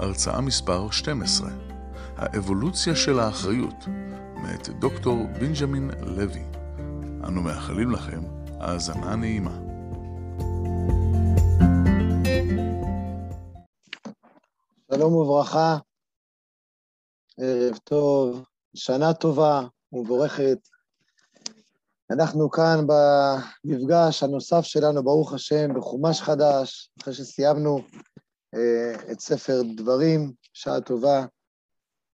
הרצאה 0.00 0.40
מספר 0.40 0.90
12, 0.90 1.50
האבולוציה 2.16 2.96
של 2.96 3.18
האחריות, 3.18 3.86
מאת 4.34 4.68
דוקטור 4.68 5.16
בנג'מין 5.40 5.90
לוי. 6.00 6.42
אנו 7.24 7.42
מאחלים 7.42 7.90
לכם 7.90 8.20
האזנה 8.60 9.16
נעימה. 9.16 9.58
שלום 14.92 15.14
וברכה, 15.14 15.78
ערב 17.38 17.76
טוב, 17.84 18.44
שנה 18.74 19.12
טובה 19.14 19.62
ומבורכת. 19.92 20.58
אנחנו 22.10 22.50
כאן 22.50 22.86
במפגש 22.86 24.22
הנוסף 24.22 24.62
שלנו, 24.62 25.04
ברוך 25.04 25.32
השם, 25.32 25.74
בחומש 25.74 26.20
חדש, 26.20 26.90
אחרי 27.00 27.14
שסיימנו 27.14 27.80
את 29.12 29.20
ספר 29.20 29.62
דברים, 29.76 30.32
שעה 30.52 30.80
טובה, 30.80 31.26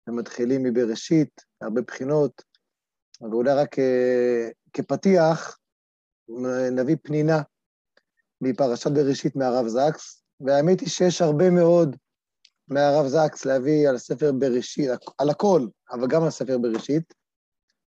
ומתחילים 0.09 0.63
מבראשית, 0.63 1.41
הרבה 1.61 1.81
בחינות, 1.81 2.43
ואולי 3.21 3.53
רק 3.55 3.79
אה, 3.79 4.49
כפתיח, 4.73 5.59
נביא 6.73 6.97
פנינה 7.03 7.43
מפרשת 8.41 8.91
בראשית 8.91 9.37
מהרב 9.37 9.69
זקס, 9.69 10.23
והאמת 10.41 10.81
היא 10.81 10.89
שיש 10.89 11.23
הרבה 11.23 11.51
מאוד 11.51 11.97
מהרב 12.69 13.07
זקס 13.07 13.45
להביא 13.45 13.89
על 13.89 13.99
ספר 13.99 14.33
בראשית, 14.33 14.91
על 15.19 15.31
הכל, 15.31 15.67
אבל 15.91 16.07
גם 16.09 16.23
על 16.23 16.31
ספר 16.31 16.59
בראשית. 16.59 17.15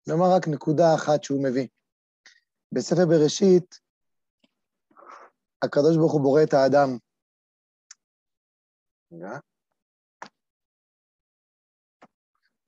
נאמר 0.08 0.32
רק 0.36 0.48
נקודה 0.48 0.94
אחת 0.94 1.24
שהוא 1.24 1.44
מביא. 1.44 1.66
בספר 2.72 3.06
בראשית, 3.06 3.78
הקדוש 5.62 5.96
ברוך 5.96 6.12
הוא 6.12 6.20
בורא 6.20 6.42
את 6.42 6.54
האדם. 6.54 6.98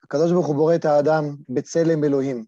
הקדוש 0.03 0.33
ברוך 0.33 0.47
הוא 0.47 0.57
בורא 0.57 0.75
את 0.75 0.85
האדם 0.85 1.25
בצלם 1.49 2.05
אלוהים. 2.05 2.45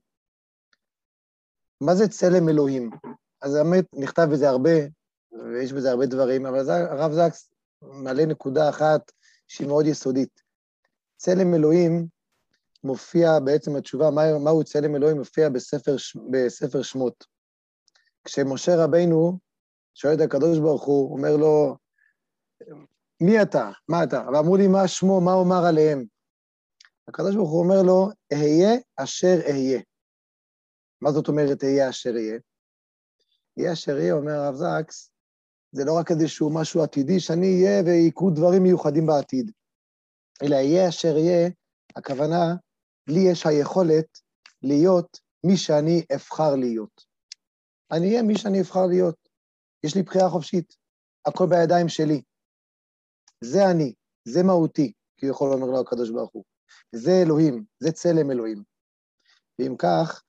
מה 1.80 1.94
זה 1.94 2.08
צלם 2.08 2.48
אלוהים? 2.48 2.90
אז 3.42 3.54
באמת 3.54 3.84
נכתב 3.92 4.26
בזה 4.32 4.48
הרבה, 4.48 4.70
ויש 5.32 5.72
בזה 5.72 5.90
הרבה 5.90 6.06
דברים, 6.06 6.46
אבל 6.46 6.70
הרב 6.70 7.12
זקס 7.12 7.50
מעלה 7.82 8.26
נקודה 8.26 8.68
אחת 8.68 9.12
שהיא 9.48 9.68
מאוד 9.68 9.86
יסודית. 9.86 10.42
צלם 11.16 11.54
אלוהים 11.54 12.06
מופיע, 12.84 13.38
בעצם 13.44 13.76
התשובה, 13.76 14.10
מה, 14.10 14.38
מהו 14.38 14.64
צלם 14.64 14.96
אלוהים, 14.96 15.18
מופיע 15.18 15.48
בספר, 15.48 15.96
בספר 16.30 16.82
שמות. 16.82 17.26
כשמשה 18.24 18.84
רבינו 18.84 19.38
שואל 19.94 20.14
את 20.14 20.20
הקדוש 20.20 20.58
ברוך 20.58 20.84
הוא, 20.84 21.12
אומר 21.12 21.36
לו, 21.36 21.76
מי 23.20 23.42
אתה? 23.42 23.70
מה 23.88 24.04
אתה? 24.04 24.24
ואמרו 24.32 24.56
לי, 24.56 24.68
מה 24.68 24.88
שמו? 24.88 25.20
מה 25.20 25.32
אומר 25.32 25.66
עליהם? 25.68 26.04
הקדוש 27.08 27.34
ברוך 27.36 27.50
הוא 27.50 27.62
אומר 27.64 27.82
לו, 27.82 28.08
אהיה 28.32 28.78
אשר 28.96 29.38
אהיה. 29.46 29.80
מה 31.02 31.12
זאת 31.12 31.28
אומרת 31.28 31.64
אהיה 31.64 31.90
אשר 31.90 32.10
אהיה? 32.10 32.38
אהיה 33.58 33.72
אשר 33.72 33.92
אהיה, 33.92 34.14
אומר 34.14 34.32
הרב 34.32 34.54
זקס, 34.54 35.10
זה 35.72 35.84
לא 35.84 35.98
רק 35.98 36.10
איזשהו 36.10 36.54
משהו 36.54 36.82
עתידי 36.82 37.20
שאני 37.20 37.46
אהיה 37.46 37.82
ויקרו 37.84 38.30
דברים 38.30 38.62
מיוחדים 38.62 39.06
בעתיד, 39.06 39.50
אלא 40.42 40.56
אהיה 40.56 40.88
אשר 40.88 41.12
אהיה, 41.14 41.50
הכוונה, 41.96 42.54
לי 43.06 43.20
יש 43.30 43.46
היכולת 43.46 44.18
להיות 44.62 45.20
מי 45.44 45.56
שאני 45.56 46.04
אבחר 46.14 46.56
להיות. 46.56 47.04
אני 47.92 48.08
אהיה 48.08 48.22
מי 48.22 48.38
שאני 48.38 48.60
אבחר 48.60 48.86
להיות. 48.86 49.28
יש 49.84 49.94
לי 49.94 50.02
בחירה 50.02 50.30
חופשית, 50.30 50.76
הכל 51.26 51.46
בידיים 51.48 51.88
שלי. 51.88 52.22
זה 53.44 53.70
אני, 53.70 53.94
זה 54.24 54.42
מהותי, 54.42 54.92
כי 55.16 55.26
הוא 55.26 55.34
יכול 55.34 55.50
לומר 55.50 55.66
לו 55.66 55.80
הקדוש 55.80 56.10
ברוך 56.10 56.30
הוא. 56.32 56.44
זה 56.92 57.10
אלוהים, 57.26 57.64
זה 57.78 57.92
צלם 57.92 58.30
אלוהים. 58.30 58.62
ואם 59.58 59.76
כך, 59.78 60.22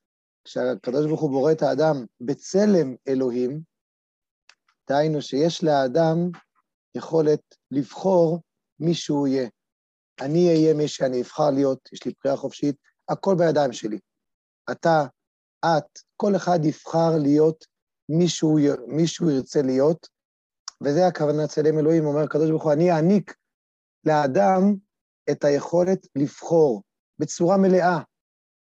כשהקדוש 0.43 1.05
ברוך 1.05 1.21
הוא 1.21 1.31
בורא 1.31 1.51
את 1.51 1.61
האדם 1.61 2.05
בצלם 2.21 2.95
אלוהים, 3.07 3.61
דהיינו 4.89 5.21
שיש 5.21 5.63
לאדם 5.63 6.17
יכולת 6.95 7.55
לבחור 7.71 8.39
מי 8.79 8.93
שהוא 8.93 9.27
יהיה. 9.27 9.49
אני 10.21 10.49
אהיה 10.49 10.73
מי 10.73 10.87
שאני 10.87 11.21
אבחר 11.21 11.49
להיות, 11.51 11.89
יש 11.93 12.05
לי 12.05 12.11
בחירה 12.19 12.37
חופשית, 12.37 12.75
הכל 13.09 13.35
בידיים 13.37 13.73
שלי. 13.73 13.99
אתה, 14.71 15.03
את, 15.65 15.99
כל 16.17 16.35
אחד 16.35 16.59
יבחר 16.63 17.17
להיות 17.21 17.65
מי 18.87 19.07
שהוא 19.07 19.31
ירצה 19.31 19.61
להיות, 19.61 20.07
וזה 20.81 21.07
הכוונה 21.07 21.47
צלם 21.47 21.79
אלוהים, 21.79 22.05
אומר 22.05 22.23
הקדוש 22.23 22.49
ברוך 22.49 22.63
הוא, 22.63 22.73
אני 22.73 22.91
אעניק 22.91 23.35
לאדם 24.05 24.75
את 25.31 25.43
היכולת 25.43 26.07
לבחור 26.15 26.83
בצורה 27.19 27.57
מלאה, 27.57 27.99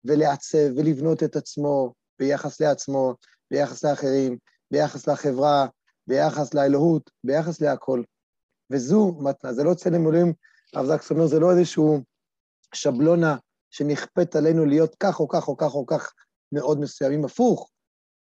ולעצב 0.04 0.58
ולבנות 0.76 1.22
את 1.22 1.36
עצמו 1.36 1.94
ביחס 2.18 2.60
לעצמו, 2.60 3.14
ביחס 3.50 3.84
לאחרים, 3.84 4.38
ביחס 4.70 5.06
לחברה, 5.06 5.66
ביחס 6.06 6.54
לאלוהות, 6.54 7.10
ביחס 7.24 7.60
להכל. 7.60 8.02
וזו 8.72 9.18
מתנה, 9.20 9.52
זה 9.52 9.64
לא 9.64 9.74
צלם 9.74 10.08
אלוהים, 10.08 10.32
הרב 10.74 10.86
זקס 10.86 11.10
אומר, 11.10 11.26
זה 11.26 11.40
לא 11.40 11.50
איזשהו 11.50 11.98
שבלונה 12.74 13.36
שנכפית 13.70 14.36
עלינו 14.36 14.64
להיות 14.64 14.96
כך 15.00 15.20
או 15.20 15.28
כך 15.28 15.48
או 15.48 15.56
כך 15.56 15.74
או 15.74 15.86
כך 15.86 16.12
מאוד 16.52 16.80
מסוימים, 16.80 17.24
הפוך, 17.24 17.70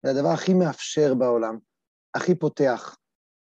זה 0.02 0.10
הדבר 0.10 0.28
הכי 0.28 0.54
מאפשר 0.54 1.14
בעולם, 1.14 1.58
הכי 2.14 2.34
פותח. 2.34 2.96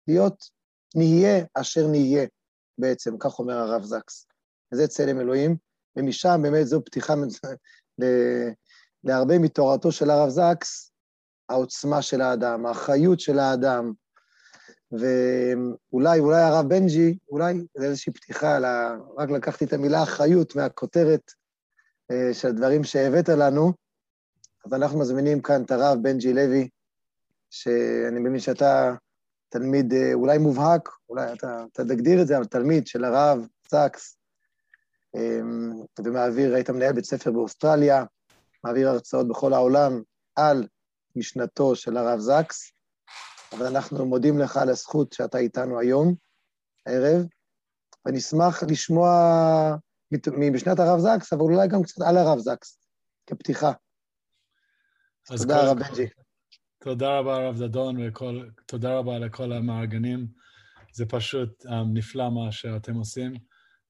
להיות 0.07 0.49
נהיה 0.95 1.45
אשר 1.53 1.87
נהיה, 1.87 2.25
בעצם, 2.77 3.17
כך 3.19 3.39
אומר 3.39 3.57
הרב 3.57 3.83
זקס. 3.83 4.27
וזה 4.73 4.87
צלם 4.87 5.19
אלוהים, 5.19 5.57
ומשם 5.95 6.39
באמת 6.43 6.67
זו 6.67 6.85
פתיחה 6.85 7.13
להרבה 9.03 9.39
מתורתו 9.39 9.91
של 9.91 10.09
הרב 10.09 10.29
סאקס, 10.29 10.91
העוצמה 11.49 12.01
של 12.01 12.21
האדם, 12.21 12.65
האחריות 12.65 13.19
של 13.19 13.39
האדם, 13.39 13.93
ואולי, 14.91 16.19
אולי 16.19 16.41
הרב 16.41 16.69
בנג'י, 16.69 17.17
אולי 17.29 17.53
זה 17.77 17.85
איזושהי 17.85 18.13
פתיחה, 18.13 18.59
לה, 18.59 18.95
רק 19.17 19.29
לקחתי 19.29 19.65
את 19.65 19.73
המילה 19.73 20.03
אחריות 20.03 20.55
מהכותרת 20.55 21.31
אה, 22.11 22.33
של 22.33 22.47
הדברים 22.47 22.83
שהבאת 22.83 23.29
לנו, 23.29 23.73
אז 24.65 24.73
אנחנו 24.73 24.99
מזמינים 24.99 25.41
כאן 25.41 25.63
את 25.63 25.71
הרב 25.71 25.97
בנג'י 26.01 26.33
לוי, 26.33 26.69
שאני 27.49 28.19
מבין 28.19 28.39
שאתה 28.39 28.93
תלמיד 29.59 29.93
אה, 29.93 30.13
אולי 30.13 30.37
מובהק, 30.37 30.89
אולי 31.09 31.33
אתה, 31.33 31.65
אתה 31.73 31.83
תגדיר 31.83 32.21
את 32.21 32.27
זה, 32.27 32.37
אבל 32.37 32.45
תלמיד 32.45 32.87
של 32.87 33.03
הרב 33.03 33.47
סאקס, 33.67 34.17
אמ, 35.15 35.73
ומעביר, 35.99 36.55
היית 36.55 36.69
מנהל 36.69 36.93
בית 36.93 37.05
ספר 37.05 37.31
באוסטרליה, 37.31 38.03
מעביר 38.63 38.89
הרצאות 38.89 39.27
בכל 39.27 39.53
העולם 39.53 40.01
על 40.35 40.67
משנתו 41.15 41.75
של 41.75 41.97
הרב 41.97 42.19
זקס, 42.19 42.71
אבל 43.51 43.65
אנחנו 43.65 44.05
מודים 44.05 44.39
לך 44.39 44.57
על 44.57 44.69
הזכות 44.69 45.13
שאתה 45.13 45.37
איתנו 45.37 45.79
היום, 45.79 46.15
הערב, 46.85 47.25
ונשמח 48.05 48.63
לשמוע 48.63 49.09
משנת 50.51 50.79
הרב 50.79 50.99
זקס, 50.99 51.33
אבל 51.33 51.41
אולי 51.41 51.67
גם 51.67 51.83
קצת 51.83 52.01
על 52.07 52.17
הרב 52.17 52.39
זקס, 52.39 52.77
כפתיחה. 53.27 53.71
תודה, 55.25 55.61
הרב 55.61 55.79
בנג'י. 55.79 56.24
תודה 56.85 57.19
רבה, 57.19 57.35
הרב 57.35 57.57
דדון, 57.57 57.97
ותודה 57.99 58.97
רבה 58.97 59.19
לכל 59.19 59.51
המארגנים. 59.51 60.27
זה 60.93 61.05
פשוט 61.05 61.65
um, 61.65 61.69
נפלא 61.93 62.29
מה 62.29 62.51
שאתם 62.51 62.95
עושים, 62.95 63.33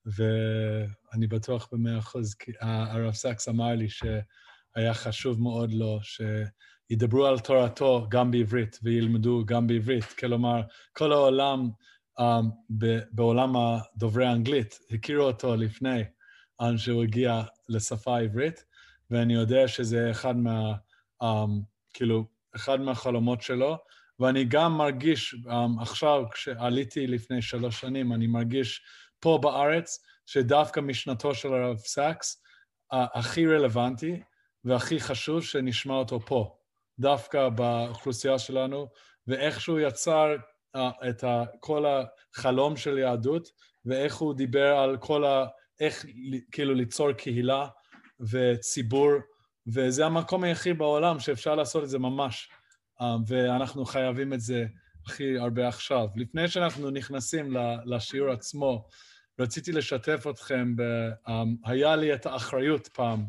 ואני 0.06 1.28
בטוח 1.28 1.70
במאה 1.72 2.00
אחוז, 2.00 2.34
כי 2.34 2.52
הרב 2.62 3.14
סקס 3.14 3.50
אמר 3.50 3.76
לי 3.76 3.88
שהיה 3.90 4.94
חשוב 4.94 5.42
מאוד 5.42 5.74
לו 5.74 6.00
שידברו 6.04 7.26
על 7.26 7.40
תורתו 7.40 8.08
גם 8.10 8.32
בעברית 8.32 8.80
וילמדו 8.84 9.44
גם 9.46 9.68
בעברית. 9.68 10.06
כלומר, 10.20 10.62
כל 10.94 11.12
העולם, 11.12 11.70
um, 12.20 12.74
בעולם 13.12 13.54
הדוברי 13.56 14.26
האנגלית, 14.26 14.80
הכירו 14.92 15.24
אותו 15.24 15.56
לפני 15.56 16.04
שהוא 16.78 17.04
הגיע 17.04 17.44
לשפה 17.70 18.18
העברית, 18.18 18.66
ואני 19.12 19.34
יודע 19.34 19.68
שזה 19.68 20.12
אחד 20.12 20.38
מה... 20.38 20.74
Um, 21.24 21.50
כאילו, 21.94 22.35
אחד 22.56 22.81
מהחלומות 22.81 23.42
שלו, 23.42 23.78
ואני 24.19 24.46
גם 24.46 24.78
מרגיש, 24.78 25.36
um, 25.46 25.81
עכשיו, 25.81 26.24
כשעליתי 26.31 27.07
לפני 27.07 27.42
שלוש 27.42 27.81
שנים, 27.81 28.13
אני 28.13 28.28
מרגיש 28.28 28.81
פה 29.19 29.40
בארץ 29.42 30.06
שדווקא 30.25 30.80
משנתו 30.80 31.36
של 31.36 31.54
הרב 31.54 31.78
סאקס, 31.78 32.42
הכי 32.92 33.48
רלוונטי 33.48 34.22
והכי 34.63 35.00
חשוב 35.00 35.44
שנשמע 35.44 35.94
אותו 35.94 36.19
פה, 36.19 36.57
דווקא 37.00 37.50
באוכלוסייה 37.50 38.40
שלנו, 38.40 38.88
ואיך 39.28 39.62
שהוא 39.62 39.80
יצר 39.80 40.36
את 40.78 41.24
כל 41.60 41.86
החלום 41.86 42.78
של 42.78 42.98
יהדות, 42.98 43.48
ואיך 43.86 44.16
הוא 44.16 44.34
דיבר 44.34 44.78
על 44.78 44.98
כל 44.98 45.25
ה... 45.25 45.46
איך 45.80 46.06
כאילו 46.51 46.74
ליצור 46.74 47.12
קהילה 47.12 47.68
וציבור, 48.31 49.12
וזה 49.68 50.06
המקום 50.06 50.44
היחיד 50.44 50.78
בעולם 50.78 51.20
שאפשר 51.20 51.56
לעשות 51.56 51.84
את 51.84 51.90
זה 51.90 52.00
ממש, 52.00 52.50
ואנחנו 53.28 53.86
חייבים 53.86 54.34
את 54.34 54.42
זה 54.42 54.66
הכי 55.06 55.38
הרבה 55.38 55.68
עכשיו. 55.68 56.08
לפני 56.16 56.48
שאנחנו 56.48 56.90
נכנסים 56.90 57.58
לשיעור 57.86 58.32
עצמו, 58.32 58.88
רציתי 59.40 59.72
לשתף 59.72 60.26
אתכם, 60.30 60.76
ב, 60.76 60.82
um, 61.28 61.32
היה 61.66 61.96
לי 61.96 62.14
את 62.14 62.26
האחריות 62.26 62.88
פעם, 62.88 63.26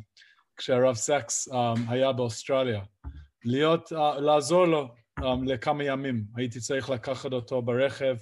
כשהרב 0.56 0.94
סקס 0.94 1.48
um, 1.48 1.54
היה 1.88 2.12
באוסטרליה, 2.12 2.80
להיות, 3.44 3.92
לעזור 4.18 4.66
לו 4.66 4.94
לכמה 5.46 5.84
ימים. 5.84 6.24
הייתי 6.36 6.60
צריך 6.60 6.90
לקחת 6.90 7.32
אותו 7.32 7.62
ברכב. 7.62 8.16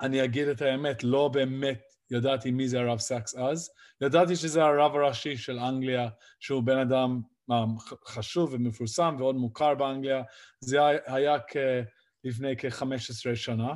אני 0.00 0.24
אגיד 0.24 0.48
את 0.48 0.62
האמת, 0.62 1.04
לא 1.04 1.28
באמת 1.28 1.87
ידעתי 2.10 2.50
מי 2.50 2.68
זה 2.68 2.80
הרב 2.80 2.98
סקס 2.98 3.34
אז. 3.34 3.70
ידעתי 4.00 4.36
שזה 4.36 4.64
הרב 4.64 4.96
הראשי 4.96 5.36
של 5.36 5.58
אנגליה, 5.58 6.08
שהוא 6.40 6.62
בן 6.62 6.78
אדם 6.78 7.20
חשוב 8.06 8.52
ומפורסם 8.52 9.16
ועוד 9.18 9.36
מוכר 9.36 9.74
באנגליה. 9.74 10.22
זה 10.60 10.78
היה 11.06 11.38
כ... 11.48 11.56
לפני 12.24 12.54
כ-15 12.58 13.34
שנה. 13.34 13.74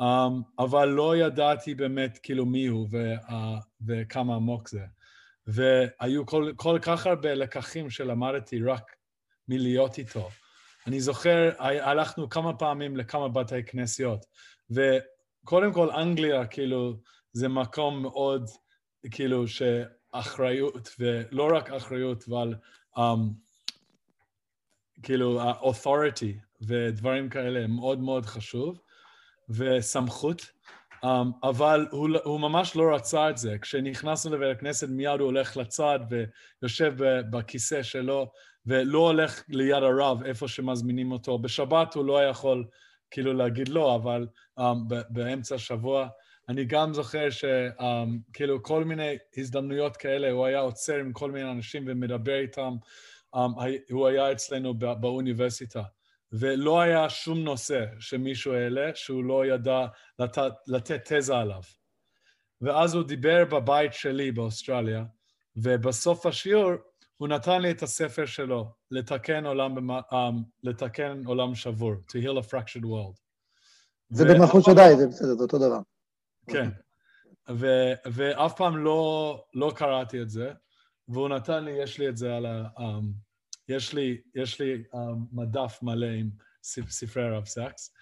Um, 0.00 0.04
אבל 0.58 0.88
לא 0.88 1.16
ידעתי 1.16 1.74
באמת 1.74 2.18
כאילו 2.22 2.46
מי 2.46 2.66
הוא 2.66 2.88
ו, 2.90 3.14
וכמה 3.86 4.34
עמוק 4.34 4.68
זה. 4.68 4.84
והיו 5.46 6.26
כל, 6.26 6.52
כל 6.56 6.78
כך 6.82 7.06
הרבה 7.06 7.34
לקחים 7.34 7.90
שלמדתי 7.90 8.62
רק 8.62 8.96
מלהיות 9.48 9.98
איתו. 9.98 10.28
אני 10.86 11.00
זוכר, 11.00 11.50
הלכנו 11.58 12.28
כמה 12.28 12.54
פעמים 12.54 12.96
לכמה 12.96 13.28
בתי 13.28 13.64
כנסיות, 13.64 14.26
וקודם 14.70 15.72
כל 15.72 15.90
אנגליה, 15.90 16.46
כאילו, 16.46 16.96
זה 17.32 17.48
מקום 17.48 18.02
מאוד, 18.02 18.50
כאילו, 19.10 19.44
שאחריות, 19.48 20.88
ולא 20.98 21.48
רק 21.56 21.70
אחריות, 21.70 22.24
אבל 22.28 22.54
um, 22.96 23.00
כאילו, 25.02 25.40
ה-authority 25.40 26.62
ודברים 26.66 27.28
כאלה 27.28 27.66
מאוד 27.66 28.00
מאוד 28.00 28.26
חשוב. 28.26 28.80
וסמכות, 29.48 30.40
um, 31.04 31.08
אבל 31.42 31.86
הוא, 31.90 32.08
הוא 32.24 32.40
ממש 32.40 32.76
לא 32.76 32.94
רצה 32.94 33.30
את 33.30 33.38
זה. 33.38 33.58
כשנכנסנו 33.58 34.36
לבית 34.36 34.56
הכנסת 34.56 34.88
מיד 34.88 35.20
הוא 35.20 35.26
הולך 35.26 35.56
לצד 35.56 35.98
ויושב 36.60 36.94
בכיסא 37.30 37.82
שלו 37.82 38.30
ולא 38.66 38.98
הולך 38.98 39.42
ליד 39.48 39.82
הרב 39.82 40.22
איפה 40.24 40.48
שמזמינים 40.48 41.12
אותו. 41.12 41.38
בשבת 41.38 41.94
הוא 41.94 42.04
לא 42.04 42.24
יכול 42.24 42.64
כאילו 43.10 43.32
להגיד 43.32 43.68
לא, 43.68 43.94
אבל 43.94 44.26
um, 44.60 44.62
באמצע 45.10 45.54
השבוע 45.54 46.08
אני 46.48 46.64
גם 46.64 46.94
זוכר 46.94 47.30
שכאילו 47.30 48.56
um, 48.56 48.60
כל 48.62 48.84
מיני 48.84 49.18
הזדמנויות 49.36 49.96
כאלה, 49.96 50.30
הוא 50.30 50.46
היה 50.46 50.60
עוצר 50.60 50.94
עם 50.94 51.12
כל 51.12 51.30
מיני 51.30 51.50
אנשים 51.50 51.84
ומדבר 51.86 52.38
איתם, 52.38 52.74
um, 53.36 53.38
הוא 53.90 54.06
היה 54.08 54.32
אצלנו 54.32 54.74
באוניברסיטה. 54.74 55.82
ולא 56.32 56.80
היה 56.80 57.10
שום 57.10 57.38
נושא 57.38 57.84
שמישהו 57.98 58.52
העלה 58.52 58.90
שהוא 58.94 59.24
לא 59.24 59.46
ידע 59.46 59.86
לתת, 60.18 60.52
לתת 60.66 61.12
תזה 61.12 61.36
עליו. 61.36 61.60
ואז 62.60 62.94
הוא 62.94 63.02
דיבר 63.02 63.44
בבית 63.44 63.92
שלי 63.92 64.32
באוסטרליה, 64.32 65.04
ובסוף 65.56 66.26
השיעור 66.26 66.72
הוא 67.16 67.28
נתן 67.28 67.62
לי 67.62 67.70
את 67.70 67.82
הספר 67.82 68.26
שלו, 68.26 68.70
לתקן 68.90 69.46
עולם, 69.46 69.90
um, 69.90 70.14
לתקן 70.62 71.22
עולם 71.26 71.54
שבור, 71.54 71.92
To 71.92 72.24
heal 72.24 72.44
a 72.44 72.50
fractured 72.50 72.84
world. 72.84 73.22
זה 74.10 74.24
במלכות 74.24 74.64
שדי, 74.64 74.96
זה 74.96 75.06
בסדר, 75.06 75.34
זה 75.34 75.42
אותו 75.42 75.58
דבר. 75.58 75.78
כן, 76.50 76.68
ו- 77.50 77.92
ואף 78.12 78.56
פעם 78.56 78.76
לא, 78.76 79.44
לא 79.54 79.72
קראתי 79.76 80.22
את 80.22 80.30
זה, 80.30 80.52
והוא 81.08 81.28
נתן 81.28 81.64
לי, 81.64 81.70
יש 81.70 81.98
לי 81.98 82.08
את 82.08 82.16
זה 82.16 82.36
על 82.36 82.46
ה... 82.46 82.68
Um, 82.78 82.82
יש 83.68 83.92
לי, 83.92 84.20
יש 84.34 84.60
לי 84.60 84.82
uh, 84.94 84.96
מדף 85.32 85.78
מלא 85.82 86.06
עם 86.06 86.30
ספרי 86.62 87.22
הרב 87.24 87.44
סאקס, 87.44 87.94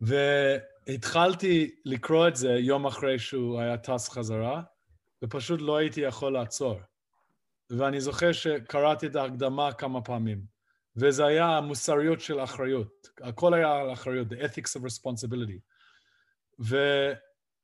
והתחלתי 0.00 1.74
לקרוא 1.84 2.28
את 2.28 2.36
זה 2.36 2.50
יום 2.50 2.86
אחרי 2.86 3.18
שהוא 3.18 3.60
היה 3.60 3.76
טס 3.76 4.08
חזרה, 4.08 4.62
ופשוט 5.24 5.60
לא 5.60 5.76
הייתי 5.76 6.00
יכול 6.00 6.32
לעצור. 6.32 6.80
ואני 7.70 8.00
זוכר 8.00 8.32
שקראתי 8.32 9.06
את 9.06 9.16
ההקדמה 9.16 9.72
כמה 9.72 10.02
פעמים, 10.02 10.42
וזה 10.96 11.26
היה 11.26 11.46
המוסריות 11.46 12.20
של 12.20 12.40
אחריות. 12.40 13.08
הכל 13.20 13.54
היה 13.54 13.76
על 13.76 13.92
אחריות, 13.92 14.28
the 14.32 14.36
ethics 14.36 14.80
of 14.80 14.84
responsibility. 14.84 15.60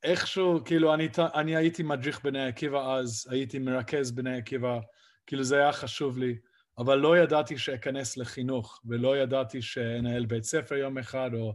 ואיכשהו, 0.04 0.60
כאילו, 0.64 0.94
אני, 0.94 1.08
אני 1.34 1.56
הייתי 1.56 1.82
מדריך 1.82 2.24
בני 2.24 2.46
עקיבא 2.46 2.94
אז, 2.94 3.28
הייתי 3.30 3.58
מרכז 3.58 4.10
בני 4.10 4.36
עקיבא, 4.38 4.78
כאילו 5.26 5.44
זה 5.44 5.58
היה 5.58 5.72
חשוב 5.72 6.18
לי. 6.18 6.36
אבל 6.78 6.98
לא 6.98 7.18
ידעתי 7.18 7.58
שאכנס 7.58 8.16
לחינוך, 8.16 8.80
ולא 8.84 9.16
ידעתי 9.16 9.62
שאנהל 9.62 10.26
בית 10.26 10.44
ספר 10.44 10.74
יום 10.74 10.98
אחד, 10.98 11.30
או 11.34 11.54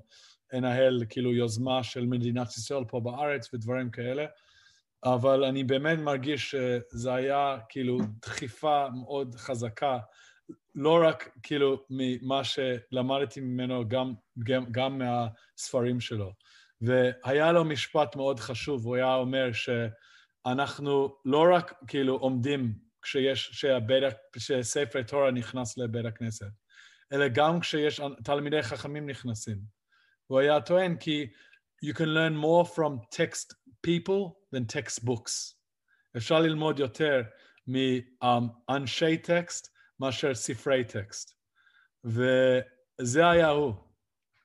אנהל 0.54 1.04
כאילו 1.10 1.34
יוזמה 1.34 1.84
של 1.84 2.06
מדינת 2.06 2.48
ישראל 2.48 2.84
פה 2.88 3.00
בארץ 3.00 3.54
ודברים 3.54 3.92
כאלה, 3.92 4.26
אבל 5.04 5.44
אני 5.44 5.64
באמת 5.64 6.00
מרגיש 6.00 6.56
שזה 6.56 7.14
היה 7.14 7.58
כאילו 7.70 8.00
דחיפה 8.22 8.88
מאוד 8.90 9.36
חזקה, 9.36 10.00
לא 10.76 11.00
רק 11.08 11.30
כאילו 11.44 11.86
ממה 11.90 12.42
שלמדתי 12.44 13.42
ממנו, 13.42 13.88
גם, 13.88 14.14
גם, 14.44 14.66
גם 14.72 15.00
מהספרים 15.00 16.00
שלו. 16.00 16.32
והיה 16.82 17.52
לו 17.52 17.66
משפט 17.66 18.16
מאוד 18.16 18.40
חשוב, 18.40 18.86
הוא 18.86 18.96
היה 18.96 19.16
אומר 19.16 19.50
שאנחנו 19.54 21.16
לא 21.26 21.44
רק 21.56 21.74
כאילו 21.88 22.16
עומדים 22.16 22.74
כשיש, 23.02 23.50
שהבית, 23.54 24.04
שספר 24.38 25.02
תורה 25.02 25.32
נכנס 25.32 25.78
לבית 25.78 26.06
הכנסת, 26.06 26.52
אלא 27.14 27.28
גם 27.28 27.60
כשיש 27.60 28.02
תלמידי 28.24 28.62
חכמים 28.62 29.10
נכנסים. 29.10 29.58
הוא 30.28 30.40
היה 30.40 30.62
טוען 30.62 30.98
כי 30.98 31.28
you 31.86 31.94
can 31.94 32.06
learn 32.06 32.44
more 32.44 32.66
from 32.76 33.16
text 33.16 33.54
people 33.88 34.32
than 34.56 34.76
textbooks. 34.76 35.56
אפשר 36.18 36.40
ללמוד 36.40 36.80
יותר 36.80 37.22
מאנשי 37.68 39.18
טקסט 39.18 39.68
מאשר 40.00 40.36
ספרי 40.36 40.84
טקסט. 40.84 41.38
וזה 42.04 43.30
היה 43.30 43.50
הוא. 43.50 43.74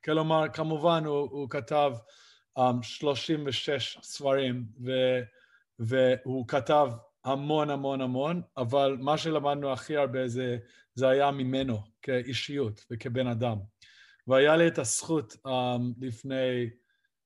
כלומר, 0.05 0.49
כמובן 0.53 1.05
הוא, 1.05 1.29
הוא 1.31 1.51
כתב 1.51 1.93
um, 2.59 2.83
36 2.83 3.99
ספרים, 4.03 4.65
ו, 4.85 4.91
והוא 5.79 6.49
כתב 6.49 6.91
המון 7.25 7.71
המון 7.71 8.01
המון, 8.01 8.43
אבל 8.57 8.97
מה 9.01 9.19
שלמדנו 9.19 9.73
הכי 9.73 9.97
הרבה 9.97 10.29
זה, 10.29 10.59
זה 10.95 11.09
היה 11.09 11.31
ממנו 11.31 11.79
כאישיות 12.03 12.85
וכבן 12.91 13.27
אדם. 13.27 13.59
והיה 14.27 14.57
לי 14.57 14.69
את 14.69 14.79
הזכות 14.79 15.37
um, 15.47 15.51
לפני 16.01 16.71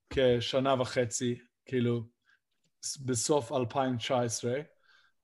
כשנה 0.09 0.81
וחצי, 0.81 1.39
כאילו 1.65 2.03
בסוף 3.05 3.51
2019, 3.51 4.53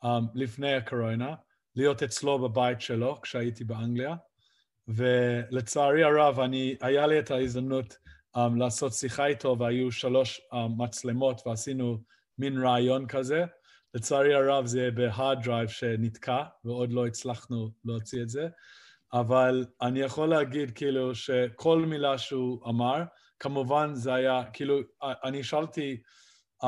um, 0.03 0.07
לפני 0.35 0.73
הקורונה, 0.73 1.35
להיות 1.75 2.03
אצלו 2.03 2.39
בבית 2.39 2.81
שלו 2.81 3.21
כשהייתי 3.21 3.63
באנגליה, 3.63 4.15
ולצערי 4.87 6.03
הרב, 6.03 6.39
אני, 6.39 6.75
היה 6.81 7.07
לי 7.07 7.19
את 7.19 7.31
ההזדמנות 7.31 7.97
um, 8.37 8.59
לעשות 8.59 8.93
שיחה 8.93 9.25
איתו 9.25 9.55
והיו 9.59 9.91
שלוש 9.91 10.41
um, 10.53 10.55
מצלמות 10.77 11.41
ועשינו 11.45 11.97
מין 12.37 12.63
רעיון 12.63 13.07
כזה, 13.07 13.45
לצערי 13.93 14.33
הרב 14.33 14.65
זה 14.65 14.89
ב 14.93 15.02
hard 15.02 15.37
drive 15.43 15.69
שנתקע, 15.69 16.43
ועוד 16.65 16.93
לא 16.93 17.07
הצלחנו 17.07 17.69
להוציא 17.85 18.21
את 18.21 18.29
זה, 18.29 18.47
אבל 19.13 19.65
אני 19.81 19.99
יכול 19.99 20.29
להגיד 20.29 20.71
כאילו 20.71 21.15
שכל 21.15 21.79
מילה 21.79 22.17
שהוא 22.17 22.69
אמר, 22.69 23.03
כמובן 23.39 23.95
זה 23.95 24.13
היה, 24.13 24.43
כאילו, 24.53 24.79
אני 25.01 25.43
שאלתי, 25.43 26.01
um, 26.63 26.67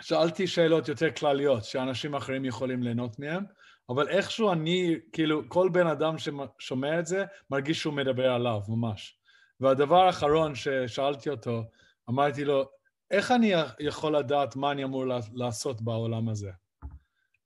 שאלתי 0.00 0.46
שאלות 0.46 0.88
יותר 0.88 1.10
כלליות, 1.10 1.64
שאנשים 1.64 2.14
אחרים 2.14 2.44
יכולים 2.44 2.82
ליהנות 2.82 3.18
מהן, 3.18 3.44
אבל 3.88 4.08
איכשהו 4.08 4.52
אני, 4.52 4.96
כאילו, 5.12 5.42
כל 5.48 5.68
בן 5.72 5.86
אדם 5.86 6.14
ששומע 6.18 6.98
את 6.98 7.06
זה, 7.06 7.24
מרגיש 7.50 7.80
שהוא 7.80 7.94
מדבר 7.94 8.32
עליו, 8.32 8.60
ממש. 8.68 9.18
והדבר 9.60 10.00
האחרון 10.00 10.54
ששאלתי 10.54 11.30
אותו, 11.30 11.64
אמרתי 12.10 12.44
לו, 12.44 12.70
איך 13.10 13.30
אני 13.30 13.52
יכול 13.80 14.16
לדעת 14.16 14.56
מה 14.56 14.72
אני 14.72 14.84
אמור 14.84 15.04
לעשות 15.34 15.82
בעולם 15.82 16.28
הזה? 16.28 16.50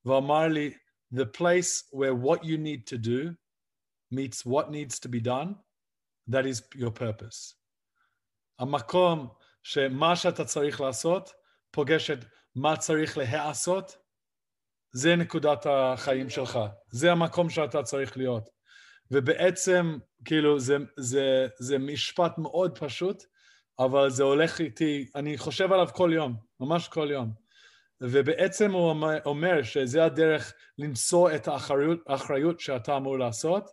והוא 0.05 0.19
אמר 0.19 0.49
לי, 0.49 0.75
the 1.15 1.27
place 1.39 1.93
where 1.93 2.15
what 2.27 2.43
you 2.43 2.59
need 2.59 2.87
to 2.87 2.99
do 2.99 3.35
meets 4.15 4.47
what 4.47 4.71
needs 4.71 4.99
to 4.99 5.09
be 5.09 5.21
done, 5.21 5.55
that 6.31 6.45
is 6.45 6.61
your 6.75 6.91
purpose. 6.91 7.55
המקום 8.59 9.29
שמה 9.63 10.17
שאתה 10.17 10.45
צריך 10.45 10.81
לעשות 10.81 11.33
פוגש 11.71 12.11
את 12.11 12.25
מה 12.55 12.77
צריך 12.77 13.19
להיעשות, 13.19 13.99
זה 14.93 15.17
נקודת 15.17 15.67
החיים 15.71 16.31
שלך, 16.31 16.59
זה 16.91 17.13
המקום 17.13 17.51
שאתה 17.51 17.83
צריך 17.83 18.17
להיות. 18.17 18.58
ובעצם, 19.11 19.99
כאילו, 20.25 20.61
זה, 20.61 20.77
זה, 20.97 21.47
זה 21.59 21.79
משפט 21.79 22.39
מאוד 22.39 22.79
פשוט, 22.79 23.23
אבל 23.79 24.11
זה 24.11 24.23
הולך 24.23 24.61
איתי, 24.61 25.11
אני 25.15 25.39
חושב 25.39 25.73
עליו 25.73 25.89
כל 25.93 26.11
יום, 26.15 26.37
ממש 26.61 26.89
כל 26.89 27.09
יום. 27.11 27.33
ובעצם 28.01 28.73
הוא 28.73 28.95
אומר 29.25 29.63
שזה 29.63 30.05
הדרך 30.05 30.55
למצוא 30.79 31.31
את 31.35 31.49
האחריות, 31.49 31.99
האחריות 32.07 32.61
שאתה 32.61 32.97
אמור 32.97 33.19
לעשות, 33.19 33.71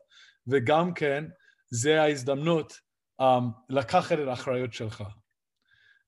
וגם 0.47 0.93
כן, 0.93 1.25
זה 1.69 2.01
ההזדמנות 2.01 2.79
um, 3.21 3.25
לקחת 3.69 4.19
את 4.19 4.27
האחריות 4.27 4.73
שלך. 4.73 5.03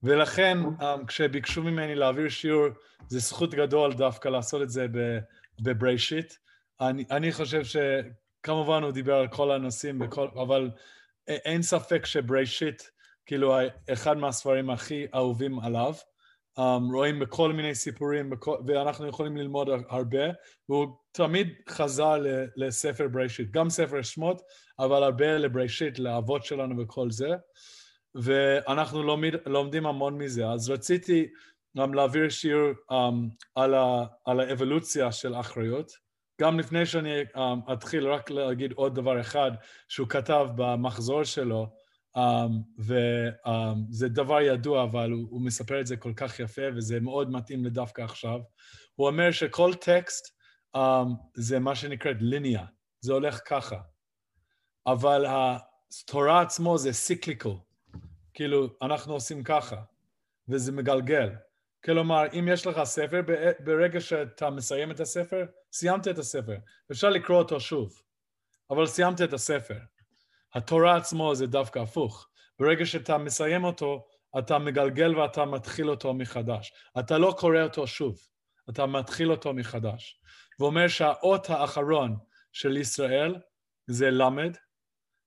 ולכן, 0.04 0.58
um, 0.80 1.06
כשביקשו 1.08 1.64
ממני 1.64 1.96
להעביר 1.96 2.30
שיעור, 2.30 2.68
זה 3.08 3.20
זכות 3.20 3.54
גדול 3.54 3.94
דווקא 3.94 4.30
לעשות 4.30 4.62
את 4.62 4.70
זה 4.70 4.86
בבראשית. 5.62 6.38
אני, 6.82 7.06
אני 7.12 7.32
חושב 7.32 7.64
שכמובן 8.40 8.84
הוא 8.84 8.92
דיבר 8.92 9.16
על 9.16 9.28
כל 9.28 9.52
הנושאים, 9.52 10.00
בכל, 10.00 10.28
אבל 10.42 10.70
אין 11.28 11.62
ספק 11.62 12.06
שבראשית, 12.06 12.92
כאילו, 13.26 13.56
אחד 13.94 14.18
מהספרים 14.18 14.70
הכי 14.70 15.06
אהובים 15.16 15.60
עליו. 15.60 15.94
um, 16.60 16.94
רואים 16.94 17.20
בכל 17.20 17.54
מיני 17.54 17.76
סיפורים, 17.76 18.30
בכל, 18.30 18.58
ואנחנו 18.68 19.08
יכולים 19.08 19.38
ללמוד 19.38 19.70
הרבה, 19.90 20.26
והוא 20.70 20.88
תמיד 21.12 21.48
חזר 21.70 22.16
לספר 22.56 23.08
בראשית, 23.08 23.52
גם 23.52 23.70
ספר 23.70 24.02
שמות, 24.02 24.42
אבל 24.80 25.04
הרבה 25.04 25.38
לבראשית, 25.38 26.00
לאבות 26.00 26.46
שלנו 26.46 26.84
וכל 26.84 27.12
זה, 27.12 27.30
ואנחנו 28.16 29.04
לומד, 29.04 29.34
לומדים 29.46 29.86
המון 29.86 30.18
מזה. 30.18 30.48
אז 30.48 30.70
רציתי 30.70 31.28
גם 31.78 31.94
להעביר 31.94 32.30
שיעור 32.30 32.72
um, 32.92 33.46
על, 33.56 33.74
ה, 33.74 34.06
על 34.26 34.40
האבולוציה 34.40 35.12
של 35.12 35.36
אחריות. 35.36 36.07
גם 36.42 36.60
לפני 36.60 36.86
שאני 36.86 37.22
um, 37.22 37.74
אתחיל, 37.74 38.08
רק 38.08 38.30
להגיד 38.30 38.72
עוד 38.72 38.96
דבר 38.96 39.22
אחד 39.22 39.52
שהוא 39.88 40.08
כתב 40.08 40.48
במחזור 40.56 41.24
שלו, 41.24 41.68
Um, 42.18 42.52
וזה 42.80 44.06
um, 44.06 44.10
דבר 44.10 44.42
ידוע, 44.42 44.84
אבל 44.84 45.12
הוא, 45.12 45.28
הוא 45.30 45.42
מספר 45.42 45.82
את 45.82 45.88
זה 45.88 45.98
כל 45.98 46.14
כך 46.16 46.40
יפה, 46.40 46.62
וזה 46.76 47.00
מאוד 47.00 47.32
מתאים 47.32 47.66
לדווקא 47.66 48.02
עכשיו. 48.02 48.40
הוא 48.96 49.08
אומר 49.08 49.32
שכל 49.32 49.74
טקסט 49.74 50.28
um, 50.78 50.80
זה 51.34 51.60
מה 51.60 51.76
שנקראת 51.76 52.18
ליניה, 52.20 52.66
זה 53.02 53.14
הולך 53.14 53.40
ככה. 53.46 53.80
אבל 54.88 55.26
התורה 55.30 56.42
עצמו 56.42 56.78
זה 56.78 56.94
סיקליקל, 56.94 57.50
כאילו 58.34 58.68
אנחנו 58.82 59.14
עושים 59.14 59.44
ככה, 59.44 59.82
וזה 60.48 60.72
מגלגל. 60.72 61.30
כלומר, 61.88 62.24
אם 62.34 62.48
יש 62.52 62.68
לך 62.68 62.84
ספר, 62.84 63.22
ברגע 63.60 64.02
שאתה 64.02 64.50
מסיים 64.50 64.92
את 64.92 65.00
הספר, 65.00 65.46
סיימת 65.72 66.08
את 66.08 66.18
הספר. 66.18 66.56
אפשר 66.92 67.10
לקרוא 67.10 67.38
אותו 67.38 67.60
שוב, 67.60 68.02
אבל 68.70 68.86
סיימת 68.86 69.22
את 69.22 69.34
הספר. 69.34 69.78
התורה 70.56 70.96
עצמו 70.96 71.36
זה 71.36 71.48
דווקא 71.48 71.80
הפוך. 71.80 72.28
ברגע 72.60 72.86
שאתה 72.86 73.18
מסיים 73.18 73.64
אותו, 73.64 74.08
אתה 74.40 74.58
מגלגל 74.58 75.18
ואתה 75.18 75.46
מתחיל 75.46 75.90
אותו 75.90 76.14
מחדש. 76.14 76.74
אתה 77.00 77.18
לא 77.18 77.36
קורא 77.40 77.62
אותו 77.62 77.88
שוב, 77.88 78.20
אתה 78.70 78.86
מתחיל 78.86 79.32
אותו 79.32 79.54
מחדש. 79.54 80.22
ואומר 80.60 80.88
שהאות 80.88 81.50
האחרון 81.50 82.18
של 82.52 82.78
ישראל 82.78 83.36
זה 83.88 84.12
למד, 84.12 84.58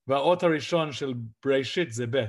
והאות 0.07 0.43
הראשון 0.43 0.91
של 0.91 1.13
בראשית 1.45 1.93
זה 1.93 2.05
ב'. 2.11 2.25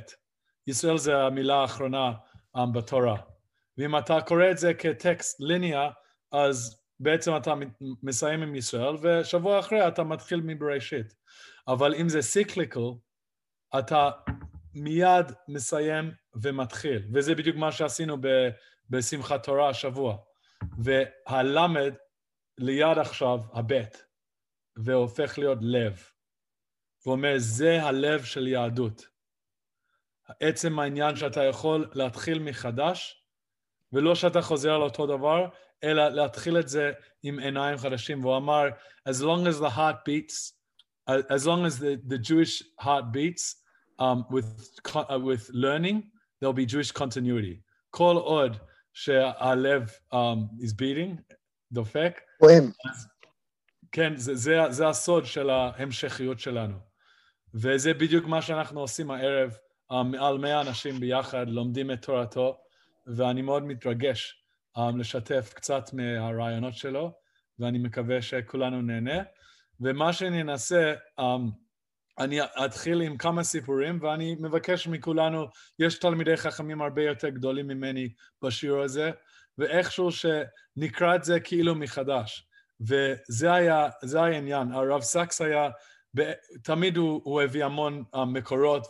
ישראל 0.66 0.98
זה 0.98 1.16
המילה 1.16 1.54
האחרונה 1.54 2.12
um, 2.56 2.60
בתורה. 2.74 3.31
ואם 3.78 3.98
אתה 3.98 4.20
קורא 4.20 4.50
את 4.50 4.58
זה 4.58 4.74
כטקסט 4.74 5.40
ליניה, 5.40 5.90
אז 6.32 6.82
בעצם 7.00 7.36
אתה 7.36 7.54
מסיים 8.02 8.42
עם 8.42 8.54
ישראל, 8.54 8.96
ושבוע 9.02 9.60
אחרי 9.60 9.88
אתה 9.88 10.04
מתחיל 10.04 10.40
מבראשית. 10.40 11.14
אבל 11.68 11.94
אם 11.94 12.08
זה 12.08 12.22
סיקליקל, 12.22 12.80
אתה 13.78 14.10
מיד 14.74 15.26
מסיים 15.48 16.10
ומתחיל, 16.42 17.08
וזה 17.14 17.34
בדיוק 17.34 17.56
מה 17.56 17.72
שעשינו 17.72 18.16
ב- 18.20 18.48
בשמחת 18.90 19.44
תורה 19.44 19.68
השבוע. 19.68 20.16
והלמד 20.78 21.94
ליד 22.58 22.98
עכשיו 22.98 23.38
הבית, 23.52 24.04
והופך 24.76 25.38
להיות 25.38 25.58
לב. 25.60 26.02
הוא 27.04 27.12
אומר, 27.12 27.34
זה 27.36 27.82
הלב 27.82 28.24
של 28.24 28.48
יהדות. 28.48 29.06
עצם 30.40 30.78
העניין 30.78 31.16
שאתה 31.16 31.44
יכול 31.44 31.90
להתחיל 31.94 32.38
מחדש, 32.38 33.21
ולא 33.92 34.14
שאתה 34.14 34.42
חוזר 34.42 34.72
על 34.74 34.82
אותו 34.82 35.06
דבר, 35.06 35.48
אלא 35.84 36.08
להתחיל 36.08 36.58
את 36.58 36.68
זה 36.68 36.92
עם 37.22 37.38
עיניים 37.38 37.78
חדשים. 37.78 38.24
והוא 38.24 38.36
אמר, 38.36 38.68
as 39.08 39.22
long 39.22 39.46
as 39.46 39.60
the 39.60 39.70
heart 39.76 39.96
beats, 40.08 40.52
as 41.10 41.46
long 41.46 41.66
as 41.66 41.78
the, 41.78 41.96
the 42.08 42.18
Jewish 42.18 42.62
heart 42.80 43.04
beats 43.12 43.56
um, 43.98 44.24
with, 44.30 44.50
uh, 44.94 45.18
with 45.18 45.50
learning, 45.52 46.02
there'll 46.40 46.52
be 46.52 46.66
Jewish 46.66 46.92
continuity. 46.92 47.60
כל 47.90 48.16
עוד 48.16 48.56
שהלב 48.92 49.90
um, 50.14 50.16
is 50.60 50.72
beating, 50.72 51.34
דופק. 51.72 52.20
פועם. 52.38 52.70
כן, 53.92 54.16
זה, 54.16 54.34
זה, 54.34 54.58
זה 54.70 54.88
הסוד 54.88 55.26
של 55.26 55.50
ההמשכיות 55.50 56.40
שלנו. 56.40 56.76
וזה 57.54 57.94
בדיוק 57.94 58.26
מה 58.26 58.42
שאנחנו 58.42 58.80
עושים 58.80 59.10
הערב, 59.10 59.56
um, 59.92 59.94
מעל 60.04 60.38
מאה 60.38 60.60
אנשים 60.60 61.00
ביחד 61.00 61.48
לומדים 61.48 61.90
את 61.90 62.02
תורתו, 62.02 62.58
ואני 63.06 63.42
מאוד 63.42 63.64
מתרגש 63.64 64.44
um, 64.78 64.96
לשתף 64.98 65.52
קצת 65.54 65.92
מהרעיונות 65.92 66.74
שלו, 66.74 67.12
ואני 67.58 67.78
מקווה 67.78 68.22
שכולנו 68.22 68.82
נהנה. 68.82 69.22
ומה 69.80 70.12
שאני 70.12 70.42
אנסה, 70.42 70.94
um, 71.20 71.22
אני 72.18 72.38
אתחיל 72.64 73.00
עם 73.00 73.16
כמה 73.16 73.44
סיפורים, 73.44 73.98
ואני 74.02 74.36
מבקש 74.40 74.86
מכולנו, 74.86 75.46
יש 75.78 75.98
תלמידי 75.98 76.36
חכמים 76.36 76.82
הרבה 76.82 77.02
יותר 77.02 77.28
גדולים 77.28 77.66
ממני 77.66 78.08
בשיעור 78.42 78.82
הזה, 78.82 79.10
ואיכשהו 79.58 80.08
שנקרא 80.10 81.14
את 81.14 81.24
זה 81.24 81.40
כאילו 81.40 81.74
מחדש. 81.74 82.46
וזה 82.80 83.52
היה, 83.52 83.88
זה 84.02 84.20
העניין. 84.20 84.72
הרב 84.72 85.00
סקס 85.00 85.40
היה, 85.40 85.70
תמיד 86.62 86.96
הוא, 86.96 87.20
הוא 87.24 87.42
הביא 87.42 87.64
המון 87.64 88.04
uh, 88.16 88.18
מקורות, 88.18 88.86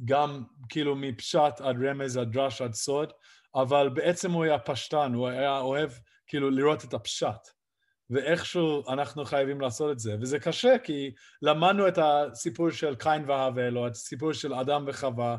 וגם 0.00 0.42
כאילו 0.68 0.96
מפשט 0.96 1.60
עד 1.60 1.76
רמז, 1.84 2.16
עד 2.16 2.32
דרש, 2.32 2.62
עד 2.62 2.74
סוד, 2.74 3.12
אבל 3.54 3.88
בעצם 3.88 4.32
הוא 4.32 4.44
היה 4.44 4.58
פשטן, 4.58 5.14
הוא 5.14 5.28
היה 5.28 5.58
אוהב 5.58 5.90
כאילו 6.26 6.50
לראות 6.50 6.84
את 6.84 6.94
הפשט. 6.94 7.48
ואיכשהו 8.10 8.88
אנחנו 8.88 9.24
חייבים 9.24 9.60
לעשות 9.60 9.92
את 9.92 9.98
זה. 9.98 10.16
וזה 10.20 10.38
קשה, 10.38 10.78
כי 10.78 11.14
למדנו 11.42 11.88
את 11.88 11.98
הסיפור 11.98 12.70
של 12.70 12.94
קין 12.94 13.24
והבל, 13.26 13.78
או 13.78 13.86
את 13.86 13.92
הסיפור 13.92 14.32
של 14.32 14.54
אדם 14.54 14.84
וחווה, 14.86 15.36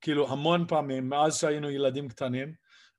כאילו 0.00 0.32
המון 0.32 0.66
פעמים, 0.66 1.08
מאז 1.08 1.38
שהיינו 1.38 1.70
ילדים 1.70 2.08
קטנים, 2.08 2.54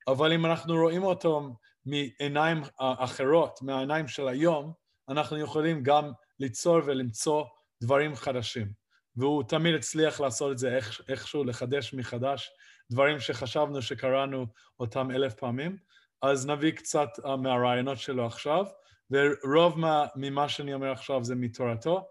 אבל 0.07 0.33
אם 0.33 0.45
אנחנו 0.45 0.75
רואים 0.75 1.03
אותו 1.03 1.55
מעיניים 1.85 2.61
אחרות, 2.79 3.59
מהעיניים 3.61 4.07
של 4.07 4.27
היום, 4.27 4.73
אנחנו 5.09 5.37
יכולים 5.37 5.83
גם 5.83 6.11
ליצור 6.39 6.79
ולמצוא 6.85 7.43
דברים 7.83 8.15
חדשים. 8.15 8.80
והוא 9.15 9.43
תמיד 9.43 9.75
הצליח 9.75 10.21
לעשות 10.21 10.51
את 10.51 10.57
זה 10.57 10.75
איך, 10.75 11.01
איכשהו, 11.09 11.43
לחדש 11.43 11.93
מחדש 11.93 12.51
דברים 12.91 13.19
שחשבנו 13.19 13.81
שקראנו 13.81 14.45
אותם 14.79 15.11
אלף 15.11 15.33
פעמים. 15.33 15.77
אז 16.21 16.47
נביא 16.47 16.71
קצת 16.71 17.09
uh, 17.19 17.35
מהרעיונות 17.35 17.97
שלו 17.97 18.25
עכשיו. 18.25 18.65
ורוב 19.11 19.79
מה, 19.79 20.05
ממה 20.15 20.49
שאני 20.49 20.73
אומר 20.73 20.91
עכשיו 20.91 21.23
זה 21.23 21.35
מתורתו, 21.35 22.07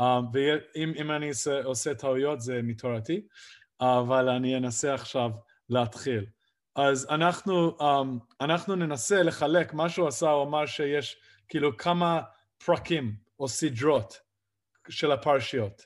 um, 0.00 0.04
ואם 0.32 1.10
אני 1.10 1.28
עושה, 1.28 1.64
עושה 1.64 1.94
טעויות 1.94 2.40
זה 2.40 2.60
מתורתי, 2.62 3.26
אבל 3.80 4.28
אני 4.28 4.56
אנסה 4.56 4.94
עכשיו 4.94 5.30
להתחיל. 5.68 6.26
אז 6.76 7.06
אנחנו, 7.10 7.78
um, 7.78 7.84
אנחנו 8.40 8.76
ננסה 8.76 9.22
לחלק, 9.22 9.74
מה 9.74 9.88
שהוא 9.88 10.08
עשה, 10.08 10.30
הוא 10.30 10.44
אמר 10.44 10.66
שיש 10.66 11.16
כאילו 11.48 11.76
כמה 11.76 12.20
פרקים 12.64 13.14
או 13.38 13.48
סדרות 13.48 14.20
של 14.88 15.12
הפרשיות, 15.12 15.82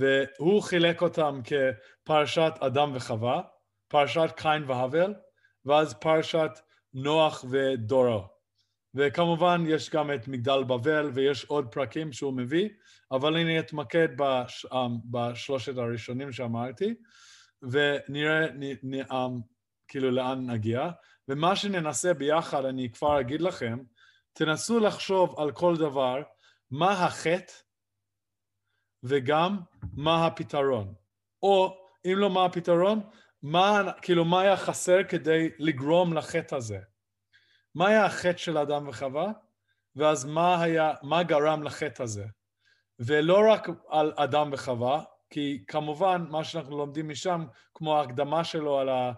והוא 0.00 0.62
חילק 0.62 1.02
אותם 1.02 1.40
כפרשת 1.44 2.52
אדם 2.60 2.90
וחווה, 2.94 3.40
פרשת 3.88 4.30
קין 4.36 4.64
והבל, 4.66 5.14
ואז 5.64 5.94
פרשת 5.94 6.50
נוח 6.94 7.44
ודורו. 7.50 8.24
וכמובן 8.94 9.64
יש 9.68 9.90
גם 9.90 10.12
את 10.12 10.28
מגדל 10.28 10.64
בבל 10.64 11.10
ויש 11.14 11.44
עוד 11.44 11.68
פרקים 11.72 12.12
שהוא 12.12 12.32
מביא, 12.32 12.68
אבל 13.12 13.36
אני 13.36 13.60
אתמקד 13.60 14.08
בש, 14.16 14.66
um, 14.66 14.76
בשלושת 15.04 15.78
הראשונים 15.78 16.32
שאמרתי, 16.32 16.94
ונראה 17.62 18.46
נ, 18.54 18.62
נ, 18.82 19.02
um, 19.02 19.40
כאילו 19.88 20.10
לאן 20.10 20.50
נגיע. 20.50 20.90
ומה 21.28 21.56
שננסה 21.56 22.14
ביחד, 22.14 22.64
אני 22.64 22.92
כבר 22.92 23.20
אגיד 23.20 23.40
לכם, 23.40 23.78
תנסו 24.32 24.80
לחשוב 24.80 25.40
על 25.40 25.52
כל 25.52 25.76
דבר, 25.76 26.22
מה 26.70 26.92
החטא 26.92 27.52
וגם 29.02 29.60
מה 29.92 30.26
הפתרון. 30.26 30.94
או 31.42 31.76
אם 32.06 32.14
לא 32.16 32.30
מה 32.30 32.44
הפתרון, 32.44 33.00
מה, 33.42 33.92
כאילו, 34.02 34.24
מה 34.24 34.40
היה 34.40 34.56
חסר 34.56 35.04
כדי 35.08 35.50
לגרום 35.58 36.12
לחטא 36.12 36.54
הזה? 36.54 36.78
מה 37.74 37.88
היה 37.88 38.04
החטא 38.04 38.36
של 38.38 38.58
אדם 38.58 38.88
וחווה? 38.88 39.32
ואז 39.96 40.24
מה 40.24 40.62
היה, 40.62 40.92
מה 41.02 41.22
גרם 41.22 41.62
לחטא 41.62 42.02
הזה? 42.02 42.24
ולא 42.98 43.40
רק 43.52 43.68
על 43.88 44.12
אדם 44.16 44.50
וחווה, 44.52 45.02
כי 45.30 45.64
כמובן 45.66 46.24
מה 46.28 46.44
שאנחנו 46.44 46.78
לומדים 46.78 47.08
משם, 47.08 47.46
כמו 47.74 47.98
ההקדמה 47.98 48.44
שלו 48.44 48.78
על, 48.78 48.88
ה, 48.88 49.12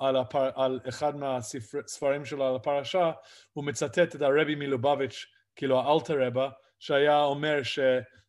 על, 0.00 0.16
הפר, 0.16 0.50
על 0.54 0.80
אחד 0.88 1.16
מהספרים 1.16 2.24
שלו 2.24 2.46
על 2.46 2.56
הפרשה, 2.56 3.12
הוא 3.52 3.64
מצטט 3.64 4.16
את 4.16 4.22
הרבי 4.22 4.54
מלובביץ', 4.54 5.26
כאילו 5.56 5.80
האלטר 5.80 6.26
רבה, 6.26 6.48
שהיה 6.78 7.22
אומר 7.22 7.62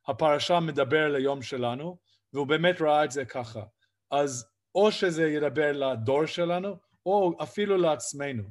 שהפרשה 0.08 0.60
מדבר 0.60 1.08
ליום 1.08 1.42
שלנו, 1.42 1.98
והוא 2.34 2.48
באמת 2.48 2.82
ראה 2.82 3.04
את 3.04 3.12
זה 3.12 3.26
ככה. 3.26 3.64
אז 4.12 4.48
או 4.76 4.92
שזה 4.92 5.24
ידבר 5.24 5.72
לדור 5.72 6.26
שלנו, 6.26 6.76
או 7.06 7.34
אפילו 7.44 7.78
לעצמנו. 7.78 8.44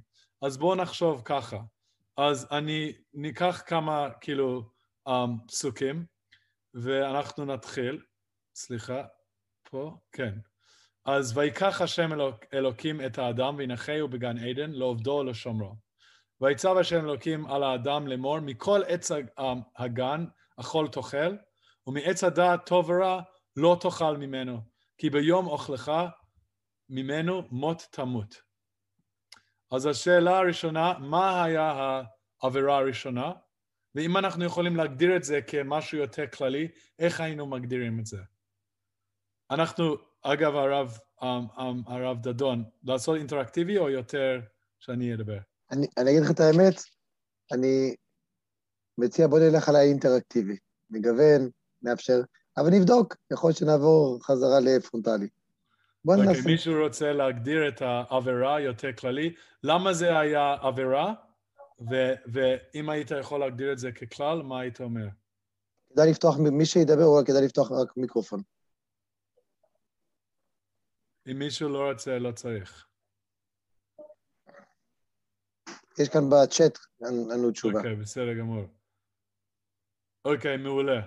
אז 0.42 0.56
בואו 0.56 0.74
נחשוב 0.74 1.22
ככה. 1.24 1.58
אז 2.16 2.46
אני 2.50 2.92
ניקח 3.14 3.62
כמה 3.66 4.08
כאילו 4.20 4.62
um, 5.08 5.12
פסוקים, 5.48 6.04
ואנחנו 6.74 7.44
נתחיל. 7.44 8.02
סליחה, 8.54 9.02
פה? 9.70 9.96
כן. 10.12 10.34
אז 11.04 11.38
ויקח 11.38 11.80
השם 11.80 12.12
אלוק, 12.12 12.36
אלוקים 12.54 13.00
את 13.06 13.18
האדם 13.18 13.54
וינחהו 13.58 14.08
בגן 14.08 14.38
עדן 14.38 14.70
לעובדו 14.70 15.10
ולשומרו. 15.10 15.76
ויצב 16.40 16.76
השם 16.76 17.04
אלוקים 17.04 17.46
על 17.46 17.62
האדם 17.62 18.06
לאמור 18.06 18.40
מכל 18.40 18.82
עץ 18.86 19.10
הגן 19.76 20.24
אכול 20.56 20.88
תאכל 20.88 21.36
ומעץ 21.86 22.24
הדעת 22.24 22.66
טוב 22.66 22.90
ורע 22.90 23.20
לא 23.56 23.76
תאכל 23.80 24.16
ממנו 24.16 24.58
כי 24.98 25.10
ביום 25.10 25.46
אוכלך 25.46 25.92
ממנו 26.88 27.42
מות 27.50 27.86
תמות. 27.90 28.34
אז 29.70 29.86
השאלה 29.86 30.38
הראשונה, 30.38 30.92
מה 30.98 31.44
היה 31.44 32.00
העבירה 32.42 32.76
הראשונה? 32.76 33.32
ואם 33.94 34.16
אנחנו 34.16 34.44
יכולים 34.44 34.76
להגדיר 34.76 35.16
את 35.16 35.24
זה 35.24 35.40
כמשהו 35.46 35.98
יותר 35.98 36.26
כללי, 36.26 36.68
איך 36.98 37.20
היינו 37.20 37.46
מגדירים 37.46 38.00
את 38.00 38.06
זה? 38.06 38.18
אנחנו, 39.50 39.96
אגב, 40.22 40.56
הרב, 40.56 40.98
אמ, 41.22 41.46
אמ, 41.58 41.82
הרב 41.86 42.20
דדון, 42.22 42.64
לעשות 42.82 43.16
אינטראקטיבי 43.16 43.78
או 43.78 43.90
יותר 43.90 44.40
שאני 44.78 45.14
אדבר? 45.14 45.38
אני, 45.70 45.86
אני 45.98 46.10
אגיד 46.10 46.22
לך 46.22 46.30
את 46.30 46.40
האמת, 46.40 46.74
אני 47.52 47.94
מציע 48.98 49.26
בוא 49.26 49.38
נלך 49.38 49.68
על 49.68 49.76
האינטראקטיבי. 49.76 50.56
נגוון, 50.90 51.50
נאפשר, 51.82 52.20
אבל 52.56 52.70
נבדוק, 52.70 53.16
יכול 53.32 53.48
להיות 53.48 53.58
שנעבור 53.58 54.18
חזרה 54.22 54.60
לפרונטלי. 54.60 55.28
בוא 56.04 56.16
ננסה. 56.16 56.40
Okay, 56.40 56.46
מישהו 56.46 56.74
רוצה 56.84 57.12
להגדיר 57.12 57.68
את 57.68 57.82
העבירה 57.82 58.60
יותר 58.60 58.92
כללי, 58.92 59.34
למה 59.62 59.92
זה 59.92 60.18
היה 60.18 60.56
עבירה, 60.60 61.14
ו- 61.90 62.14
ואם 62.26 62.90
היית 62.90 63.10
יכול 63.20 63.40
להגדיר 63.40 63.72
את 63.72 63.78
זה 63.78 63.92
ככלל, 63.92 64.42
מה 64.42 64.60
היית 64.60 64.80
אומר? 64.80 65.08
כדאי 65.88 66.10
לפתוח, 66.10 66.36
מי 66.38 66.66
שידבר, 66.66 67.24
כדאי 67.26 67.44
לפתוח 67.44 67.72
רק 67.72 67.96
מיקרופון. 67.96 68.40
אם 71.30 71.38
מישהו 71.38 71.68
לא 71.68 71.90
רוצה, 71.90 72.18
לא 72.18 72.32
צריך. 72.32 72.86
יש 75.98 76.08
כאן 76.08 76.30
בצ'אט 76.30 76.78
ענו 77.02 77.50
תשובה. 77.50 77.78
אוקיי, 77.78 77.92
okay, 77.92 77.96
בסדר 77.96 78.34
גמור. 78.38 78.64
אוקיי, 80.24 80.54
okay, 80.54 80.58
מעולה. 80.58 81.00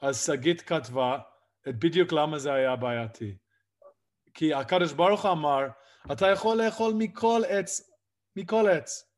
אז 0.00 0.26
שגית 0.26 0.60
כתבה 0.60 1.18
את 1.68 1.78
בדיוק 1.78 2.12
למה 2.12 2.38
זה 2.38 2.52
היה 2.52 2.76
בעייתי. 2.76 3.36
כי 4.34 4.54
הקדוש 4.54 4.92
ברוך 4.92 5.26
אמר, 5.26 5.66
אתה 6.12 6.26
יכול 6.26 6.62
לאכול 6.62 6.94
מכל 6.98 7.42
עץ, 7.48 7.90
מכל 8.36 8.68
עץ, 8.68 9.12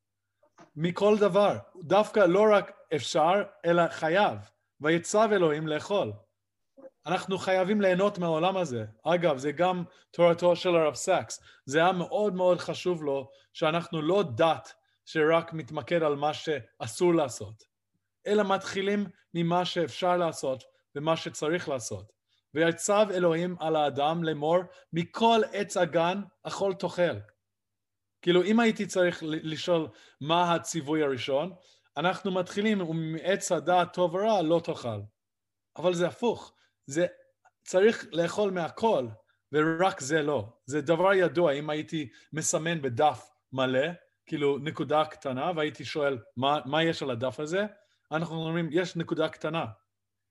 מכל 0.77 1.17
דבר. 1.21 1.59
דווקא 1.83 2.21
לא 2.21 2.45
רק 2.53 2.73
אפשר, 2.95 3.43
אלא 3.65 3.89
חייב. 3.89 4.39
ויצב 4.81 5.29
אלוהים 5.33 5.67
לאכול. 5.67 6.13
אנחנו 7.07 7.39
חייבים 7.39 7.81
ליהנות 7.81 8.19
מהעולם 8.19 8.57
הזה. 8.57 8.85
אגב, 9.05 9.39
זה 9.39 9.53
גם 9.53 9.85
תורתו 10.11 10.57
של 10.57 10.77
הרב 10.77 10.95
סאקס. 10.95 11.43
זה 11.67 11.79
היה 11.79 11.93
מאוד 11.93 12.35
מאוד 12.35 12.59
חשוב 12.59 13.03
לו 13.03 13.31
שאנחנו 13.53 14.03
לא 14.03 14.23
דת 14.23 14.73
שרק 15.05 15.53
מתמקד 15.53 16.03
על 16.03 16.17
מה 16.17 16.35
שאסור 16.35 17.15
לעשות, 17.15 17.65
אלא 18.27 18.45
מתחילים 18.45 19.07
ממה 19.35 19.65
שאפשר 19.65 20.17
לעשות 20.17 20.65
ומה 20.95 21.17
שצריך 21.17 21.69
לעשות. 21.69 22.13
ויצו 22.55 23.07
אלוהים 23.11 23.57
על 23.61 23.77
האדם 23.77 24.25
לאמור, 24.25 24.59
מכל 24.93 25.41
עץ 25.53 25.77
הגן 25.77 26.21
אכול 26.43 26.75
תאכל. 26.75 27.19
כאילו, 28.23 28.45
אם 28.45 28.61
הייתי 28.61 28.87
צריך 28.87 29.23
לשאול 29.27 29.89
מה 30.21 30.55
הציווי 30.55 31.03
הראשון, 31.03 31.53
אנחנו 31.97 32.31
מתחילים, 32.31 32.81
ומעץ 32.81 33.53
הדעת 33.53 33.93
טוב 33.93 34.15
ורע 34.15 34.43
לא 34.43 34.61
תאכל. 34.65 35.01
אבל 35.77 35.95
זה 35.95 36.07
הפוך. 36.07 36.53
זה 36.87 37.07
צריך 37.65 38.07
לאכול 38.13 38.51
מהכל, 38.51 39.07
ורק 39.53 40.01
זה 40.01 40.23
לא. 40.23 40.49
זה 40.67 40.81
דבר 40.81 41.15
ידוע, 41.15 41.53
אם 41.53 41.71
הייתי 41.71 42.09
מסמן 42.33 42.83
בדף 42.83 43.31
מלא, 43.53 43.89
כאילו 44.27 44.59
נקודה 44.59 45.05
קטנה, 45.05 45.53
והייתי 45.57 45.85
שואל, 45.85 46.19
מה, 46.37 46.61
מה 46.65 46.83
יש 46.83 47.03
על 47.03 47.11
הדף 47.11 47.41
הזה? 47.41 47.67
אנחנו 48.15 48.37
אומרים, 48.37 48.69
יש 48.73 48.97
נקודה 48.97 49.29
קטנה. 49.29 49.65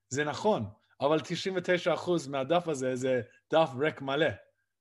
זה 0.10 0.24
נכון, 0.24 0.66
אבל 1.02 1.20
99% 1.20 2.30
מהדף 2.30 2.68
הזה 2.68 2.96
זה 2.96 3.22
דף 3.54 3.70
ריק 3.80 4.02
מלא, 4.02 4.28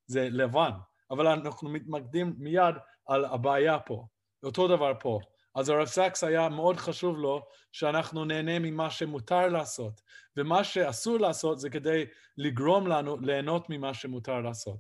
זה 0.07 0.29
לבן. 0.31 0.71
אבל 1.11 1.27
אנחנו 1.27 1.69
מתמקדים 1.69 2.35
מיד 2.39 2.75
על 3.07 3.25
הבעיה 3.25 3.79
פה. 3.79 4.07
אותו 4.43 4.69
דבר 4.69 4.93
פה. 5.01 5.21
אז 5.55 5.69
הרב 5.69 5.85
סאקס 5.87 6.25
היה 6.25 6.49
מאוד 6.49 6.77
חשוב 6.77 7.19
לו 7.19 7.43
שאנחנו 7.73 8.25
נהנה 8.25 8.59
ממה 8.59 8.91
שמותר 8.91 9.49
לעשות, 9.49 10.01
ומה 10.37 10.65
שאסור 10.65 11.19
לעשות 11.19 11.61
זה 11.61 11.71
כדי 11.71 12.05
לגרום 12.39 12.87
לנו 12.87 13.17
ליהנות 13.21 13.71
ממה 13.71 13.95
שמותר 13.95 14.41
לעשות. 14.41 14.79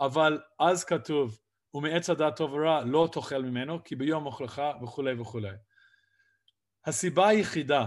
אבל 0.00 0.40
אז 0.58 0.84
כתוב, 0.84 1.38
ומעץ 1.74 2.10
הדת 2.10 2.36
טוב 2.36 2.52
ורע 2.52 2.84
לא 2.84 3.08
תאכל 3.12 3.42
ממנו, 3.42 3.84
כי 3.84 3.96
ביום 3.96 4.26
אוכלך 4.26 4.62
וכולי 4.82 5.20
וכולי. 5.20 5.56
הסיבה 6.86 7.28
היחידה 7.28 7.86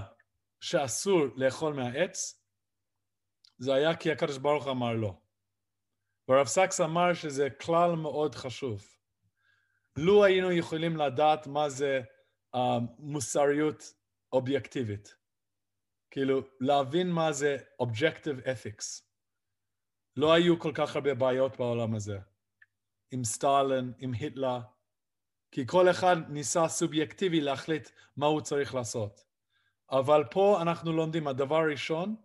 שאסור 0.59 1.21
לאכול 1.35 1.73
מהעץ, 1.73 2.43
זה 3.57 3.73
היה 3.73 3.95
כי 3.95 4.11
הקדוש 4.11 4.37
ברוך 4.37 4.67
אמר 4.67 4.93
לא. 4.93 5.13
והרב 6.27 6.47
סקס 6.47 6.81
אמר 6.81 7.13
שזה 7.13 7.49
כלל 7.49 7.95
מאוד 7.95 8.35
חשוב. 8.35 8.87
לו 9.97 10.23
היינו 10.23 10.51
יכולים 10.51 10.97
לדעת 10.97 11.47
מה 11.47 11.69
זה 11.69 12.01
uh, 12.55 12.59
מוסריות 12.99 13.83
אובייקטיבית, 14.33 15.15
כאילו 16.11 16.41
להבין 16.59 17.11
מה 17.11 17.31
זה 17.31 17.57
Objective 17.81 18.45
Ethics. 18.45 19.03
לא 20.15 20.33
היו 20.33 20.59
כל 20.59 20.71
כך 20.75 20.95
הרבה 20.95 21.13
בעיות 21.13 21.57
בעולם 21.57 21.95
הזה. 21.95 22.19
עם 23.11 23.23
סטלין, 23.23 23.93
עם 23.97 24.13
היטלר, 24.13 24.59
כי 25.51 25.67
כל 25.67 25.89
אחד 25.89 26.17
ניסה 26.29 26.67
סובייקטיבי 26.67 27.41
להחליט 27.41 27.89
מה 28.17 28.25
הוא 28.25 28.41
צריך 28.41 28.75
לעשות. 28.75 29.21
אבל 29.91 30.23
פה 30.31 30.61
אנחנו 30.61 30.93
לומדים, 30.93 31.27
הדבר 31.27 31.55
הראשון, 31.55 32.15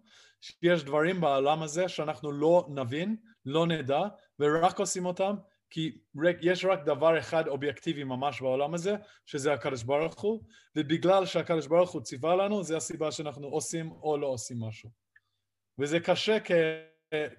שיש 0.40 0.84
דברים 0.84 1.20
בעולם 1.20 1.62
הזה 1.62 1.88
שאנחנו 1.88 2.32
לא 2.32 2.66
נבין, 2.68 3.16
לא 3.46 3.66
נדע, 3.66 4.00
ורק 4.38 4.78
עושים 4.80 5.06
אותם 5.06 5.34
כי 5.70 5.98
יש 6.40 6.64
רק 6.64 6.84
דבר 6.84 7.18
אחד 7.18 7.48
אובייקטיבי 7.48 8.04
ממש 8.04 8.40
בעולם 8.40 8.74
הזה, 8.74 8.96
שזה 9.26 9.52
הקדוש 9.52 9.82
ברוך 9.82 10.20
הוא, 10.20 10.42
ובגלל 10.76 11.26
שהקדוש 11.26 11.66
ברוך 11.66 11.90
הוא 11.90 12.02
ציווה 12.02 12.36
לנו, 12.36 12.62
זה 12.62 12.76
הסיבה 12.76 13.12
שאנחנו 13.12 13.46
עושים 13.46 13.92
או 13.92 14.16
לא 14.16 14.26
עושים 14.26 14.60
משהו. 14.60 14.90
וזה 15.78 16.00
קשה 16.00 16.38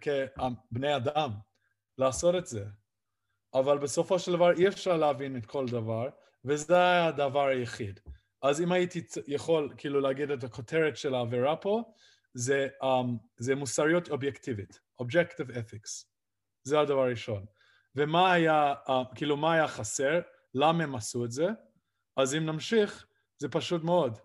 כבני 0.02 0.96
אדם 0.96 1.32
לעשות 1.98 2.36
את 2.36 2.46
זה, 2.46 2.66
אבל 3.54 3.78
בסופו 3.78 4.20
של 4.20 4.32
דבר 4.32 4.52
אי 4.52 4.68
אפשר 4.68 4.98
להבין 4.98 5.38
את 5.38 5.46
כל 5.46 5.66
דבר, 5.66 6.10
וזה 6.46 6.76
היה 6.76 7.08
הדבר 7.08 7.48
היחיד. 7.48 8.00
אז 8.42 8.62
אם 8.62 8.72
הייתי 8.72 9.02
יכול 9.28 9.74
כאילו 9.78 10.00
להגיד 10.00 10.32
את 10.32 10.44
הכותרת 10.44 10.98
של 10.98 11.16
העבירה 11.16 11.56
פה, 11.56 11.84
זה, 12.34 12.68
um, 12.84 13.18
זה 13.38 13.56
מוסריות 13.56 14.10
אובייקטיבית, 14.10 14.80
Objective 15.02 15.50
Ethics. 15.50 16.06
זה 16.64 16.80
הדבר 16.80 17.02
הראשון. 17.02 17.46
ומה 17.96 18.34
היה, 18.34 18.74
uh, 18.88 18.92
כאילו 19.16 19.38
מה 19.38 19.54
היה 19.54 19.68
חסר, 19.68 20.20
למה 20.54 20.84
הם 20.84 20.96
עשו 20.96 21.26
את 21.26 21.32
זה? 21.32 21.48
אז 22.18 22.36
אם 22.36 22.46
נמשיך, 22.46 23.06
זה 23.38 23.50
פשוט 23.50 23.84
מאוד. 23.84 24.18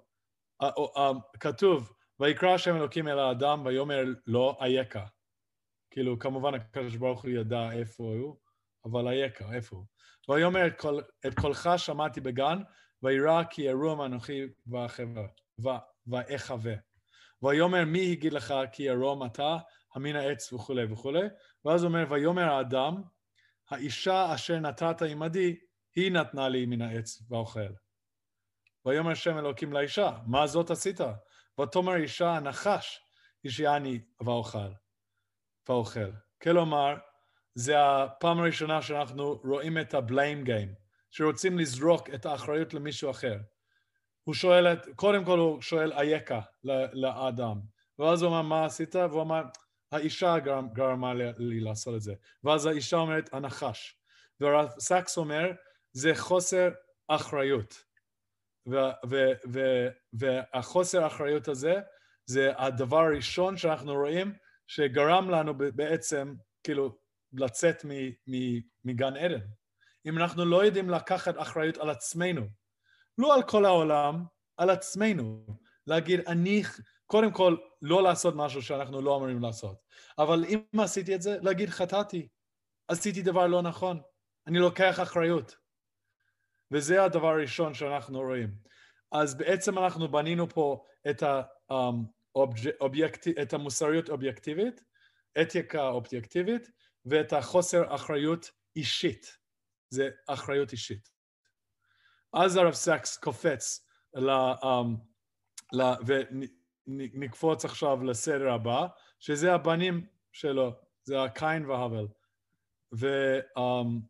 Uh, 0.62 0.67
uh, 0.67 0.97
uh, 0.97 1.38
כתוב, 1.41 1.93
ויקרא 2.21 2.55
השם 2.55 2.77
אלוקים 2.77 3.09
אל 3.09 3.19
האדם 3.19 3.67
ויאמר 3.67 4.05
לו 4.27 4.57
אייכה. 4.61 5.05
כאילו, 5.91 6.19
כמובן 6.19 6.55
הקדוש 6.55 6.97
ברוך 6.97 7.23
הוא 7.23 7.31
ידע 7.31 7.73
איפה 7.73 8.05
הוא, 8.05 8.37
אבל 8.92 9.09
אייכה, 9.09 9.55
איפה 9.55 9.77
הוא? 9.77 9.85
ויאמר 10.29 10.66
את, 10.66 10.81
קול, 10.81 11.03
את 11.27 11.35
קולך 11.35 11.70
שמעתי 11.77 12.20
בגן, 12.20 12.59
וירא 13.03 13.44
כי 13.44 13.62
ירום 13.62 14.03
אנוכי 14.03 14.42
ואחווה. 16.07 16.74
ויאמר 17.42 17.85
מי 17.85 18.12
הגיד 18.12 18.33
לך 18.33 18.55
כי 18.72 18.83
ירום 18.83 19.27
אתה, 19.27 19.57
המין 19.94 20.16
העץ 20.16 20.53
וכולי 20.53 20.92
וכולי, 20.92 21.29
ואז 21.64 21.85
אומר 21.85 22.05
ויאמר 22.11 22.53
האדם, 22.53 23.03
האישה 23.70 24.35
אשר 24.35 24.59
נתת 24.59 25.03
עמדי, 25.03 25.57
היא 25.96 26.12
נתנה 26.12 26.48
לי 26.48 26.66
מן 26.66 26.83
העץ 26.83 27.22
ואוכל. 27.31 27.72
ויאמר 28.85 29.11
השם 29.11 29.38
אלוקים 29.38 29.72
לאישה, 29.72 30.18
מה 30.27 30.46
זאת 30.46 30.70
עשית? 30.70 31.01
ותאמר 31.61 31.96
אישה 31.96 32.31
הנחש, 32.31 33.01
השייני 33.44 34.01
ואוכל. 34.20 34.72
ואוכל. 35.68 36.11
כלומר, 36.42 36.94
זה 37.59 37.75
הפעם 37.79 38.38
הראשונה 38.38 38.83
שאנחנו 38.83 39.40
רואים 39.44 39.79
את 39.79 39.94
ה-blame 39.94 40.47
game, 40.47 40.75
שרוצים 41.11 41.59
לזרוק 41.59 42.11
את 42.14 42.27
האחריות 42.27 42.75
למישהו 42.75 43.11
אחר. 43.11 43.37
הוא 44.25 44.35
שואל, 44.35 44.66
את, 44.66 44.87
קודם 44.97 45.25
כל 45.25 45.38
הוא 45.38 45.62
שואל 45.62 45.92
אייכה 45.92 46.40
לאדם, 46.92 47.61
ואז 47.99 48.23
הוא 48.23 48.31
אומר, 48.31 48.42
מה 48.42 48.64
עשית? 48.64 48.97
והוא 48.97 49.23
אמר, 49.23 49.42
האישה 49.92 50.38
גרם, 50.38 50.68
גרמה 50.73 51.14
לי, 51.14 51.25
לי 51.38 51.61
לעשות 51.61 51.94
את 51.94 52.01
זה. 52.01 52.14
ואז 52.44 52.66
האישה 52.66 52.97
אומרת, 52.97 53.35
הנחש. 53.35 53.99
והרב 54.40 54.68
סקס 54.79 55.16
אומר, 55.16 55.53
זה 55.92 56.12
חוסר 56.14 56.71
אחריות. 57.09 57.85
והחוסר 60.12 61.07
אחריות 61.07 61.49
הזה, 61.49 61.75
זה 62.27 62.53
הדבר 62.57 62.99
הראשון 63.01 63.57
שאנחנו 63.57 63.94
רואים 63.94 64.33
שגרם 64.66 65.31
לנו 65.31 65.55
בעצם, 65.75 66.35
כאילו, 66.64 67.08
לצאת 67.33 67.85
מגן 68.85 69.17
עדן. 69.17 69.41
אם 70.07 70.19
אנחנו 70.19 70.45
לא 70.45 70.64
יודעים 70.64 70.91
לקחת 70.91 71.35
אחריות 71.38 71.77
על 71.77 71.91
עצמנו, 71.91 72.47
לא 73.19 73.35
על 73.35 73.43
כל 73.43 73.64
העולם, 73.64 74.25
על 74.57 74.71
עצמנו, 74.71 75.47
להגיד, 75.87 76.21
אני, 76.21 76.62
קודם 77.07 77.33
כל, 77.33 77.57
לא 77.83 78.03
לעשות 78.03 78.35
משהו 78.37 78.62
שאנחנו 78.62 79.03
לא 79.03 79.17
אמורים 79.17 79.43
לעשות. 79.43 79.77
אבל 80.19 80.45
אם 80.45 80.81
עשיתי 80.81 81.14
את 81.14 81.23
זה, 81.23 81.38
להגיד, 81.41 81.69
חטאתי, 81.69 82.29
עשיתי 82.88 83.23
דבר 83.23 83.47
לא 83.47 83.62
נכון, 83.62 84.01
אני 84.47 84.59
לוקח 84.59 85.01
אחריות. 85.01 85.57
וזה 86.71 87.05
הדבר 87.05 87.29
הראשון 87.29 87.75
שאנחנו 87.75 88.21
רואים. 88.21 88.55
אז 89.12 89.35
בעצם 89.35 89.79
אנחנו 89.79 90.09
בנינו 90.09 90.49
פה 90.49 90.85
את, 91.11 91.23
האובייקט... 92.37 93.29
את 93.43 93.53
המוסריות 93.53 94.09
האובייקטיבית, 94.09 94.85
אתיקה 95.43 95.88
אובייקטיבית, 95.88 96.71
ואת 97.11 97.33
החוסר 97.33 97.94
אחריות 97.94 98.51
אישית. 98.77 99.38
זה 99.90 100.11
אחריות 100.27 100.73
אישית. 100.73 101.11
אז 102.33 102.57
הרב 102.57 102.73
סקס 102.73 103.16
קופץ 103.16 103.87
ל... 104.14 104.31
um, 104.31 105.09
ל 105.73 105.83
ונקפוץ 106.87 107.64
עכשיו 107.64 108.05
לסדר 108.05 108.53
הבא, 108.53 108.87
שזה 109.21 109.55
הבנים 109.55 110.07
שלו, 110.33 110.73
זה 111.05 111.23
הקין 111.23 111.66
והבל. 111.66 112.07
ו, 112.94 113.07
um, 113.59 114.01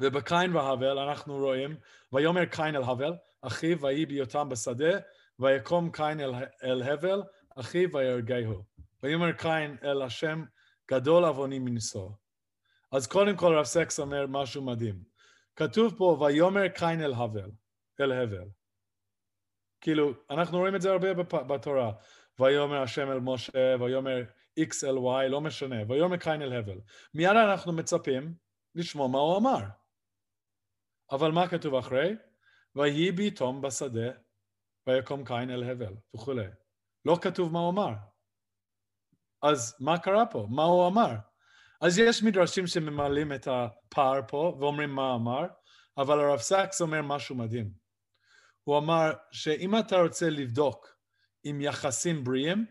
ובקין 0.00 0.56
והבל 0.56 0.98
אנחנו 0.98 1.36
רואים, 1.36 1.76
ויאמר 2.12 2.44
קין 2.44 2.76
אל 2.76 2.82
הבל, 2.82 3.14
אחיו 3.42 3.80
ויהי 3.80 4.06
בהיותם 4.06 4.48
בשדה, 4.48 4.98
ויקום 5.38 5.90
קין 5.92 6.20
אל, 6.20 6.34
אל 6.64 6.82
הבל, 6.82 7.22
אחיו 7.56 7.88
ויהרגהו. 7.92 8.64
ויאמר 9.02 9.32
קין 9.32 9.76
אל 9.82 10.02
השם, 10.02 10.44
גדול 10.90 11.24
עווני 11.24 11.58
מנשוא. 11.58 12.10
אז 12.92 13.06
קודם 13.06 13.36
כל 13.36 13.54
רב 13.58 13.64
סקס 13.64 14.00
אומר 14.00 14.26
משהו 14.26 14.62
מדהים. 14.62 15.02
כתוב 15.56 15.94
פה, 15.98 16.18
ויאמר 16.20 16.68
קין 16.68 17.00
אל 17.00 17.12
הבל, 17.14 17.50
אל 18.00 18.12
הבל. 18.12 18.48
כאילו, 19.80 20.12
אנחנו 20.30 20.58
רואים 20.58 20.76
את 20.76 20.82
זה 20.82 20.90
הרבה 20.90 21.14
בתורה. 21.42 21.92
ויאמר 22.38 22.82
השם 22.82 23.10
אל 23.10 23.20
משה, 23.20 23.76
ויאמר 23.80 24.22
X 24.60 24.86
אל 24.86 24.96
Y, 24.96 25.28
לא 25.28 25.40
משנה, 25.40 25.76
ויאמר 25.88 26.16
קין 26.16 26.42
אל 26.42 26.52
הבל. 26.52 26.80
מיד 27.14 27.30
אנחנו 27.30 27.72
מצפים 27.72 28.34
לשמוע 28.74 29.08
מה 29.08 29.18
הוא 29.18 29.38
אמר. 29.38 29.60
אבל 31.10 31.30
מה 31.30 31.48
כתוב 31.48 31.74
אחרי? 31.74 32.16
ויהי 32.74 33.12
ביתום 33.12 33.62
בשדה, 33.62 34.10
ויקום 34.86 35.24
קין 35.24 35.50
אל 35.50 35.70
הבל, 35.70 35.94
וכולי. 36.14 36.46
לא 37.04 37.18
כתוב 37.22 37.52
מה 37.52 37.58
הוא 37.58 37.70
אמר. 37.70 37.92
אז 39.42 39.76
מה 39.80 39.98
קרה 39.98 40.26
פה? 40.26 40.46
מה 40.50 40.62
הוא 40.62 40.86
אמר? 40.86 41.12
אז 41.80 41.98
יש 41.98 42.22
מדרשים 42.22 42.66
שממלאים 42.66 43.32
את 43.32 43.48
הפער 43.50 44.20
פה 44.28 44.56
ואומרים 44.60 44.90
מה 44.90 45.14
אמר, 45.14 45.46
אבל 45.98 46.20
הרב 46.20 46.38
סקס 46.38 46.80
אומר 46.80 47.02
משהו 47.02 47.36
מדהים. 47.36 47.70
הוא 48.64 48.78
אמר 48.78 49.12
שאם 49.30 49.78
אתה 49.78 49.96
רוצה 49.96 50.30
לבדוק 50.30 50.96
עם 51.44 51.60
יחסים 51.60 52.24
בריאים, 52.24 52.66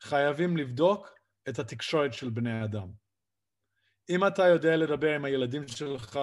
חייבים 0.00 0.56
לבדוק 0.56 1.08
את 1.48 1.58
התקשורת 1.58 2.12
של 2.12 2.30
בני 2.30 2.64
אדם. 2.64 2.88
אם 4.10 4.26
אתה 4.26 4.46
יודע 4.46 4.76
לדבר 4.76 5.14
עם 5.14 5.24
הילדים 5.24 5.68
שלך, 5.68 6.20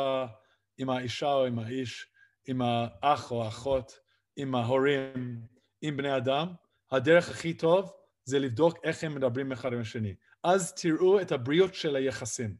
עם 0.78 0.90
האישה 0.90 1.34
או 1.34 1.46
עם 1.46 1.60
האיש, 1.60 2.12
עם 2.48 2.62
האח 2.62 3.32
או 3.32 3.44
האחות, 3.44 4.00
עם 4.36 4.56
ההורים, 4.56 5.42
עם 5.82 5.98
בני 5.98 6.18
אדם, 6.18 6.48
הדרך 6.92 7.30
הכי 7.30 7.54
טוב 7.54 7.92
זה 8.30 8.40
לבדוק 8.40 8.78
איך 8.84 9.04
הם 9.04 9.16
מדברים 9.16 9.52
אחד 9.52 9.74
עם 9.74 9.82
השני. 9.82 10.16
אז 10.44 10.74
תראו 10.74 11.22
את 11.22 11.32
הבריאות 11.32 11.74
של 11.74 11.96
היחסים. 11.96 12.56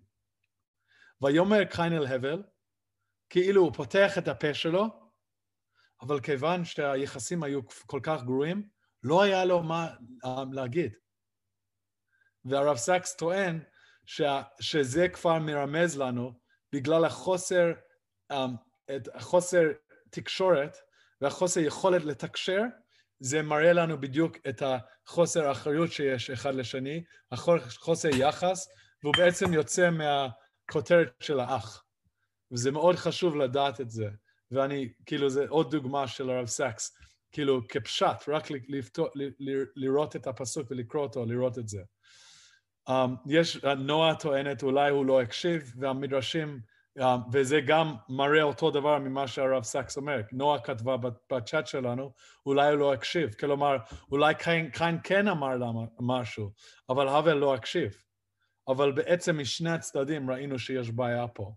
ויאמר 1.22 1.66
קין 1.66 1.94
אל 1.94 2.06
הבל, 2.06 2.44
כאילו 3.30 3.62
הוא 3.62 3.74
פותח 3.74 4.18
את 4.18 4.28
הפה 4.28 4.54
שלו, 4.54 4.86
אבל 6.02 6.20
כיוון 6.20 6.66
שהיחסים 6.66 7.44
היו 7.44 7.62
כל 7.86 8.00
כך 8.04 8.24
גרועים, 8.24 8.70
לא 9.04 9.24
היה 9.24 9.46
לו 9.46 9.64
מה 9.64 9.88
להגיד. 10.52 10.94
והרב 12.46 12.78
סקס 12.78 13.16
טוען 13.16 13.60
ש, 14.06 14.22
שזה 14.60 15.10
כבר 15.10 15.40
מרמז 15.40 15.98
לנו 15.98 16.40
בגלל 16.74 17.06
החוסר, 17.06 17.72
um, 18.34 18.36
את 18.96 19.08
החוסר 19.14 19.64
תקשורת 20.10 20.78
והחוסר 21.22 21.60
יכולת 21.60 22.04
לתקשר, 22.04 22.62
זה 23.20 23.42
מראה 23.42 23.74
לנו 23.74 24.02
בדיוק 24.02 24.38
את 24.50 24.64
החוסר 24.66 25.48
האחריות 25.48 25.92
שיש 25.92 26.30
אחד 26.30 26.56
לשני, 26.56 27.04
החוסר 27.32 28.10
יחס, 28.10 28.68
והוא 29.04 29.14
בעצם 29.18 29.54
יוצא 29.54 29.90
מהכותרת 29.90 31.12
של 31.20 31.40
האח. 31.40 31.84
וזה 32.52 32.72
מאוד 32.72 32.96
חשוב 32.96 33.36
לדעת 33.36 33.82
את 33.82 33.90
זה. 33.90 34.10
ואני, 34.52 34.94
כאילו, 35.06 35.30
זה 35.30 35.46
עוד 35.50 35.72
דוגמה 35.72 36.08
של 36.08 36.30
הרב 36.30 36.48
סקס, 36.48 36.98
כאילו, 37.32 37.68
כפשט, 37.68 38.16
רק 38.28 38.48
לפתור, 38.70 39.08
לראות 39.76 40.16
את 40.16 40.28
הפסוק 40.28 40.72
ולקרוא 40.72 41.04
אותו, 41.04 41.26
לראות 41.26 41.60
את 41.60 41.68
זה. 41.68 41.82
Um, 42.90 42.92
יש, 43.28 43.58
נועה 43.64 44.16
טוענת, 44.16 44.64
אולי 44.64 44.90
הוא 44.90 45.06
לא 45.06 45.22
הקשיב, 45.22 45.74
והמדרשים 45.80 46.60
וזה 47.32 47.60
גם 47.68 47.96
מראה 48.10 48.44
אותו 48.44 48.72
דבר 48.72 49.00
ממה 49.00 49.28
שהרב 49.28 49.64
סקס 49.64 49.98
אומר. 49.98 50.22
נועה 50.32 50.60
כתבה 50.60 50.96
בצ'אט 51.32 51.68
שלנו, 51.68 52.12
אולי 52.46 52.70
הוא 52.70 52.80
לא 52.80 52.94
הקשיב. 52.94 53.34
כלומר, 53.34 53.78
אולי 54.12 54.36
קיין, 54.36 54.70
קיין 54.70 54.98
כן 55.04 55.28
אמר 55.28 55.56
לה 55.56 55.68
משהו, 56.00 56.52
אבל 56.90 57.08
הבל 57.08 57.34
לא 57.34 57.54
הקשיב. 57.54 57.92
אבל 58.68 58.92
בעצם 58.92 59.38
משני 59.38 59.70
הצדדים 59.70 60.32
ראינו 60.32 60.60
שיש 60.60 60.92
בעיה 60.92 61.28
פה. 61.28 61.54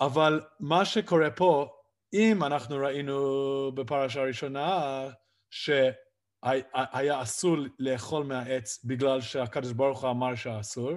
אבל 0.00 0.40
מה 0.60 0.84
שקורה 0.84 1.30
פה, 1.30 1.68
אם 2.14 2.44
אנחנו 2.44 2.76
ראינו 2.76 3.72
בפרשה 3.74 4.20
הראשונה, 4.20 5.06
שהיה 5.50 7.22
אסור 7.22 7.56
לאכול 7.78 8.24
מהעץ 8.24 8.84
בגלל 8.84 9.20
שהקדוש 9.20 9.72
ברוך 9.72 10.02
הוא 10.02 10.10
אמר 10.10 10.34
שאסור, 10.34 10.92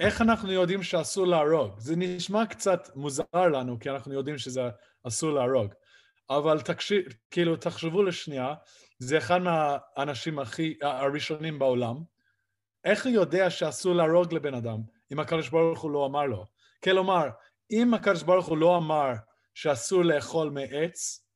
איך 0.00 0.20
אנחנו 0.20 0.52
יודעים 0.52 0.82
שאסור 0.82 1.26
להרוג? 1.26 1.78
זה 1.78 1.96
נשמע 1.96 2.46
קצת 2.46 2.88
מוזר 2.94 3.24
לנו, 3.34 3.78
כי 3.80 3.90
אנחנו 3.90 4.14
יודעים 4.14 4.38
שזה 4.38 4.62
אסור 5.06 5.30
להרוג. 5.30 5.74
אבל 6.30 6.60
תקשיב, 6.60 7.02
כאילו, 7.30 7.56
תחשבו 7.56 8.02
לשנייה, 8.02 8.54
זה 8.98 9.18
אחד 9.18 9.38
מהאנשים 9.38 10.38
הכי, 10.38 10.74
הראשונים 10.82 11.58
בעולם. 11.58 11.96
איך 12.84 13.06
הוא 13.06 13.12
יודע 13.12 13.50
שאסור 13.50 13.94
להרוג 13.94 14.34
לבן 14.34 14.54
אדם, 14.54 14.78
אם 15.12 15.20
הקדוש 15.20 15.48
ברוך 15.48 15.80
הוא 15.80 15.90
לא 15.90 16.06
אמר 16.06 16.26
לו? 16.26 16.46
כלומר, 16.84 17.28
אם 17.70 17.94
הקדוש 17.94 18.22
ברוך 18.22 18.46
הוא 18.46 18.58
לא 18.58 18.76
אמר 18.76 19.12
שאסור 19.54 20.04
לאכול 20.04 20.50
מעץ, 20.50 21.26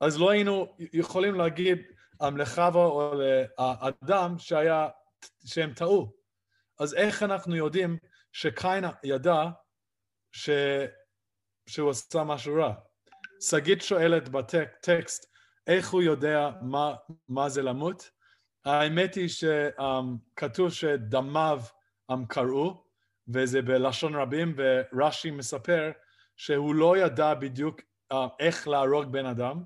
אז 0.00 0.18
לא 0.18 0.30
היינו 0.30 0.76
יכולים 0.92 1.34
להגיד 1.34 1.78
לחווה 2.20 2.84
או 2.84 3.14
לאדם 3.58 4.38
שהיה, 4.38 4.88
שהם 5.44 5.72
טעו. 5.74 6.21
אז 6.78 6.94
איך 6.94 7.22
אנחנו 7.22 7.56
יודעים 7.56 7.98
שקין 8.32 8.84
ידע 9.04 9.44
ש... 10.32 10.50
שהוא 11.66 11.90
עשה 11.90 12.24
משהו 12.24 12.54
רע? 12.54 12.74
שגית 13.40 13.82
שואלת 13.82 14.28
בטקסט, 14.28 15.32
איך 15.66 15.90
הוא 15.90 16.02
יודע 16.02 16.50
מה, 16.62 16.94
מה 17.28 17.48
זה 17.48 17.62
למות? 17.62 18.10
האמת 18.64 19.14
היא 19.14 19.28
שכתוב 19.28 20.70
שדמיו 20.70 21.60
קראו, 22.28 22.84
וזה 23.28 23.62
בלשון 23.62 24.14
רבים, 24.14 24.56
ורש"י 24.56 25.30
מספר 25.30 25.90
שהוא 26.36 26.74
לא 26.74 26.96
ידע 26.96 27.34
בדיוק 27.34 27.80
איך 28.40 28.68
להרוג 28.68 29.04
בן 29.04 29.26
אדם, 29.26 29.62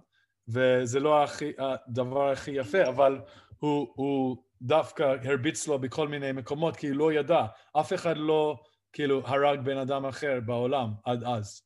וזה 0.48 1.00
לא 1.00 1.24
הכי, 1.24 1.52
הדבר 1.58 2.30
הכי 2.30 2.50
יפה, 2.50 2.88
אבל 2.88 3.20
הוא, 3.58 3.92
הוא 3.96 4.45
דווקא 4.62 5.16
הרביץ 5.24 5.66
לו 5.66 5.78
בכל 5.78 6.08
מיני 6.08 6.32
מקומות, 6.32 6.76
כי 6.76 6.88
הוא 6.88 6.96
לא 6.96 7.12
ידע. 7.12 7.46
אף 7.80 7.92
אחד 7.92 8.16
לא 8.16 8.62
כאילו 8.92 9.26
הרג 9.26 9.60
בן 9.60 9.78
אדם 9.78 10.06
אחר 10.06 10.40
בעולם 10.46 10.88
עד 11.04 11.24
אז. 11.24 11.62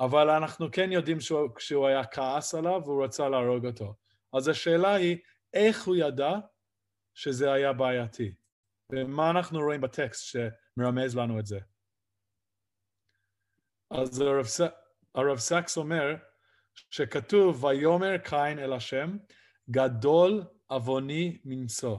אבל 0.00 0.30
אנחנו 0.30 0.66
כן 0.72 0.92
יודעים 0.92 1.20
שהוא, 1.20 1.48
שהוא 1.58 1.86
היה 1.86 2.04
כעס 2.04 2.54
עליו 2.54 2.80
והוא 2.84 3.04
רצה 3.04 3.28
להרוג 3.28 3.66
אותו. 3.66 3.94
אז 4.32 4.48
השאלה 4.48 4.94
היא, 4.94 5.18
איך 5.54 5.86
הוא 5.86 5.96
ידע 5.96 6.32
שזה 7.14 7.52
היה 7.52 7.72
בעייתי? 7.72 8.34
ומה 8.92 9.30
אנחנו 9.30 9.60
רואים 9.60 9.80
בטקסט 9.80 10.24
שמרמז 10.24 11.16
לנו 11.16 11.38
את 11.38 11.46
זה? 11.46 11.58
אז 13.90 14.20
הרב, 14.20 14.46
הרב 15.14 15.38
סקס 15.38 15.76
אומר 15.76 16.16
שכתוב, 16.90 17.64
ויאמר 17.64 18.18
קין 18.18 18.58
אל 18.58 18.72
השם, 18.72 19.16
גדול 19.70 20.44
עווני 20.66 21.38
מנשוא. 21.44 21.98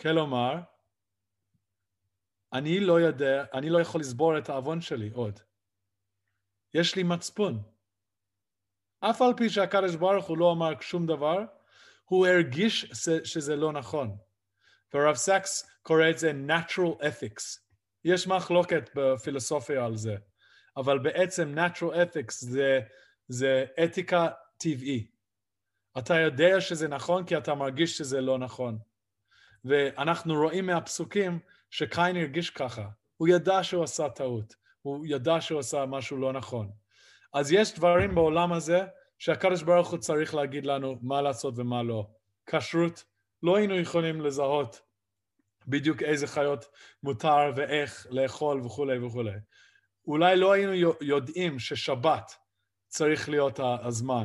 כלומר, 0.00 0.54
אני 2.52 2.80
לא 2.80 3.00
יודע, 3.00 3.44
אני 3.54 3.70
לא 3.70 3.80
יכול 3.80 4.00
לסבור 4.00 4.38
את 4.38 4.48
העוון 4.48 4.80
שלי 4.80 5.10
עוד. 5.10 5.40
יש 6.74 6.96
לי 6.96 7.02
מצפון. 7.02 7.62
אף 9.00 9.22
על 9.22 9.34
פי 9.36 9.50
שהקדוש 9.50 9.96
ברוך 9.96 10.26
הוא 10.26 10.38
לא 10.38 10.52
אמר 10.52 10.80
שום 10.80 11.06
דבר, 11.06 11.44
הוא 12.04 12.26
הרגיש 12.26 12.84
שזה 13.24 13.56
לא 13.56 13.72
נכון. 13.72 14.16
והרב 14.94 15.14
סקס 15.14 15.70
קורא 15.82 16.10
את 16.10 16.18
זה 16.18 16.32
natural 16.48 17.02
ethics. 17.02 17.60
יש 18.04 18.26
מחלוקת 18.26 18.90
בפילוסופיה 18.94 19.84
על 19.84 19.96
זה, 19.96 20.16
אבל 20.76 20.98
בעצם 20.98 21.54
natural 21.58 21.94
ethics 21.94 22.34
זה, 22.38 22.80
זה 23.28 23.64
אתיקה 23.84 24.28
טבעי. 24.58 25.10
אתה 25.98 26.14
יודע 26.14 26.60
שזה 26.60 26.88
נכון 26.88 27.26
כי 27.26 27.36
אתה 27.36 27.54
מרגיש 27.54 27.98
שזה 27.98 28.20
לא 28.20 28.38
נכון. 28.38 28.78
ואנחנו 29.64 30.34
רואים 30.34 30.66
מהפסוקים 30.66 31.38
שקין 31.70 32.16
הרגיש 32.16 32.50
ככה. 32.50 32.88
הוא 33.16 33.28
ידע 33.28 33.62
שהוא 33.62 33.84
עשה 33.84 34.08
טעות, 34.08 34.54
הוא 34.82 35.06
ידע 35.08 35.40
שהוא 35.40 35.60
עשה 35.60 35.86
משהו 35.86 36.16
לא 36.16 36.32
נכון. 36.32 36.70
אז 37.34 37.52
יש 37.52 37.74
דברים 37.74 38.14
בעולם 38.14 38.52
הזה 38.52 38.80
שהקדוש 39.18 39.62
ברוך 39.62 39.90
הוא 39.90 39.98
צריך 39.98 40.34
להגיד 40.34 40.66
לנו 40.66 40.98
מה 41.02 41.22
לעשות 41.22 41.54
ומה 41.56 41.82
לא. 41.82 42.06
כשרות, 42.46 43.04
לא 43.42 43.56
היינו 43.56 43.74
יכולים 43.74 44.20
לזהות 44.20 44.80
בדיוק 45.66 46.02
איזה 46.02 46.26
חיות 46.26 46.64
מותר 47.02 47.52
ואיך 47.56 48.06
לאכול 48.10 48.60
וכולי 48.60 48.98
וכולי. 48.98 49.36
אולי 50.06 50.36
לא 50.36 50.52
היינו 50.52 50.72
יודעים 51.00 51.58
ששבת 51.58 52.32
צריך 52.88 53.28
להיות 53.28 53.60
הזמן 53.62 54.24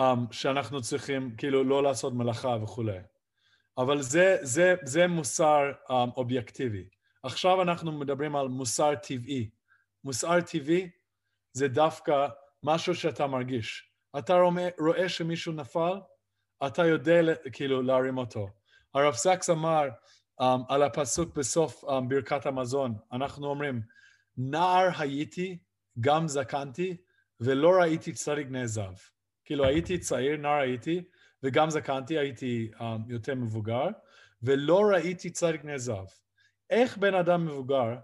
um, 0.00 0.02
שאנחנו 0.30 0.82
צריכים 0.82 1.34
כאילו 1.36 1.64
לא 1.64 1.82
לעשות 1.82 2.12
מלאכה 2.12 2.56
וכולי. 2.62 2.98
אבל 3.78 4.02
זה, 4.02 4.36
זה, 4.42 4.74
זה 4.84 5.06
מוסר 5.06 5.72
um, 5.88 5.92
אובייקטיבי. 6.16 6.84
עכשיו 7.22 7.62
אנחנו 7.62 7.92
מדברים 7.92 8.36
על 8.36 8.48
מוסר 8.48 8.94
טבעי. 8.94 9.50
מוסר 10.04 10.40
טבעי 10.40 10.90
זה 11.52 11.68
דווקא 11.68 12.28
משהו 12.62 12.94
שאתה 12.94 13.26
מרגיש. 13.26 13.90
אתה 14.18 14.34
רואה, 14.34 14.68
רואה 14.78 15.08
שמישהו 15.08 15.52
נפל, 15.52 16.00
אתה 16.66 16.86
יודע 16.86 17.34
כאילו 17.52 17.82
להרים 17.82 18.18
אותו. 18.18 18.48
הרב 18.94 19.14
סקס 19.14 19.50
אמר 19.50 19.88
um, 20.40 20.44
על 20.68 20.82
הפסוק 20.82 21.36
בסוף 21.36 21.84
um, 21.84 21.88
ברכת 22.08 22.46
המזון, 22.46 22.94
אנחנו 23.12 23.46
אומרים, 23.46 23.80
נער 24.36 24.88
הייתי, 24.98 25.58
גם 26.00 26.28
זקנתי, 26.28 26.96
ולא 27.40 27.70
ראיתי 27.80 28.12
צדיק 28.12 28.46
נעזב. 28.50 28.92
כאילו 29.44 29.64
הייתי 29.64 29.98
צעיר, 29.98 30.36
נער 30.36 30.60
הייתי, 30.60 31.04
וגם 31.42 31.70
זקנתי, 31.70 32.18
הייתי 32.18 32.70
um, 32.78 32.82
יותר 33.08 33.34
מבוגר, 33.34 33.86
ולא 34.42 34.80
ראיתי 34.92 35.30
צדיק 35.30 35.64
נעזב. 35.64 36.04
איך 36.70 36.98
בן 36.98 37.14
אדם 37.14 37.46
מבוגר 37.46 37.96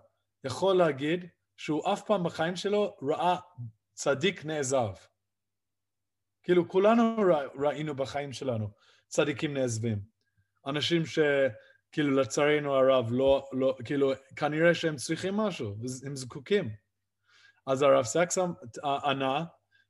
יכול 0.45 0.77
להגיד 0.77 1.27
שהוא 1.57 1.93
אף 1.93 2.03
פעם 2.07 2.25
בחיים 2.25 2.57
שלו 2.57 2.97
ראה 3.03 3.37
צדיק 3.95 4.45
נעזב? 4.45 4.93
כאילו 6.43 6.69
כולנו 6.69 7.17
ראינו 7.59 7.95
בחיים 7.95 8.33
שלנו 8.33 8.71
צדיקים 9.07 9.55
נעזבים. 9.55 9.99
אנשים 10.67 11.03
שכאילו 11.07 12.11
לצערנו 12.11 12.75
הרב 12.75 13.07
לא, 13.11 13.49
לא, 13.53 13.77
כאילו 13.85 14.13
כנראה 14.37 14.75
שהם 14.75 14.97
צריכים 14.97 15.37
משהו, 15.37 15.77
הם 16.07 16.17
זקוקים. 16.17 16.71
אז 17.67 17.83
הרב 17.83 18.05
סקס 18.05 18.39
ענה 18.85 19.45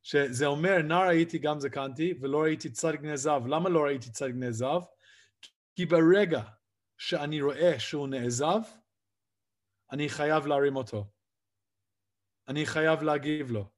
שזה 0.08 0.46
אומר 0.46 0.82
נער 0.82 1.08
הייתי 1.08 1.38
גם 1.38 1.60
זקנתי 1.60 2.14
ולא 2.20 2.42
ראיתי 2.42 2.70
צדיק 2.70 3.00
נעזב. 3.00 3.42
למה 3.46 3.68
לא 3.68 3.84
ראיתי 3.84 4.10
צדיק 4.10 4.34
נעזב? 4.36 4.80
כי 5.76 5.86
ברגע 5.86 6.42
שאני 6.98 7.42
רואה 7.42 7.80
שהוא 7.80 8.08
נעזב, 8.08 8.60
אני 9.92 10.08
חייב 10.08 10.46
להרים 10.46 10.76
אותו. 10.76 11.06
אני 12.48 12.66
חייב 12.66 13.02
להגיב 13.02 13.50
לו, 13.50 13.70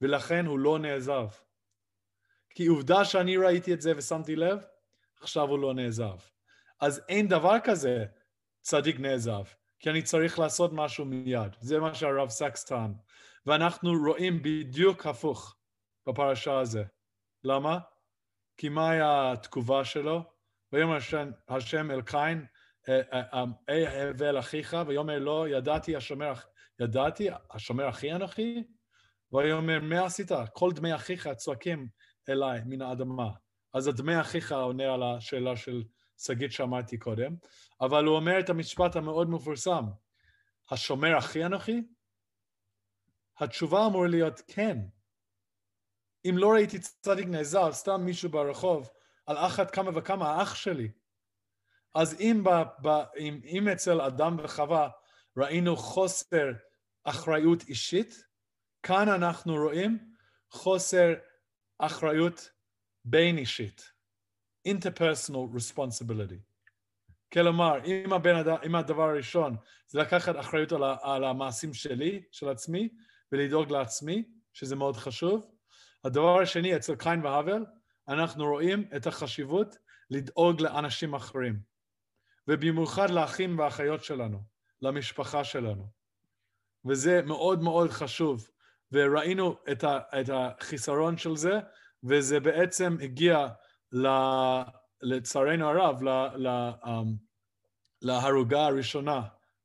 ולכן 0.00 0.46
הוא 0.46 0.58
לא 0.58 0.78
נעזב. 0.78 1.26
כי 2.54 2.66
עובדה 2.66 3.04
שאני 3.04 3.36
ראיתי 3.36 3.74
את 3.74 3.80
זה 3.80 3.92
ושמתי 3.96 4.36
לב, 4.36 4.64
עכשיו 5.20 5.48
הוא 5.48 5.58
לא 5.58 5.74
נעזב. 5.74 6.16
אז 6.80 7.02
אין 7.08 7.28
דבר 7.28 7.56
כזה 7.64 8.04
צדיק 8.60 9.00
נעזב, 9.00 9.44
כי 9.78 9.90
אני 9.90 10.02
צריך 10.02 10.38
לעשות 10.38 10.70
משהו 10.74 11.04
מיד. 11.04 11.56
זה 11.60 11.78
מה 11.78 11.94
שהרב 11.94 12.28
סקס 12.28 12.64
טען. 12.64 12.92
ואנחנו 13.46 13.92
רואים 14.06 14.42
בדיוק 14.42 15.06
הפוך 15.06 15.56
בפרשה 16.12 16.58
הזה. 16.58 16.84
למה? 17.44 17.78
כי 18.56 18.68
מה 18.68 18.90
היה 18.90 19.32
התגובה 19.32 19.84
שלו? 19.84 20.22
ויאמר 20.72 20.96
השם, 21.48 21.90
אל 21.90 22.02
קין, 22.02 22.46
אה, 22.88 23.00
אה, 23.12 23.44
אה, 23.68 24.10
הבל 24.10 24.38
אחיך, 24.38 24.76
ויאמר 24.86 25.18
לו, 25.18 25.46
ידעתי 25.46 25.96
השומר, 25.96 26.32
ידעתי 26.80 27.28
השומר 27.50 27.88
אחי 27.88 28.12
אנוכי? 28.12 28.64
ויאמר, 29.32 29.80
מה 29.80 30.04
עשית? 30.04 30.30
כל 30.52 30.72
דמי 30.72 30.94
אחיך 30.94 31.28
צועקים 31.28 31.88
אליי 32.28 32.60
מן 32.66 32.82
האדמה. 32.82 33.30
אז 33.74 33.86
הדמי 33.86 34.20
אחיך 34.20 34.52
עונה 34.52 34.94
על 34.94 35.02
השאלה 35.02 35.56
של 35.56 35.82
שגית 36.18 36.52
שאמרתי 36.52 36.98
קודם, 36.98 37.34
אבל 37.80 38.04
הוא 38.04 38.16
אומר 38.16 38.40
את 38.40 38.50
המשפט 38.50 38.96
המאוד 38.96 39.30
מפורסם, 39.30 39.84
השומר 40.70 41.18
אחי 41.18 41.44
אנוכי? 41.44 41.82
התשובה 43.38 43.86
אמורה 43.86 44.08
להיות 44.08 44.40
כן. 44.48 44.78
אם 46.28 46.38
לא 46.38 46.52
ראיתי 46.52 46.78
צדיק 46.78 47.26
נעזר, 47.26 47.72
סתם 47.72 48.00
מישהו 48.04 48.30
ברחוב, 48.30 48.90
על 49.26 49.36
אחת 49.36 49.70
כמה 49.70 49.90
וכמה 49.94 50.30
האח 50.30 50.54
שלי. 50.54 50.88
אז 51.94 52.20
אם, 52.20 52.44
ב, 52.44 52.48
ב, 52.82 52.88
אם, 53.18 53.40
אם 53.44 53.68
אצל 53.68 54.00
אדם 54.00 54.36
וחווה 54.42 54.88
ראינו 55.36 55.76
חוסר 55.76 56.46
אחריות 57.04 57.62
אישית, 57.62 58.24
כאן 58.82 59.08
אנחנו 59.08 59.54
רואים 59.54 59.98
חוסר 60.50 61.14
אחריות 61.78 62.50
בין 63.04 63.38
אישית, 63.38 63.92
interpersonal 64.68 65.56
responsibility. 65.56 66.40
כלומר, 67.32 67.84
אם, 67.84 68.12
הבן 68.12 68.34
אם 68.66 68.74
הדבר 68.74 69.02
הראשון 69.02 69.56
זה 69.88 69.98
לקחת 69.98 70.36
אחריות 70.38 70.72
על, 70.72 70.82
על 71.02 71.24
המעשים 71.24 71.74
שלי, 71.74 72.22
של 72.32 72.48
עצמי, 72.48 72.88
ולדאוג 73.32 73.70
לעצמי, 73.70 74.24
שזה 74.52 74.76
מאוד 74.76 74.96
חשוב, 74.96 75.46
הדבר 76.04 76.40
השני, 76.40 76.76
אצל 76.76 76.94
קין 76.94 77.24
והבל, 77.24 77.64
אנחנו 78.08 78.44
רואים 78.44 78.88
את 78.96 79.06
החשיבות 79.06 79.76
לדאוג 80.10 80.60
לאנשים 80.60 81.14
אחרים, 81.14 81.60
ובמיוחד 82.48 83.10
לאחים 83.10 83.58
ואחיות 83.58 84.04
שלנו, 84.04 84.42
למשפחה 84.82 85.44
שלנו. 85.44 85.86
וזה 86.84 87.22
מאוד 87.22 87.62
מאוד 87.62 87.90
חשוב, 87.90 88.50
וראינו 88.92 89.56
את, 89.72 89.84
ה, 89.84 89.98
את 90.20 90.30
החיסרון 90.32 91.18
של 91.18 91.36
זה, 91.36 91.60
וזה 92.04 92.40
בעצם 92.40 92.96
הגיע 93.02 93.48
ל, 93.92 94.08
לצערנו 95.02 95.68
הרב 95.68 96.02
ל, 96.02 96.08
ל, 96.36 96.70
um, 96.82 96.88
להרוגה 98.02 98.66
הראשונה 98.66 99.22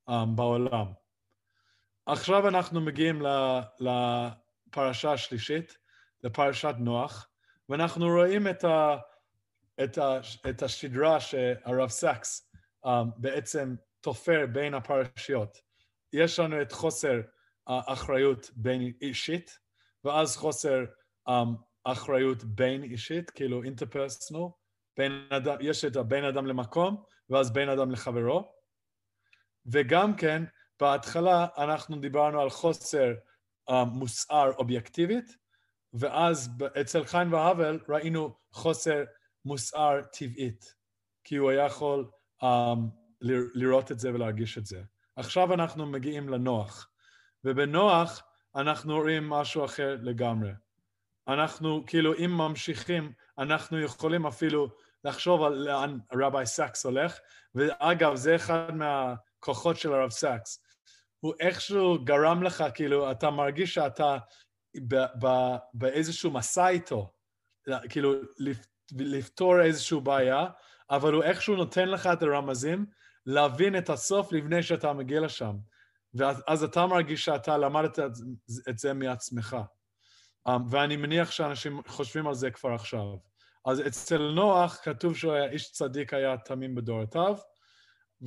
um, 0.09 0.13
בעולם. 0.35 0.85
עכשיו 2.05 2.47
אנחנו 2.47 2.81
מגיעים 2.81 3.21
לפרשה 3.79 5.13
השלישית, 5.13 5.77
לפרשת 6.23 6.75
נוח, 6.80 7.30
ואנחנו 7.69 8.06
רואים 8.06 8.47
את, 8.47 8.63
ה, 8.63 8.97
את, 9.84 9.97
ה, 9.97 10.19
את 10.49 10.63
השדרה 10.63 11.19
שהרב 11.19 11.89
סקס 11.89 12.51
um, 12.86 12.89
בעצם 13.17 13.75
תופר 14.01 14.45
בין 14.51 14.73
הפרשיות. 14.73 15.58
יש 16.13 16.39
לנו 16.39 16.62
את 16.62 16.71
חוסר 16.71 17.21
האחריות 17.67 18.51
בין 18.56 18.91
אישית, 19.01 19.60
ואז 20.04 20.38
חוסר 20.38 20.84
um, 21.30 21.32
אחריות 21.84 22.43
בין 22.43 22.84
אישית, 22.84 23.30
כאילו 23.30 23.63
אינטרפרסונל, 23.63 24.47
יש 25.60 25.86
את 25.86 25.95
הבין 25.95 26.23
אדם 26.23 26.47
למקום, 26.47 27.04
ואז 27.30 27.54
בין 27.54 27.69
אדם 27.69 27.91
לחברו, 27.91 28.51
וגם 29.65 30.15
כן, 30.15 30.43
בהתחלה 30.80 31.47
אנחנו 31.58 31.99
דיברנו 31.99 32.41
על 32.41 32.49
חוסר 32.49 33.13
um, 33.69 33.73
מוסר 33.73 34.51
אובייקטיבית, 34.58 35.44
ואז 35.99 36.49
אצל 36.81 37.05
קין 37.05 37.33
והבל 37.33 37.79
ראינו 37.89 38.36
חוסר 38.51 39.03
מוסר 39.45 40.01
טבעית, 40.12 40.75
כי 41.23 41.36
הוא 41.36 41.49
היה 41.49 41.65
יכול 41.65 42.10
אממ, 42.43 42.45
לראות 43.55 43.91
את 43.91 43.99
זה 43.99 44.13
ולהרגיש 44.13 44.58
את 44.58 44.65
זה. 44.65 44.81
עכשיו 45.15 45.53
אנחנו 45.53 45.86
מגיעים 45.86 46.29
לנוח, 46.29 46.89
ובנוח 47.43 48.23
אנחנו 48.55 48.95
רואים 48.97 49.29
משהו 49.29 49.65
אחר 49.65 49.97
לגמרי. 50.01 50.51
אנחנו, 51.27 51.84
כאילו, 51.88 52.13
אם 52.13 52.31
ממשיכים, 52.38 53.12
אנחנו 53.38 53.79
יכולים 53.79 54.25
אפילו 54.25 54.69
לחשוב 55.03 55.43
על 55.43 55.53
לאן 55.53 55.97
רבי 56.13 56.45
סאקס 56.45 56.86
הולך, 56.86 57.17
ואגב, 57.55 58.15
זה 58.15 58.36
אחד 58.36 58.75
מהכוחות 58.75 59.77
של 59.77 59.93
הרב 59.93 60.10
סאקס. 60.10 60.63
הוא 61.19 61.34
איכשהו 61.39 62.03
גרם 62.03 62.43
לך, 62.43 62.63
כאילו, 62.73 63.12
אתה 63.12 63.29
מרגיש 63.29 63.73
שאתה 63.73 64.17
באיזשהו 65.73 66.31
מסע 66.31 66.67
איתו, 66.67 67.11
כאילו, 67.89 68.13
לפתור 68.91 69.61
איזושהי 69.61 69.99
בעיה, 69.99 70.45
אבל 70.89 71.13
הוא 71.13 71.23
איכשהו 71.23 71.55
נותן 71.55 71.89
לך 71.89 72.09
את 72.13 72.21
הרמזים 72.21 72.85
להבין 73.25 73.77
את 73.77 73.89
הסוף 73.89 74.31
לפני 74.31 74.63
שאתה 74.63 74.93
מגיע 74.93 75.19
לשם. 75.19 75.55
ואז 76.13 76.63
אתה 76.63 76.85
מרגיש 76.85 77.25
שאתה 77.25 77.57
למדת 77.57 77.99
את 78.69 78.77
זה 78.77 78.93
מעצמך. 78.93 79.57
Um, 80.47 80.51
ואני 80.69 80.97
מניח 80.97 81.31
שאנשים 81.31 81.81
חושבים 81.88 82.27
על 82.27 82.33
זה 82.33 82.51
כבר 82.51 82.73
עכשיו. 82.73 83.03
אז 83.65 83.88
אצל 83.88 84.31
נוח 84.31 84.79
כתוב 84.83 85.15
שהוא 85.15 85.33
היה 85.33 85.49
איש 85.49 85.71
צדיק, 85.71 86.13
היה 86.13 86.38
תמים 86.38 86.75
בדורותיו, 86.75 87.38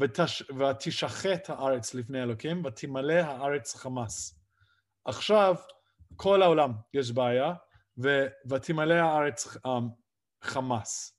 ותש... 0.00 0.42
ותשחט 0.42 1.50
הארץ 1.50 1.94
לפני 1.94 2.22
אלוקים, 2.22 2.64
ותמלא 2.64 3.12
הארץ 3.12 3.76
חמס. 3.76 4.40
עכשיו, 5.04 5.54
כל 6.16 6.42
העולם 6.42 6.72
יש 6.94 7.12
בעיה, 7.12 7.52
ו... 8.02 8.26
ותמלא 8.50 8.94
הארץ 8.94 9.46
um, 9.56 9.68
חמס. 10.42 11.18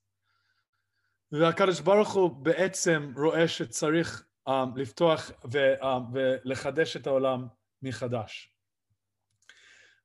והקדוש 1.31 1.79
ברוך 1.79 2.13
הוא 2.13 2.45
בעצם 2.45 3.13
רואה 3.17 3.47
שצריך 3.47 4.25
um, 4.49 4.51
לפתוח 4.75 5.31
ו, 5.51 5.81
um, 5.81 5.85
ולחדש 6.13 6.97
את 6.97 7.07
העולם 7.07 7.47
מחדש. 7.81 8.53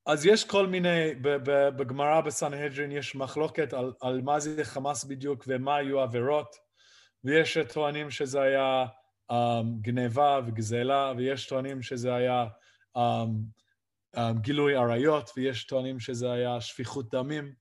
אז 0.06 0.26
יש 0.26 0.44
כל 0.44 0.66
מיני, 0.66 1.14
בגמרא 1.76 2.20
בסנהדרין 2.20 2.92
יש 2.92 3.14
מחלוקת 3.14 3.72
על, 3.72 3.92
על 4.00 4.20
מה 4.22 4.40
זה 4.40 4.64
חמאס 4.64 5.04
בדיוק 5.04 5.44
ומה 5.46 5.76
היו 5.76 6.00
עבירות, 6.00 6.56
ויש 7.24 7.58
טוענים 7.72 8.10
שזה 8.10 8.42
היה 8.42 8.84
um, 9.32 9.34
גניבה 9.80 10.40
וגזלה, 10.46 11.12
ויש 11.16 11.46
טוענים 11.46 11.82
שזה 11.82 12.14
היה 12.14 12.46
um, 12.96 13.30
גילוי 14.40 14.76
עריות, 14.76 15.30
ויש 15.36 15.64
טוענים 15.64 16.00
שזה 16.00 16.32
היה 16.32 16.60
שפיכות 16.60 17.10
דמים. 17.10 17.54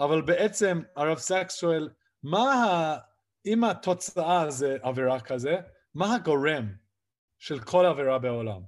אבל 0.00 0.22
בעצם 0.22 0.82
הרב 0.96 1.18
סקס 1.18 1.60
שואל, 1.60 1.88
מה, 2.22 2.52
ה... 2.52 2.98
אם 3.46 3.64
התוצאה 3.64 4.50
זה 4.50 4.76
עבירה 4.82 5.20
כזה, 5.20 5.56
מה 5.94 6.14
הגורם 6.14 6.72
של 7.38 7.60
כל 7.60 7.86
עבירה 7.86 8.18
בעולם? 8.18 8.62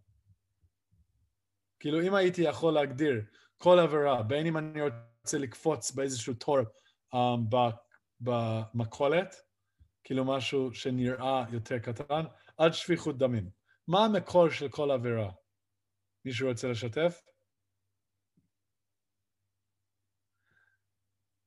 כאילו 1.81 2.03
אם 2.03 2.15
הייתי 2.15 2.43
יכול 2.43 2.75
להגדיר 2.75 3.23
כל 3.59 3.79
עבירה, 3.79 4.23
בין 4.23 4.47
אם 4.47 4.57
אני 4.57 4.81
רוצה 4.83 5.39
לקפוץ 5.39 5.91
באיזשהו 5.91 6.35
תור 6.35 6.59
um, 7.15 7.57
במכולת, 8.21 9.35
כאילו 10.05 10.25
משהו 10.25 10.75
שנראה 10.75 11.45
יותר 11.53 11.79
קטן, 11.79 12.25
עד 12.57 12.73
שפיכות 12.73 13.19
דמים. 13.19 13.51
מה 13.89 14.05
המקור 14.05 14.51
של 14.51 14.69
כל 14.69 14.91
עבירה? 14.91 15.31
מישהו 16.25 16.49
רוצה 16.49 16.69
לשתף? 16.69 17.23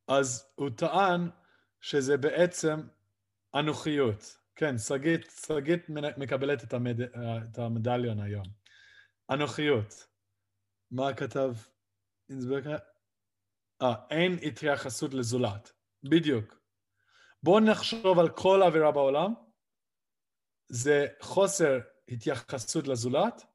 אז 0.08 0.52
הוא 0.56 0.70
טען 0.78 1.30
שזה 1.82 2.18
בעצם 2.18 2.80
אנוכיות. 3.56 4.38
כן, 4.56 4.78
שגית, 4.78 5.32
שגית 5.46 5.90
מקבלת 6.18 6.64
את, 6.64 6.74
המד... 6.74 7.02
את 7.02 7.58
המדליון 7.58 8.20
היום. 8.20 8.46
אנוכיות. 9.30 10.08
מה 10.92 11.14
כתב 11.14 11.54
אינסברג? 12.30 12.68
אה, 13.82 13.96
אין 14.10 14.38
התייחסות 14.48 15.14
לזולת. 15.14 15.72
בדיוק. 16.04 16.60
בואו 17.44 17.60
נחשוב 17.60 18.20
על 18.20 18.30
כל 18.30 18.62
עבירה 18.68 18.92
בעולם. 18.92 19.34
זה 20.70 21.08
חוסר 21.22 21.80
התייחסות 22.08 22.88
לזולת 22.88 23.46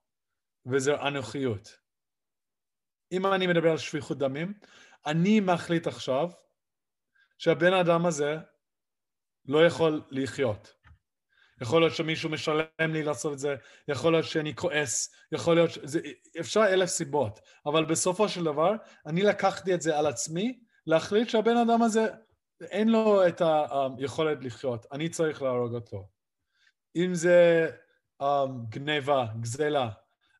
וזה 0.66 1.02
אנוכיות. 1.02 1.78
אם 3.12 3.26
אני 3.26 3.46
מדבר 3.46 3.70
על 3.70 3.78
שפיכות 3.78 4.18
דמים, 4.18 4.54
אני 5.06 5.40
מחליט 5.40 5.86
עכשיו 5.86 6.30
שהבן 7.38 7.72
אדם 7.72 8.06
הזה 8.06 8.36
לא 9.44 9.66
יכול 9.66 10.02
לחיות. 10.10 10.74
יכול 11.62 11.82
להיות 11.82 11.94
שמישהו 11.94 12.30
משלם 12.30 12.64
לי 12.80 13.02
לעשות 13.02 13.32
את 13.32 13.38
זה, 13.38 13.56
יכול 13.88 14.12
להיות 14.12 14.24
שאני 14.24 14.56
כועס, 14.56 15.14
יכול 15.32 15.54
להיות, 15.54 15.70
ש... 15.70 15.78
זה, 15.82 16.00
אפשר 16.40 16.64
אלף 16.64 16.88
סיבות, 16.88 17.40
אבל 17.66 17.84
בסופו 17.84 18.28
של 18.28 18.44
דבר 18.44 18.72
אני 19.06 19.22
לקחתי 19.22 19.74
את 19.74 19.82
זה 19.82 19.98
על 19.98 20.06
עצמי, 20.06 20.60
להחליט 20.86 21.28
שהבן 21.28 21.56
אדם 21.56 21.82
הזה 21.82 22.06
אין 22.60 22.88
לו 22.88 23.28
את 23.28 23.42
היכולת 23.98 24.38
לחיות, 24.40 24.86
אני 24.92 25.08
צריך 25.08 25.42
להרוג 25.42 25.74
אותו. 25.74 26.08
אם 26.96 27.14
זה 27.14 27.70
um, 28.22 28.24
גניבה, 28.68 29.26
גזלה, 29.40 29.88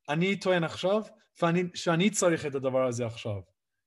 אני 0.09 0.41
טוען 0.41 0.65
עכשיו 0.65 1.03
ואני, 1.43 1.63
שאני 1.75 2.11
צריך 2.11 2.47
את 2.47 2.55
הדבר 2.55 2.87
הזה 2.87 3.07
עכשיו, 3.07 3.41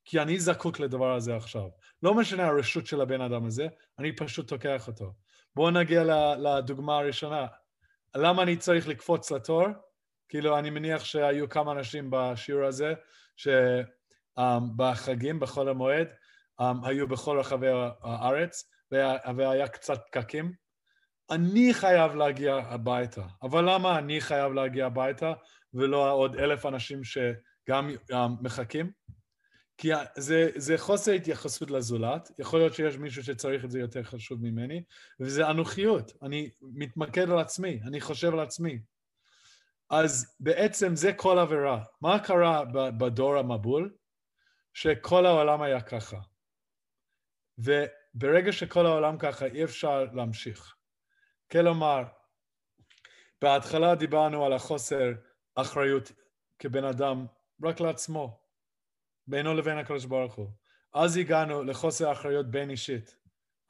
כי 0.06 0.20
אני 0.20 0.40
זקוק 0.40 0.80
לדבר 0.80 1.16
הזה 1.16 1.36
עכשיו. 1.36 1.68
לא 2.04 2.14
משנה 2.14 2.48
הרשות 2.48 2.86
של 2.88 3.02
הבן 3.02 3.22
אדם 3.22 3.46
הזה, 3.46 3.68
אני 4.00 4.16
פשוט 4.16 4.48
תוקח 4.48 4.88
אותו. 4.88 5.14
בואו 5.56 5.72
נגיע 5.72 6.04
לדוגמה 6.38 6.98
הראשונה. 6.98 7.48
למה 8.16 8.44
אני 8.44 8.58
צריך 8.58 8.88
לקפוץ 8.88 9.32
לתור? 9.32 9.66
כאילו, 10.30 10.60
אני 10.60 10.70
מניח 10.70 11.06
שהיו 11.06 11.50
כמה 11.50 11.72
אנשים 11.72 12.08
בשיעור 12.12 12.64
הזה, 12.66 12.94
שבחגים, 14.38 15.40
בחול 15.40 15.70
המועד, 15.70 16.08
היו 16.60 17.08
בכל 17.08 17.40
רחבי 17.40 17.68
הארץ, 18.04 18.70
והיה, 18.92 19.18
והיה 19.38 19.68
קצת 19.68 20.00
פקקים. 20.08 20.52
אני 21.32 21.74
חייב 21.74 22.16
להגיע 22.16 22.56
הביתה. 22.56 23.22
אבל 23.44 23.74
למה 23.74 24.00
אני 24.00 24.22
חייב 24.22 24.54
להגיע 24.54 24.86
הביתה, 24.86 25.34
ולא 25.76 26.12
עוד 26.12 26.36
אלף 26.36 26.66
אנשים 26.66 27.02
שגם 27.04 27.96
מחכים? 28.42 28.92
כי 29.78 29.90
זה, 30.18 30.50
זה 30.56 30.78
חוסר 30.78 31.12
התייחסות 31.12 31.72
לזולת, 31.72 32.32
יכול 32.40 32.60
להיות 32.60 32.74
שיש 32.74 32.98
מישהו 32.98 33.24
שצריך 33.24 33.66
את 33.66 33.72
זה 33.72 33.80
יותר 33.80 34.04
חשוב 34.04 34.40
ממני, 34.42 34.84
וזה 35.20 35.50
אנוכיות, 35.50 36.12
אני 36.22 36.50
מתמקד 36.62 37.30
על 37.30 37.40
עצמי, 37.40 37.80
אני 37.88 38.02
חושב 38.02 38.34
על 38.34 38.40
עצמי. 38.40 38.80
אז 39.90 40.36
בעצם 40.40 40.96
זה 40.96 41.14
כל 41.14 41.40
עבירה. 41.40 41.84
מה 42.02 42.20
קרה 42.20 42.64
בדור 42.98 43.38
המבול? 43.38 43.94
שכל 44.74 45.26
העולם 45.26 45.62
היה 45.62 45.82
ככה. 45.82 46.18
וברגע 47.58 48.52
שכל 48.52 48.86
העולם 48.86 49.18
ככה, 49.18 49.46
אי 49.46 49.64
אפשר 49.64 50.06
להמשיך. 50.14 50.76
כלומר, 51.52 52.04
בהתחלה 53.42 53.96
דיברנו 53.96 54.46
על 54.46 54.54
החוסר 54.54 55.12
אחריות 55.56 56.12
כבן 56.60 56.84
אדם 56.84 57.26
רק 57.64 57.80
לעצמו, 57.80 58.40
בינו 59.28 59.54
לבין 59.54 59.78
הקדוש 59.78 60.06
ברוך 60.06 60.34
הוא. 60.34 60.50
אז 60.94 61.18
הגענו 61.18 61.64
לחוסר 61.64 62.12
אחריות 62.12 62.52
בין 62.52 62.70
אישית, 62.70 63.16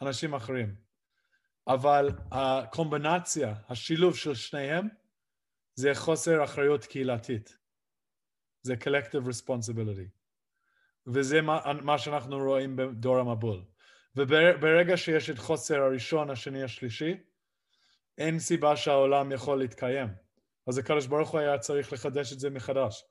אנשים 0.02 0.34
אחרים. 0.34 0.76
אבל 1.68 2.10
הקומבינציה, 2.32 3.54
השילוב 3.70 4.16
של 4.16 4.36
שניהם, 4.36 4.88
זה 5.76 5.92
חוסר 5.96 6.44
אחריות 6.44 6.86
קהילתית. 6.86 7.58
זה 8.62 8.74
collective 8.74 9.28
responsibility. 9.30 10.10
וזה 11.08 11.42
מה, 11.42 11.60
מה 11.82 11.98
שאנחנו 11.98 12.38
רואים 12.38 12.76
בדור 12.76 13.18
המבול. 13.18 13.66
וברגע 14.16 14.98
שיש 14.98 15.30
את 15.30 15.38
חוסר 15.38 15.82
הראשון, 15.82 16.30
השני, 16.30 16.64
השלישי, 16.64 17.18
אין 18.18 18.40
סיבה 18.40 18.76
שהעולם 18.76 19.32
יכול 19.32 19.60
להתקיים. 19.60 20.25
אז 20.68 20.78
הקדוש 20.78 21.08
ברוך 21.08 21.30
הוא 21.30 21.40
היה 21.40 21.58
צריך 21.58 21.94
לחדש 21.94 22.34
את 22.34 22.40
זה 22.40 22.50
מחדש. 22.50 23.04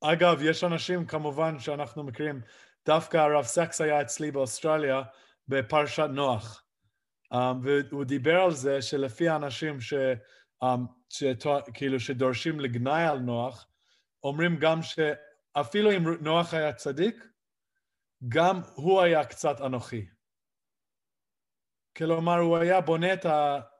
אגב, 0.00 0.42
יש 0.42 0.64
אנשים 0.64 1.06
כמובן 1.06 1.58
שאנחנו 1.58 2.04
מכירים, 2.04 2.40
דווקא 2.86 3.16
הרב 3.16 3.44
סקס 3.44 3.80
היה 3.80 4.02
אצלי 4.02 4.30
באוסטרליה 4.30 5.02
בפרשת 5.48 6.08
נוח, 6.12 6.64
um, 7.34 7.36
והוא 7.62 8.04
דיבר 8.04 8.40
על 8.40 8.50
זה 8.50 8.82
שלפי 8.82 9.28
האנשים 9.28 9.80
ש, 9.80 9.94
um, 10.64 10.66
שכאילו 11.08 12.00
שדורשים 12.00 12.60
לגנאי 12.60 13.02
על 13.02 13.18
נוח, 13.18 13.66
אומרים 14.22 14.56
גם 14.56 14.80
שאפילו 14.82 15.90
אם 15.90 16.04
נוח 16.20 16.54
היה 16.54 16.72
צדיק, 16.72 17.24
גם 18.28 18.60
הוא 18.74 19.02
היה 19.02 19.24
קצת 19.24 19.60
אנוכי. 19.60 20.06
כלומר, 21.96 22.38
הוא 22.38 22.56
היה 22.56 22.80
בונה 22.80 23.12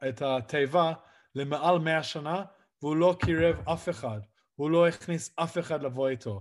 את 0.08 0.22
התיבה 0.22 0.92
למעל 1.34 1.78
מאה 1.78 2.02
שנה, 2.02 2.44
והוא 2.84 2.96
לא 2.96 3.16
קירב 3.20 3.68
אף 3.68 3.88
אחד. 3.88 4.20
הוא 4.54 4.70
לא 4.70 4.88
הכניס 4.88 5.34
אף 5.36 5.58
אחד 5.58 5.82
לבוא 5.82 6.08
איתו. 6.08 6.40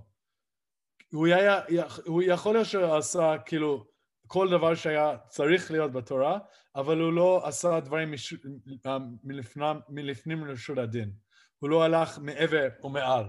הוא, 1.11 1.27
היה, 1.27 1.61
הוא 2.05 2.23
יכול 2.23 2.53
להיות 2.53 2.67
שהוא 2.67 2.95
עשה 2.95 3.35
כאילו 3.45 3.85
כל 4.27 4.49
דבר 4.49 4.75
שהיה 4.75 5.17
צריך 5.27 5.71
להיות 5.71 5.91
בתורה, 5.91 6.39
אבל 6.75 6.99
הוא 6.99 7.13
לא 7.13 7.47
עשה 7.47 7.79
דברים 7.79 8.11
מש... 8.11 8.33
מלפנים, 9.23 9.75
מלפנים 9.89 10.45
לרשות 10.45 10.77
הדין. 10.77 11.11
הוא 11.59 11.69
לא 11.69 11.83
הלך 11.83 12.19
מעבר 12.19 12.67
ומעל, 12.83 13.25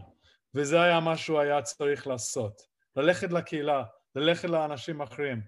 וזה 0.55 0.83
היה 0.83 1.01
מה 1.01 1.17
שהוא 1.17 1.41
היה 1.41 1.62
צריך 1.62 2.07
לעשות. 2.07 2.62
ללכת 2.97 3.33
לקהילה, 3.33 3.85
ללכת 4.15 4.49
לאנשים 4.49 5.01
אחרים. 5.01 5.41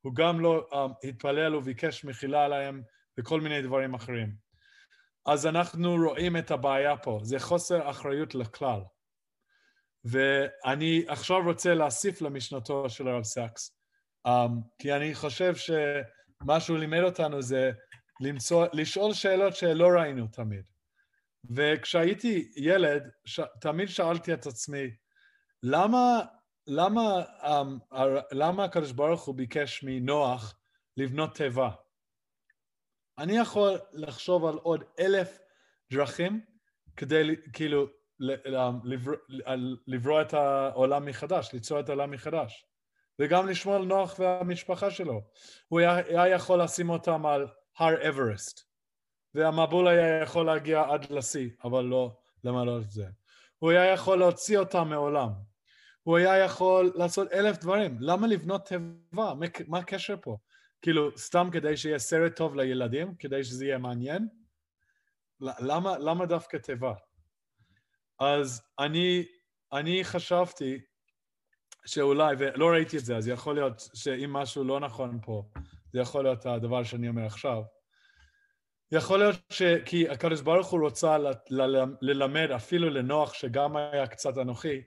הוא 0.00 0.14
גם 0.14 0.40
לא 0.40 0.68
um, 0.72 1.08
התפלל 1.08 1.54
וביקש 1.54 2.04
מחילה 2.04 2.44
עליהם 2.44 2.82
וכל 3.18 3.40
מיני 3.40 3.62
דברים 3.62 3.94
אחרים. 3.94 4.51
אז 5.26 5.46
אנחנו 5.46 5.94
רואים 5.94 6.36
את 6.36 6.50
הבעיה 6.50 6.96
פה, 6.96 7.20
זה 7.22 7.38
חוסר 7.38 7.90
אחריות 7.90 8.34
לכלל. 8.34 8.80
ואני 10.04 11.04
עכשיו 11.08 11.42
רוצה 11.44 11.74
להוסיף 11.74 12.22
למשנתו 12.22 12.90
של 12.90 13.08
הרב 13.08 13.22
סאקס, 13.22 13.76
אממ, 14.28 14.30
כי 14.78 14.92
אני 14.92 15.14
חושב 15.14 15.54
שמה 15.56 16.60
שהוא 16.60 16.78
לימד 16.78 17.00
אותנו 17.00 17.42
זה 17.42 17.70
למצוא, 18.20 18.66
לשאול 18.72 19.12
שאלות 19.14 19.56
שלא 19.56 19.88
ראינו 19.88 20.26
תמיד. 20.26 20.64
וכשהייתי 21.50 22.52
ילד, 22.56 23.10
ש... 23.24 23.40
תמיד 23.60 23.88
שאלתי 23.88 24.34
את 24.34 24.46
עצמי, 24.46 24.90
למה, 25.62 26.20
למה, 26.66 27.24
אממ, 27.40 27.96
למה 28.32 28.64
הקדוש 28.64 28.92
ברוך 28.92 29.24
הוא 29.24 29.34
ביקש 29.34 29.84
מנוח 29.84 30.58
לבנות 30.96 31.34
תיבה? 31.34 31.70
אני 33.18 33.38
יכול 33.38 33.78
לחשוב 33.92 34.44
על 34.44 34.54
עוד 34.54 34.84
אלף 34.98 35.38
דרכים 35.92 36.40
כדי 36.96 37.36
כאילו 37.52 37.86
לברוא 39.86 40.22
את 40.22 40.34
העולם 40.34 41.06
מחדש, 41.06 41.52
ליצור 41.52 41.80
את 41.80 41.88
העולם 41.88 42.10
מחדש. 42.10 42.66
וגם 43.18 43.48
לשמור 43.48 43.74
על 43.74 43.84
נוח 43.84 44.18
והמשפחה 44.18 44.90
שלו. 44.90 45.20
הוא 45.68 45.80
היה 45.80 46.28
יכול 46.28 46.62
לשים 46.62 46.90
אותם 46.90 47.26
על 47.26 47.46
הר 47.78 48.08
אברסט, 48.08 48.60
והמבול 49.34 49.88
היה 49.88 50.22
יכול 50.22 50.46
להגיע 50.46 50.82
עד 50.90 51.10
לשיא, 51.10 51.50
אבל 51.64 51.84
לא 51.84 52.16
למלא 52.44 52.78
את 52.80 52.90
זה. 52.90 53.06
הוא 53.58 53.70
היה 53.70 53.92
יכול 53.92 54.18
להוציא 54.18 54.58
אותם 54.58 54.88
מעולם. 54.88 55.28
הוא 56.02 56.16
היה 56.16 56.38
יכול 56.38 56.92
לעשות 56.94 57.32
אלף 57.32 57.58
דברים. 57.58 57.96
למה 58.00 58.26
לבנות 58.26 58.66
תיבה? 58.66 59.32
מה 59.68 59.78
הקשר 59.78 60.16
פה? 60.20 60.36
כאילו, 60.82 61.18
סתם 61.18 61.48
כדי 61.52 61.76
שיהיה 61.76 61.98
סרט 61.98 62.36
טוב 62.36 62.56
לילדים, 62.56 63.14
כדי 63.14 63.44
שזה 63.44 63.64
יהיה 63.64 63.78
מעניין? 63.78 64.28
למה, 65.40 65.98
למה 65.98 66.26
דווקא 66.26 66.56
תיבה? 66.56 66.94
אז 68.18 68.62
אני, 68.78 69.24
אני 69.72 70.04
חשבתי 70.04 70.80
שאולי, 71.86 72.36
ולא 72.38 72.70
ראיתי 72.70 72.98
את 72.98 73.04
זה, 73.04 73.16
אז 73.16 73.28
יכול 73.28 73.54
להיות 73.54 73.88
שאם 73.94 74.32
משהו 74.32 74.64
לא 74.64 74.80
נכון 74.80 75.18
פה, 75.22 75.42
זה 75.92 76.00
יכול 76.00 76.24
להיות 76.24 76.46
הדבר 76.46 76.84
שאני 76.84 77.08
אומר 77.08 77.26
עכשיו. 77.26 77.62
יכול 78.92 79.18
להיות 79.18 79.36
ש... 79.50 79.62
כי 79.84 80.08
הקדוש 80.08 80.40
ברוך 80.40 80.70
הוא 80.70 80.80
רוצה 80.80 81.18
ל, 81.18 81.28
ל, 81.50 81.84
ללמד 82.00 82.50
אפילו 82.50 82.90
לנוח, 82.90 83.34
שגם 83.34 83.76
היה 83.76 84.06
קצת 84.06 84.38
אנוכי, 84.38 84.82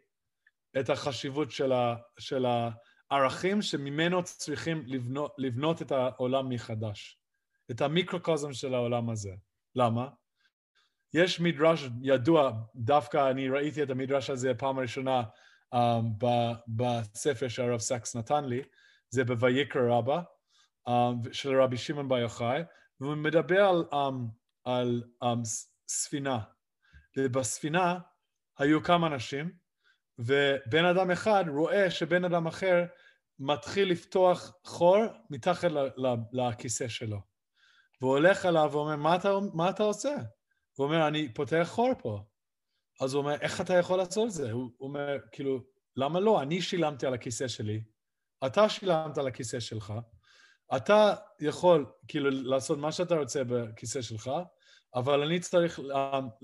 את 0.79 0.89
החשיבות 0.89 1.51
של, 1.51 1.71
ה, 1.71 1.95
של 2.19 2.45
הערכים 3.15 3.61
שממנו 3.61 4.23
צריכים 4.23 4.83
לבנות, 4.85 5.35
לבנות 5.37 5.81
את 5.81 5.91
העולם 5.91 6.49
מחדש, 6.49 7.19
את 7.71 7.81
המיקרוקוזם 7.81 8.53
של 8.53 8.73
העולם 8.73 9.09
הזה. 9.09 9.31
למה? 9.75 10.09
יש 11.13 11.39
מדרש 11.39 11.89
ידוע, 12.01 12.51
דווקא 12.75 13.29
אני 13.31 13.49
ראיתי 13.49 13.83
את 13.83 13.89
המדרש 13.89 14.29
הזה 14.29 14.53
פעם 14.53 14.79
ראשונה 14.79 15.23
um, 15.75 15.77
בספר 16.67 17.47
שהרב 17.47 17.79
סקס 17.79 18.15
נתן 18.15 18.45
לי, 18.45 18.61
זה 19.09 19.23
בויקרא 19.23 19.81
רבה, 19.97 20.21
um, 20.89 20.91
של 21.31 21.61
רבי 21.61 21.77
שמעון 21.77 22.07
בר 22.07 22.17
יוחאי, 22.17 22.61
והוא 22.99 23.15
מדבר 23.15 23.61
על, 23.61 23.83
um, 23.91 24.15
על 24.63 25.03
um, 25.23 25.39
ספינה. 25.87 26.39
ובספינה 27.17 27.99
היו 28.57 28.83
כמה 28.83 29.07
אנשים, 29.07 29.51
ובן 30.19 30.85
אדם 30.85 31.11
אחד 31.11 31.45
רואה 31.47 31.91
שבן 31.91 32.25
אדם 32.25 32.47
אחר 32.47 32.85
מתחיל 33.39 33.91
לפתוח 33.91 34.53
חור 34.63 34.97
מתחת 35.29 35.67
לכיסא 36.31 36.87
שלו. 36.87 37.17
והוא 38.01 38.11
הולך 38.11 38.45
אליו 38.45 38.69
ואומר, 38.71 38.95
מה 38.95 39.15
אתה, 39.15 39.33
מה 39.53 39.69
אתה 39.69 39.83
עושה? 39.83 40.15
הוא 40.75 40.85
אומר, 40.85 41.07
אני 41.07 41.33
פותח 41.33 41.67
חור 41.71 41.91
פה. 41.99 42.19
אז 43.01 43.13
הוא 43.13 43.21
אומר, 43.21 43.35
איך 43.41 43.61
אתה 43.61 43.73
יכול 43.73 43.97
לעשות 43.97 44.27
את 44.27 44.31
זה? 44.31 44.51
הוא 44.51 44.69
אומר, 44.79 45.17
כאילו, 45.31 45.59
למה 45.95 46.19
לא? 46.19 46.41
אני 46.41 46.61
שילמתי 46.61 47.05
על 47.05 47.13
הכיסא 47.13 47.47
שלי, 47.47 47.83
אתה 48.45 48.69
שילמת 48.69 49.17
על 49.17 49.27
הכיסא 49.27 49.59
שלך, 49.59 49.93
אתה 50.75 51.15
יכול 51.39 51.85
כאילו 52.07 52.29
לעשות 52.29 52.77
מה 52.77 52.91
שאתה 52.91 53.15
רוצה 53.15 53.43
בכיסא 53.43 54.01
שלך, 54.01 54.31
אבל 54.95 55.21
אני 55.23 55.39
צריך, 55.39 55.79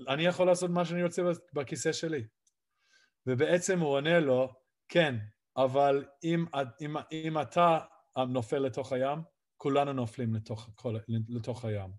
אני 0.08 0.26
יכול 0.26 0.46
לעשות 0.46 0.70
מה 0.70 0.84
שאני 0.84 1.02
רוצה 1.02 1.22
בכיסא 1.52 1.92
שלי. 1.92 2.24
ובעצם 3.26 3.80
הוא 3.80 3.88
עונה 3.88 4.20
לו, 4.20 4.48
כן, 4.88 5.16
אבל 5.56 6.04
אם, 6.24 6.44
אם, 6.80 6.96
אם 7.12 7.40
אתה 7.40 7.78
נופל 8.28 8.58
לתוך 8.58 8.92
הים, 8.92 9.18
כולנו 9.56 9.92
נופלים 9.92 10.34
לתוך, 10.34 10.70
לתוך 11.28 11.64
הים. 11.64 11.90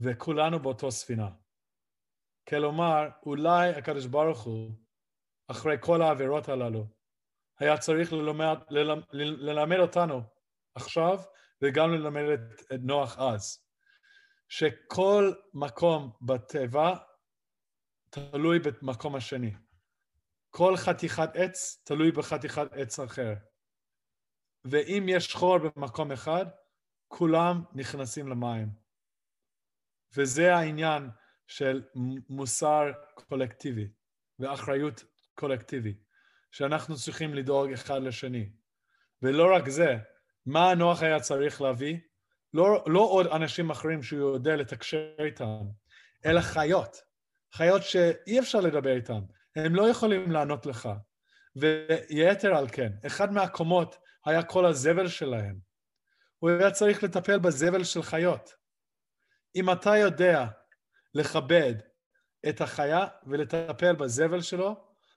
וכולנו 0.00 0.58
באותו 0.58 0.90
ספינה. 0.90 1.30
כלומר, 2.48 3.08
אולי 3.26 3.70
הקדוש 3.70 4.06
ברוך 4.06 4.40
הוא, 4.42 4.72
אחרי 5.48 5.76
כל 5.80 6.02
העבירות 6.02 6.48
הללו, 6.48 6.86
היה 7.58 7.78
צריך 7.78 8.12
ללמד, 8.12 8.58
ללמד, 8.70 9.02
ללמד 9.12 9.78
אותנו 9.78 10.22
עכשיו, 10.74 11.18
וגם 11.62 11.92
ללמד 11.92 12.22
את, 12.22 12.40
את 12.74 12.80
נוח 12.82 13.18
אז, 13.18 13.64
שכל 14.48 15.32
מקום 15.54 16.12
בתיבה 16.22 16.94
תלוי 18.10 18.58
במקום 18.58 19.16
השני. 19.16 19.52
כל 20.50 20.76
חתיכת 20.76 21.30
עץ 21.34 21.82
תלוי 21.84 22.10
בחתיכת 22.12 22.72
עץ 22.72 23.00
אחר. 23.00 23.34
ואם 24.64 25.06
יש 25.08 25.34
חור 25.34 25.58
במקום 25.58 26.12
אחד, 26.12 26.46
כולם 27.08 27.64
נכנסים 27.74 28.28
למים. 28.28 28.68
וזה 30.16 30.54
העניין 30.54 31.10
של 31.46 31.82
מוסר 32.28 32.92
קולקטיבי 33.14 33.88
ואחריות 34.38 35.04
קולקטיבית, 35.34 36.04
שאנחנו 36.50 36.96
צריכים 36.96 37.34
לדאוג 37.34 37.72
אחד 37.72 38.02
לשני. 38.02 38.50
ולא 39.22 39.56
רק 39.56 39.68
זה, 39.68 39.96
מה 40.46 40.74
נוח 40.74 41.02
היה 41.02 41.20
צריך 41.20 41.60
להביא? 41.60 41.98
לא, 42.54 42.84
לא 42.86 43.00
עוד 43.00 43.26
אנשים 43.26 43.70
אחרים 43.70 44.02
שהוא 44.02 44.34
יודע 44.34 44.56
לתקשר 44.56 45.14
איתם, 45.24 45.62
אלא 46.26 46.40
חיות. 46.40 46.96
חיות 47.54 47.82
שאי 47.82 48.38
אפשר 48.38 48.60
לדבר 48.60 48.96
איתן, 48.96 49.20
הם 49.56 49.74
לא 49.74 49.90
יכולים 49.90 50.30
לענות 50.30 50.66
לך. 50.66 50.88
ויתר 51.56 52.54
על 52.54 52.68
כן, 52.68 52.92
אחד 53.06 53.32
מהקומות 53.32 53.96
היה 54.26 54.42
כל 54.42 54.66
הזבל 54.66 55.08
שלהם. 55.08 55.58
הוא 56.38 56.50
היה 56.50 56.70
צריך 56.70 57.02
לטפל 57.02 57.38
בזבל 57.38 57.84
של 57.84 58.02
חיות. 58.02 58.54
אם 59.56 59.72
אתה 59.72 59.96
יודע 59.96 60.46
לכבד 61.14 61.74
את 62.48 62.60
החיה 62.60 63.06
ולטפל 63.26 63.96
בזבל 63.96 64.40
שלו, 64.40 64.76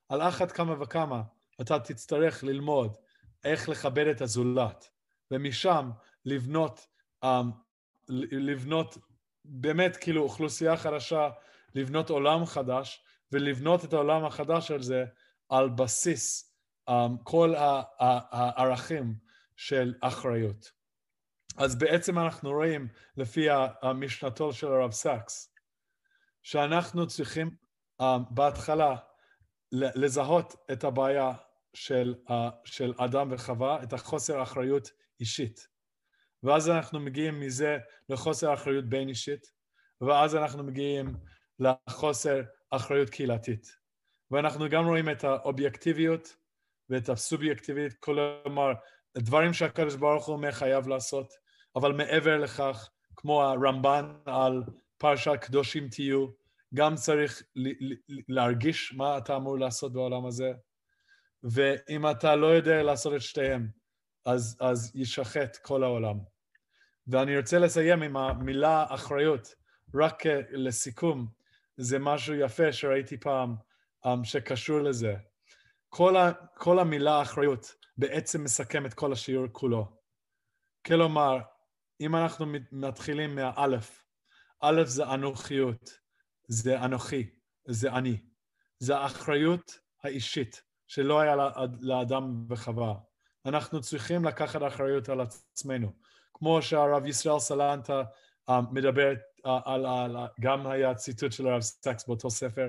על 0.09 0.21
אחת 0.21 0.51
כמה 0.51 0.81
וכמה 0.81 1.21
אתה 1.61 1.79
תצטרך 1.79 2.43
ללמוד 2.43 2.97
איך 3.43 3.69
לכבד 3.69 4.07
את 4.07 4.21
הזולת, 4.21 4.89
ומשם 5.31 5.89
לבנות, 6.25 6.87
um, 7.25 7.27
לבנות 8.09 8.97
באמת 9.45 9.97
כאילו 9.97 10.21
אוכלוסייה 10.21 10.77
חדשה, 10.77 11.29
לבנות 11.75 12.09
עולם 12.09 12.45
חדש, 12.45 13.03
ולבנות 13.33 13.85
את 13.85 13.93
העולם 13.93 14.25
החדש 14.25 14.71
הזה 14.71 15.05
על 15.49 15.69
בסיס 15.69 16.55
אממ, 16.89 16.93
כל 17.23 17.53
הערכים 17.57 19.15
של 19.55 19.93
אחריות. 20.01 20.71
אז 21.57 21.75
בעצם 21.75 22.19
אנחנו 22.19 22.51
רואים, 22.51 22.87
לפי 23.17 23.47
המשנתו 23.81 24.53
של 24.53 24.67
הרב 24.67 24.91
סאקס, 24.91 25.53
שאנחנו 26.43 27.07
צריכים 27.07 27.51
uh, 28.01 28.05
בהתחלה 28.29 28.95
לזהות 29.71 30.55
את 30.71 30.83
הבעיה 30.83 31.33
של, 31.73 32.15
אה, 32.27 32.31
של 32.65 32.93
אדם 32.97 33.27
וחווה, 33.31 33.83
את 33.83 33.93
החוסר 33.93 34.43
אחריות 34.43 34.89
אישית. 35.19 35.67
ואז 36.43 36.69
אנחנו 36.69 36.99
מגיעים 36.99 37.39
מזה 37.39 37.77
לחוסר 38.09 38.53
אחריות 38.53 38.85
בין 38.85 39.09
אישית, 39.09 39.51
ואז 40.01 40.35
אנחנו 40.35 40.63
מגיעים 40.63 41.15
לחוסר 41.59 42.41
אחריות 42.75 43.09
קהילתית. 43.09 43.77
ואנחנו 44.31 44.69
גם 44.69 44.85
רואים 44.85 45.09
את 45.09 45.23
האובייקטיביות 45.23 46.35
ואת 46.89 47.09
הסובייקטיביות, 47.09 47.93
כלומר, 47.99 48.73
דברים 49.17 49.53
שהקדוש 49.53 49.95
ברוך 49.95 50.25
הוא 50.25 50.35
אומר 50.35 50.51
חייב 50.51 50.87
לעשות, 50.87 51.33
אבל 51.75 51.91
מעבר 51.91 52.37
לכך, 52.37 52.89
כמו 53.15 53.43
הרמב"ן 53.43 54.13
על 54.25 54.63
פרשת 54.97 55.37
קדושים 55.41 55.89
תהיו, 55.89 56.27
גם 56.73 56.95
צריך 56.95 57.43
להרגיש 58.29 58.93
מה 58.93 59.17
אתה 59.17 59.35
אמור 59.35 59.59
לעשות 59.59 59.93
בעולם 59.93 60.25
הזה, 60.25 60.53
ואם 61.43 62.11
אתה 62.11 62.35
לא 62.35 62.47
יודע 62.47 62.83
לעשות 62.83 63.13
את 63.15 63.21
שתיהם, 63.21 63.67
אז, 64.25 64.57
אז 64.59 64.91
יישחט 64.95 65.57
כל 65.57 65.83
העולם. 65.83 66.19
ואני 67.07 67.37
רוצה 67.37 67.59
לסיים 67.59 68.01
עם 68.01 68.17
המילה 68.17 68.85
אחריות, 68.89 69.55
רק 69.95 70.23
לסיכום, 70.51 71.27
זה 71.77 71.99
משהו 71.99 72.35
יפה 72.35 72.73
שראיתי 72.73 73.17
פעם 73.17 73.55
um, 74.05 74.09
שקשור 74.23 74.79
לזה. 74.79 75.15
כל, 75.89 76.17
ה, 76.17 76.31
כל 76.55 76.79
המילה 76.79 77.21
אחריות 77.21 77.75
בעצם 77.97 78.43
מסכם 78.43 78.85
את 78.85 78.93
כל 78.93 79.13
השיעור 79.13 79.47
כולו. 79.51 79.97
כלומר, 80.85 81.39
אם 82.01 82.15
אנחנו 82.15 82.45
מתחילים 82.71 83.35
מהאלף, 83.35 84.05
א' 84.61 84.81
זה 84.85 85.03
אנוכיות, 85.13 85.99
זה 86.47 86.85
אנוכי, 86.85 87.29
זה 87.65 87.91
אני. 87.91 88.17
זה 88.79 88.97
האחריות 88.97 89.79
האישית 90.03 90.63
שלא 90.87 91.19
היה 91.19 91.35
לאדם 91.81 92.45
וחווה. 92.49 92.93
אנחנו 93.45 93.81
צריכים 93.81 94.25
לקחת 94.25 94.61
אחריות 94.67 95.09
על 95.09 95.21
עצמנו. 95.21 95.91
כמו 96.33 96.61
שהרב 96.61 97.05
ישראל 97.05 97.39
סלנטה 97.39 98.03
uh, 98.49 98.53
מדבר 98.71 99.13
על, 99.43 99.85
על, 99.85 100.15
גם 100.39 100.67
היה 100.67 100.93
ציטוט 100.93 101.31
של 101.31 101.47
הרב 101.47 101.61
סקס 101.61 102.07
באותו 102.07 102.29
ספר, 102.29 102.67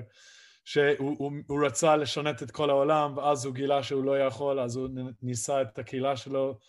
שהוא 0.65 1.15
הוא, 1.17 1.31
הוא 1.47 1.65
רצה 1.65 1.95
לשנות 1.95 2.43
את 2.43 2.51
כל 2.51 2.69
העולם, 2.69 3.17
ואז 3.17 3.45
הוא 3.45 3.53
גילה 3.53 3.83
שהוא 3.83 4.03
לא 4.03 4.19
יכול, 4.19 4.59
אז 4.59 4.75
הוא 4.75 4.89
ניסה 5.21 5.61
את 5.61 5.79
הקהילה 5.79 6.17
שלו, 6.17 6.59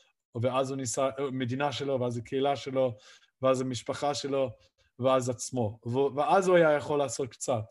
ואז 0.43 0.71
הוא 0.71 0.77
ניסה, 0.77 1.09
מדינה 1.33 1.73
שלו, 1.73 2.01
ואז 2.01 2.17
הקהילה 2.17 2.57
שלו, 2.57 2.97
ואז 3.43 3.61
המשפחה 3.61 4.15
שלו, 4.15 4.51
ואז 4.99 5.29
עצמו. 5.29 5.79
ואז 6.17 6.49
הוא 6.49 6.57
היה 6.57 6.73
יכול 6.73 6.99
לעשות 6.99 7.29
קצת. 7.29 7.65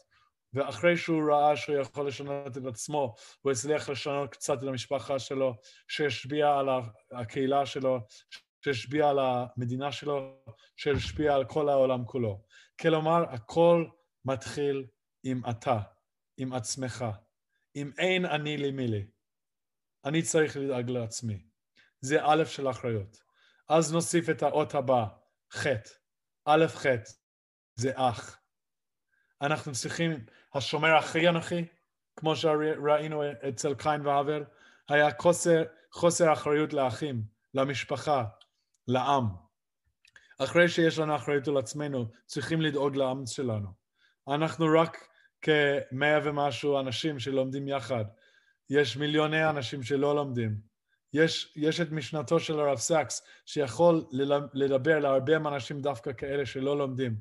ואחרי 0.54 0.98
שהוא 0.98 1.32
ראה 1.32 1.56
שהוא 1.56 1.76
יכול 1.76 2.08
לשנות 2.08 2.58
את 2.58 2.66
עצמו, 2.66 3.16
הוא 3.42 3.52
הצליח 3.52 3.90
לשנות 3.90 4.32
קצת 4.32 4.64
את 4.64 4.68
המשפחה 4.68 5.20
שלו, 5.20 5.54
שהשפיע 5.88 6.58
על 6.58 6.70
הקהילה 7.12 7.66
שלו, 7.66 8.00
שהשפיע 8.66 9.10
על 9.10 9.20
המדינה 9.20 9.92
שלו, 9.92 10.44
שהשפיע 10.76 11.36
על 11.36 11.46
כל 11.46 11.70
העולם 11.70 12.06
כולו. 12.06 12.42
כלומר, 12.82 13.24
הכל 13.30 13.88
מתחיל 14.26 14.86
עם 15.24 15.42
אתה, 15.50 15.80
עם 16.38 16.54
עצמך. 16.54 17.06
אם 17.76 17.92
אין 17.98 18.26
אני 18.26 18.58
לי 18.58 18.72
מי 18.72 18.88
לי. 18.88 19.08
אני 20.06 20.22
צריך 20.22 20.58
לדאוג 20.58 20.90
לעצמי. 20.90 21.46
זה 22.02 22.20
א' 22.24 22.46
של 22.46 22.70
אחריות. 22.70 23.18
אז 23.70 23.94
נוסיף 23.94 24.30
את 24.30 24.44
האות 24.44 24.76
הבא, 24.76 25.06
ח', 25.54 25.68
א' 26.46 26.66
ח', 26.68 26.86
זה 27.76 27.92
אח. 27.96 28.40
אנחנו 29.42 29.72
צריכים, 29.72 30.26
השומר 30.54 30.96
הכי 30.96 31.30
אנכי, 31.30 31.66
כמו 32.16 32.36
שראינו 32.36 33.24
אצל 33.50 33.76
קין 33.76 34.06
והבל, 34.06 34.44
היה 34.90 35.10
חוסר, 35.20 35.64
חוסר 35.92 36.34
אחריות 36.34 36.74
לאחים, 36.74 37.24
למשפחה, 37.54 38.24
לעם. 38.88 39.26
אחרי 40.40 40.70
שיש 40.70 41.00
לנו 41.00 41.16
אחריות 41.16 41.48
על 41.48 41.58
עצמנו, 41.58 42.06
צריכים 42.26 42.62
לדאוג 42.62 42.96
לעם 42.96 43.26
שלנו. 43.26 43.70
אנחנו 44.28 44.66
רק 44.82 44.98
כמאה 45.42 46.20
ומשהו 46.24 46.80
אנשים 46.80 47.20
שלומדים 47.20 47.68
יחד. 47.68 48.06
יש 48.70 48.98
מיליוני 48.98 49.50
אנשים 49.50 49.84
שלא 49.84 50.16
לומדים. 50.16 50.56
יש, 51.14 51.54
יש 51.56 51.82
את 51.82 51.92
משנתו 51.92 52.40
של 52.40 52.60
הרב 52.60 52.78
סאקס, 52.78 53.28
שיכול 53.46 54.06
לדבר 54.54 55.00
להרבה 55.00 55.36
אנשים 55.36 55.82
דווקא 55.82 56.12
כאלה 56.14 56.46
שלא 56.46 56.78
לומדים. 56.78 57.16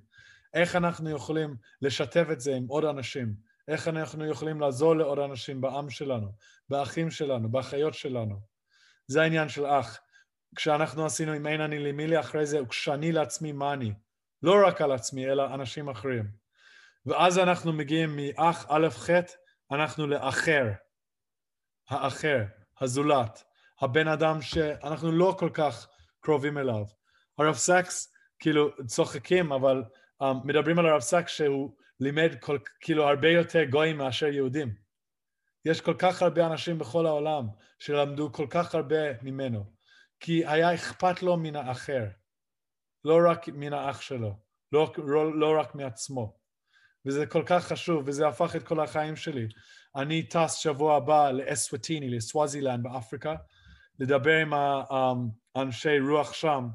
איך 0.55 0.77
אנחנו 0.77 1.11
יכולים 1.11 1.57
לשתף 1.83 2.27
את 2.33 2.41
זה 2.41 2.55
עם 2.55 2.67
עוד 2.69 2.85
אנשים? 2.85 3.35
איך 3.69 3.89
אנחנו 3.89 4.27
יכולים 4.27 4.61
לעזור 4.61 4.97
לעוד 4.97 5.19
אנשים 5.19 5.61
בעם 5.61 5.91
שלנו, 5.91 6.29
באחים 6.69 7.11
שלנו, 7.11 7.49
באחיות 7.49 7.95
שלנו? 7.95 8.41
זה 9.07 9.23
העניין 9.23 9.49
של 9.49 9.67
אח. 9.67 9.99
כשאנחנו 10.57 11.07
עשינו 11.07 11.33
עם 11.33 11.47
אין 11.47 11.61
אני 11.61 11.93
לי 11.93 12.21
אחרי 12.21 12.47
זה, 12.47 12.63
וכשאני 12.63 13.13
לעצמי 13.13 13.53
מה 13.53 13.73
אני. 13.73 13.93
לא 14.43 14.67
רק 14.67 14.81
על 14.81 14.93
עצמי, 14.93 15.27
אלא 15.27 15.55
אנשים 15.55 15.89
אחרים. 15.89 16.25
ואז 17.07 17.39
אנחנו 17.39 17.73
מגיעים 17.73 18.17
מאח 18.17 18.67
א' 18.69 18.89
ח', 18.91 19.11
אנחנו 19.71 20.07
לאחר. 20.07 20.65
האחר, 21.89 22.43
הזולת, 22.81 23.45
הבן 23.81 24.09
אדם 24.09 24.43
שאנחנו 24.43 25.13
לא 25.13 25.37
כל 25.39 25.51
כך 25.55 25.89
קרובים 26.21 26.59
אליו. 26.59 26.85
הרב 27.39 27.55
סקס, 27.55 28.13
כאילו, 28.39 28.71
צוחקים, 28.87 29.53
אבל 29.53 29.83
um, 30.23 30.27
מדברים 30.45 30.79
על 30.79 30.87
הרב 30.87 31.01
סקס 31.01 31.31
שהוא 31.31 31.77
לימד 32.01 32.35
כל, 32.41 32.59
כאילו 32.81 33.09
הרבה 33.09 33.29
יותר 33.29 33.65
גויים 33.65 33.99
מאשר 33.99 34.27
יהודים. 34.27 34.75
יש 35.65 35.81
כל 35.81 35.95
כך 35.99 36.23
הרבה 36.23 36.47
אנשים 36.47 36.79
בכל 36.79 37.07
העולם 37.07 37.47
שלמדו 37.79 38.33
כל 38.33 38.47
כך 38.51 38.75
הרבה 38.75 39.23
ממנו, 39.23 39.65
כי 40.25 40.47
היה 40.47 40.75
אכפת 40.75 41.22
לו 41.22 41.37
מן 41.37 41.57
האחר, 41.57 42.05
לא 43.05 43.18
רק 43.31 43.49
מן 43.49 43.72
האח 43.72 44.01
שלו, 44.01 44.37
לא, 44.72 44.93
לא, 44.97 45.39
לא 45.39 45.61
רק 45.61 45.75
מעצמו. 45.75 46.37
וזה 47.07 47.27
כל 47.27 47.43
כך 47.47 47.64
חשוב, 47.64 48.03
וזה 48.07 48.29
הפך 48.29 48.57
את 48.57 48.62
כל 48.62 48.81
החיים 48.81 49.16
שלי. 49.16 49.49
אני 49.97 50.22
טס 50.22 50.55
שבוע 50.55 50.97
הבא 50.97 51.31
לאסווטיני, 51.31 52.11
לסווזילנד 52.11 52.83
באפריקה, 52.83 53.35
לדבר 53.99 54.37
עם 54.37 54.53
האנשי 55.55 56.01
רוח 56.01 56.33
שם 56.33 56.68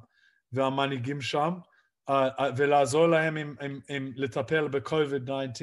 והמנהיגים 0.52 1.22
שם, 1.22 1.54
ולעזור 2.58 3.08
להם 3.08 3.38
עם, 3.38 3.56
עם, 3.62 3.80
עם 3.90 4.12
לטפל 4.16 4.68
ב-COVID-19. 4.68 5.62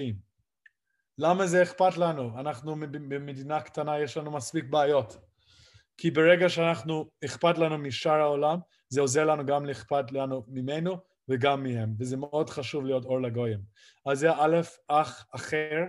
למה 1.19 1.47
זה 1.47 1.63
אכפת 1.63 1.97
לנו? 1.97 2.41
אנחנו 2.41 2.77
במדינה 3.09 3.61
קטנה, 3.61 3.99
יש 3.99 4.17
לנו 4.17 4.31
מספיק 4.31 4.65
בעיות. 4.65 5.26
כי 5.99 6.11
ברגע 6.11 6.49
שאנחנו, 6.49 7.11
אכפת 7.25 7.59
לנו 7.59 7.79
משאר 7.79 8.21
העולם, 8.21 8.59
זה 8.89 9.01
עוזר 9.01 9.25
לנו 9.25 9.47
גם 9.47 9.67
לאכפת 9.67 10.13
לנו 10.13 10.45
ממנו 10.49 10.99
וגם 11.29 11.63
מהם, 11.63 11.95
וזה 11.99 12.17
מאוד 12.17 12.51
חשוב 12.51 12.85
להיות 12.85 13.05
אור 13.05 13.23
לגויים. 13.23 13.61
אז 14.07 14.19
זה 14.19 14.33
א', 14.33 14.61
אח 14.89 15.27
אחר, 15.35 15.85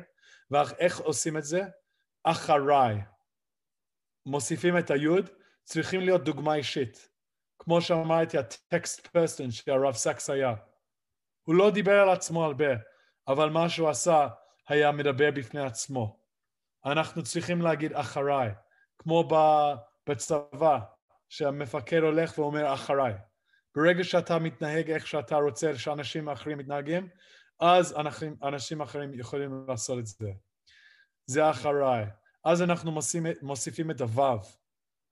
ואיך 0.52 1.00
עושים 1.00 1.38
את 1.38 1.44
זה? 1.44 1.62
אחריי. 2.24 2.96
מוסיפים 4.26 4.78
את 4.78 4.92
היוד, 4.92 5.30
צריכים 5.64 6.02
להיות 6.02 6.24
דוגמה 6.24 6.56
אישית. 6.56 7.10
כמו 7.60 7.82
שאמרתי, 7.82 8.38
הטקסט 8.38 9.08
פרסטן 9.08 9.52
שהרב 9.52 9.94
סקס 9.94 10.30
היה. 10.30 10.54
הוא 11.44 11.56
לא 11.56 11.72
דיבר 11.72 12.00
על 12.00 12.10
עצמו 12.10 12.46
הרבה, 12.46 12.70
אבל 13.28 13.50
מה 13.50 13.70
שהוא 13.70 13.90
עשה 13.90 14.28
היה 14.68 14.92
מדבר 14.92 15.32
בפני 15.32 15.62
עצמו. 15.62 16.20
אנחנו 16.86 17.24
צריכים 17.24 17.62
להגיד 17.62 17.94
אחריי, 17.94 18.52
כמו 18.98 19.24
בצבא, 20.10 20.80
שהמפקד 21.30 21.98
הולך 21.98 22.38
ואומר 22.38 22.74
אחריי. 22.74 23.14
ברגע 23.76 24.04
שאתה 24.04 24.40
מתנהג 24.40 24.92
איך 24.92 25.08
שאתה 25.08 25.36
רוצה 25.36 25.78
שאנשים 25.78 26.30
אחרים 26.30 26.58
מתנהגים, 26.58 27.10
אז 27.60 27.96
אנשים, 27.98 28.36
אנשים 28.44 28.82
אחרים 28.82 29.14
יכולים 29.14 29.66
לעשות 29.68 30.00
את 30.00 30.06
זה. 30.06 30.32
זה 31.26 31.50
אחריי. 31.50 32.06
אז 32.44 32.62
אנחנו 32.62 32.92
מוסיפים, 32.92 33.34
מוסיפים 33.42 33.92
את 33.92 34.02
הוו, 34.02 34.40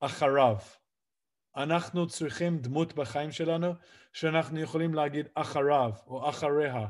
אחריו. 0.00 0.56
אנחנו 1.56 2.06
צריכים 2.06 2.58
דמות 2.58 2.94
בחיים 2.94 3.32
שלנו 3.32 3.72
שאנחנו 4.12 4.60
יכולים 4.60 4.94
להגיד 4.94 5.28
אחריו 5.34 5.90
או 6.06 6.28
אחריה. 6.28 6.86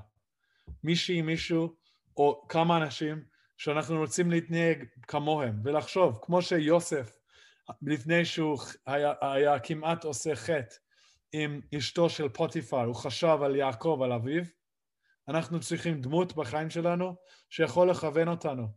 מישהי, 0.85 1.23
מישהו 1.23 1.77
או 2.17 2.47
כמה 2.49 2.77
אנשים 2.77 3.25
שאנחנו 3.57 3.99
רוצים 3.99 4.31
להתנהג 4.31 4.85
כמוהם 5.03 5.61
ולחשוב, 5.65 6.19
כמו 6.23 6.43
שיוסף 6.43 7.19
לפני 7.83 8.25
שהוא 8.25 8.59
היה, 8.87 9.13
היה 9.21 9.59
כמעט 9.61 10.05
עושה 10.05 10.37
חטא 10.37 10.77
עם 11.33 11.61
אשתו 11.79 12.11
של 12.11 12.29
פוטיפר, 12.29 12.85
הוא 12.85 12.95
חשב 12.95 13.39
על 13.43 13.57
יעקב, 13.57 14.01
על 14.05 14.13
אביו, 14.13 14.43
אנחנו 15.29 15.61
צריכים 15.61 16.01
דמות 16.01 16.37
בחיים 16.37 16.71
שלנו 16.71 17.17
שיכול 17.51 17.91
לכוון 17.91 18.29
אותנו. 18.29 18.69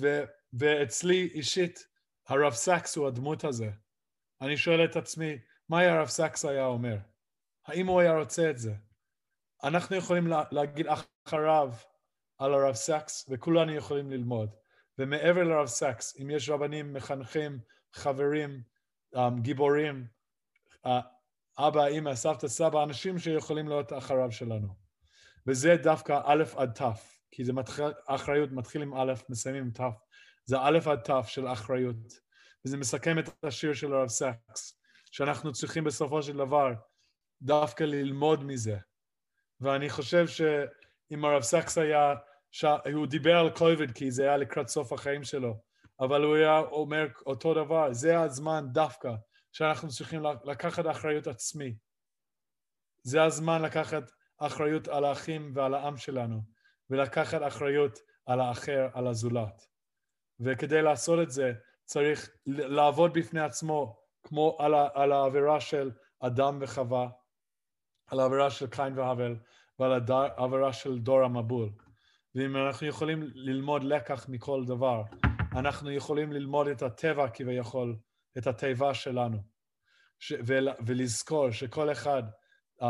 ו, 0.00 0.24
ואצלי 0.52 1.30
אישית, 1.34 1.86
הרב 2.28 2.52
סקס 2.52 2.96
הוא 2.96 3.08
הדמות 3.08 3.44
הזה. 3.44 3.70
אני 4.40 4.56
שואל 4.56 4.84
את 4.84 4.96
עצמי, 4.96 5.38
מה 5.68 5.80
הרב 5.80 6.08
סקס 6.08 6.44
היה 6.44 6.66
אומר? 6.66 6.96
האם 7.66 7.86
הוא 7.86 8.00
היה 8.00 8.18
רוצה 8.18 8.50
את 8.50 8.58
זה? 8.58 8.72
אנחנו 9.64 9.96
יכולים 9.96 10.26
לה, 10.26 10.42
להגיד 10.52 10.86
אחריו 11.26 11.72
על 12.38 12.54
הרב 12.54 12.74
סקס, 12.74 13.26
וכולנו 13.28 13.72
יכולים 13.72 14.10
ללמוד. 14.10 14.50
ומעבר 14.98 15.44
לרב 15.44 15.66
סקס, 15.66 16.20
אם 16.22 16.30
יש 16.30 16.48
רבנים, 16.48 16.92
מחנכים, 16.92 17.58
חברים, 17.94 18.62
um, 19.16 19.40
גיבורים, 19.40 20.06
uh, 20.86 20.90
אבא, 21.58 21.86
אמא, 21.86 22.14
סבתא, 22.14 22.48
סבא, 22.48 22.82
אנשים 22.82 23.18
שיכולים 23.18 23.68
להיות 23.68 23.92
אחריו 23.92 24.32
שלנו. 24.32 24.74
וזה 25.46 25.76
דווקא 25.82 26.20
א' 26.24 26.44
עד 26.56 26.72
ת', 26.72 26.82
כי 27.30 27.44
זה 27.44 27.52
מתחיל, 27.52 27.84
אחריות 28.06 28.50
מתחיל 28.52 28.82
עם 28.82 28.94
א', 28.94 29.12
מסיימים 29.28 29.62
עם 29.62 29.70
ת', 29.70 29.80
זה 30.44 30.56
א' 30.60 30.78
עד 30.86 30.98
ת' 30.98 31.26
של 31.26 31.48
אחריות. 31.48 31.96
וזה 32.64 32.76
מסכם 32.76 33.18
את 33.18 33.44
השיר 33.44 33.74
של 33.74 33.92
הרב 33.94 34.08
סקס, 34.08 34.80
שאנחנו 35.10 35.52
צריכים 35.52 35.84
בסופו 35.84 36.22
של 36.22 36.36
דבר 36.36 36.72
דווקא 37.42 37.84
ללמוד 37.84 38.44
מזה. 38.44 38.76
ואני 39.60 39.90
חושב 39.90 40.26
שאם 40.26 41.24
הרב 41.24 41.42
סקס 41.42 41.78
היה, 41.78 42.14
הוא 42.94 43.06
דיבר 43.06 43.36
על 43.36 43.50
קוביד 43.50 43.90
כי 43.90 44.10
זה 44.10 44.22
היה 44.22 44.36
לקראת 44.36 44.68
סוף 44.68 44.92
החיים 44.92 45.24
שלו, 45.24 45.60
אבל 46.00 46.22
הוא 46.22 46.36
היה 46.36 46.58
אומר 46.58 47.06
אותו 47.26 47.54
דבר, 47.54 47.92
זה 47.92 48.20
הזמן 48.20 48.64
דווקא 48.72 49.14
שאנחנו 49.52 49.88
צריכים 49.88 50.22
לקחת 50.44 50.86
אחריות 50.86 51.26
עצמי. 51.26 51.74
זה 53.02 53.22
הזמן 53.22 53.62
לקחת 53.62 54.10
אחריות 54.38 54.88
על 54.88 55.04
האחים 55.04 55.52
ועל 55.54 55.74
העם 55.74 55.96
שלנו, 55.96 56.40
ולקחת 56.90 57.42
אחריות 57.46 57.98
על 58.26 58.40
האחר, 58.40 58.88
על 58.92 59.06
הזולת. 59.06 59.66
וכדי 60.40 60.82
לעשות 60.82 61.18
את 61.22 61.30
זה 61.30 61.52
צריך 61.84 62.30
לעבוד 62.46 63.12
בפני 63.14 63.40
עצמו 63.40 64.00
כמו 64.22 64.56
על, 64.58 64.74
על 64.94 65.12
העבירה 65.12 65.60
של 65.60 65.90
אדם 66.20 66.58
וחווה, 66.60 67.08
על 68.06 68.20
העבירה 68.20 68.50
של 68.50 68.66
קין 68.66 68.98
והבל 68.98 69.36
ועל 69.78 70.00
העבירה 70.10 70.72
של 70.72 70.98
דור 70.98 71.22
המבול. 71.22 71.70
ואם 72.34 72.56
אנחנו 72.56 72.86
יכולים 72.86 73.22
ללמוד 73.34 73.84
לקח 73.84 74.28
מכל 74.28 74.64
דבר, 74.66 75.02
אנחנו 75.52 75.90
יכולים 75.90 76.32
ללמוד 76.32 76.66
את 76.68 76.82
הטבע 76.82 77.28
כביכול, 77.28 77.96
את 78.38 78.46
התיבה 78.46 78.94
שלנו, 78.94 79.38
ש, 80.18 80.32
ול, 80.46 80.68
ולזכור 80.86 81.50
שכל 81.50 81.92
אחד 81.92 82.22
um, 82.80 82.84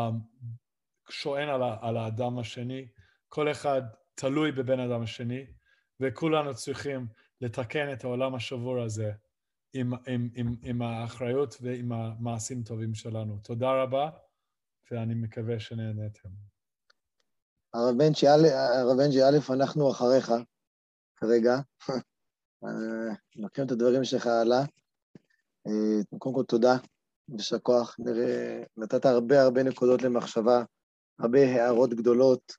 שוען 1.10 1.48
על, 1.48 1.62
על 1.80 1.96
האדם 1.96 2.38
השני, 2.38 2.88
כל 3.28 3.50
אחד 3.50 3.82
תלוי 4.14 4.52
בבן 4.52 4.80
אדם 4.80 5.02
השני, 5.02 5.46
וכולנו 6.00 6.54
צריכים 6.54 7.06
לתקן 7.40 7.92
את 7.92 8.04
העולם 8.04 8.34
השבור 8.34 8.82
הזה 8.82 9.12
עם, 9.72 9.92
עם, 10.06 10.28
עם, 10.34 10.56
עם 10.62 10.82
האחריות 10.82 11.56
ועם 11.60 11.92
המעשים 11.92 12.62
טובים 12.62 12.94
שלנו. 12.94 13.38
תודה 13.38 13.82
רבה, 13.82 14.10
ואני 14.90 15.14
מקווה 15.14 15.60
שנהנתם. 15.60 16.28
הרב 17.74 17.96
בנצ'י, 18.98 19.22
א', 19.22 19.52
אנחנו 19.52 19.90
אחריך 19.90 20.32
כרגע. 21.16 21.54
מכירים 23.36 23.66
את 23.66 23.72
הדברים 23.72 24.04
שלך 24.04 24.26
הלאה. 24.26 24.64
אה, 25.66 26.18
קודם 26.18 26.34
כל, 26.34 26.42
תודה, 26.42 26.76
יישר 27.28 27.58
כוח. 27.58 27.96
נתת 28.76 29.06
הרבה 29.06 29.42
הרבה 29.42 29.62
נקודות 29.62 30.02
למחשבה, 30.02 30.62
הרבה 31.18 31.38
הערות 31.40 31.94
גדולות, 31.94 32.52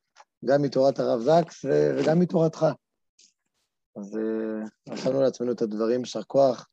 גם 0.46 0.62
מתורת 0.62 1.00
הרב 1.00 1.20
זקס 1.20 1.66
וגם 1.66 2.20
מתורתך. 2.20 2.66
אז 3.98 4.18
רשמנו 4.90 5.20
אה, 5.20 5.24
לעצמנו 5.24 5.52
את 5.52 5.62
הדברים, 5.62 6.00
יישר 6.00 6.24
כוח. 6.24 6.68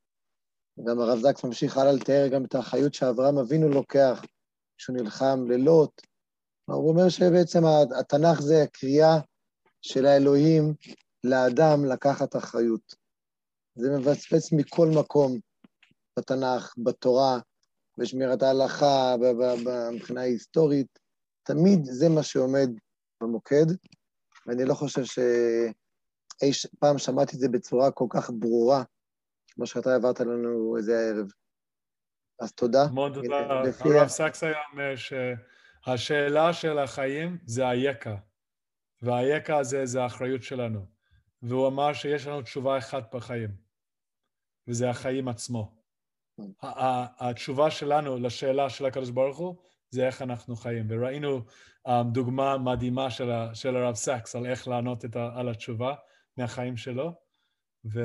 גם 0.84 1.00
הרב 1.00 1.18
זקס 1.18 1.44
ממשיך 1.44 1.76
הלאה 1.78 1.92
לתאר 1.92 2.28
גם 2.28 2.44
את 2.44 2.54
האחריות 2.54 2.94
שאברהם 2.94 3.38
אבינו 3.38 3.68
לוקח 3.68 4.24
כשהוא 4.76 4.96
נלחם 4.96 5.44
לילות. 5.48 6.02
הוא 6.64 6.88
אומר 6.88 7.08
שבעצם 7.08 7.62
התנ"ך 8.00 8.40
זה 8.40 8.62
הקריאה 8.62 9.18
של 9.82 10.06
האלוהים 10.06 10.74
לאדם 11.24 11.84
לקחת 11.84 12.36
אחריות. 12.36 12.94
זה 13.78 13.90
מבצבץ 13.98 14.52
מכל 14.52 14.88
מקום 15.00 15.38
בתנ"ך, 16.18 16.74
בתורה, 16.78 17.38
בשמירת 17.98 18.42
ההלכה, 18.42 19.14
מבחינה 19.92 20.20
היסטורית. 20.20 20.98
תמיד 21.42 21.84
זה 21.84 22.08
מה 22.08 22.22
שעומד 22.22 22.68
במוקד, 23.20 23.66
ואני 24.46 24.64
לא 24.64 24.74
חושב 24.74 25.04
שאי 25.04 26.50
פעם 26.78 26.98
שמעתי 26.98 27.36
את 27.36 27.40
זה 27.40 27.48
בצורה 27.48 27.90
כל 27.90 28.06
כך 28.10 28.30
ברורה, 28.30 28.82
כמו 29.48 29.66
שאתה 29.66 29.92
העברת 29.92 30.20
לנו 30.20 30.76
איזה 30.76 30.98
הערב. 30.98 31.32
אז 32.40 32.52
תודה. 32.52 32.86
מאוד 32.94 33.14
תודה. 33.14 33.36
הרב 33.80 34.08
סקס 34.08 34.42
היה 34.42 34.58
אומר 34.72 34.94
שהשאלה 34.96 36.52
של 36.52 36.78
החיים 36.78 37.38
זה 37.46 37.68
היקע, 37.68 38.14
והיקע 39.02 39.56
הזה 39.56 39.86
זה 39.86 40.02
האחריות 40.02 40.42
שלנו. 40.42 40.86
והוא 41.42 41.68
אמר 41.68 41.92
שיש 41.92 42.26
לנו 42.26 42.42
תשובה 42.42 42.78
אחת 42.78 43.14
בחיים, 43.14 43.67
וזה 44.68 44.90
החיים 44.90 45.28
עצמו. 45.28 45.78
התשובה 47.20 47.70
שלנו 47.70 48.18
לשאלה 48.18 48.70
של 48.70 48.86
הקדוש 48.86 49.10
ברוך 49.10 49.38
הוא 49.38 49.56
זה 49.90 50.06
איך 50.06 50.22
אנחנו 50.22 50.56
חיים. 50.56 50.86
וראינו 50.88 51.40
um, 51.88 51.90
דוגמה 52.12 52.58
מדהימה 52.58 53.10
של, 53.10 53.30
של 53.54 53.76
הרב 53.76 53.94
סקס 53.94 54.36
על 54.36 54.46
איך 54.46 54.68
לענות 54.68 55.04
ה, 55.16 55.30
על 55.34 55.48
התשובה 55.48 55.94
מהחיים 56.36 56.76
שלו. 56.76 57.12
ו, 57.92 58.00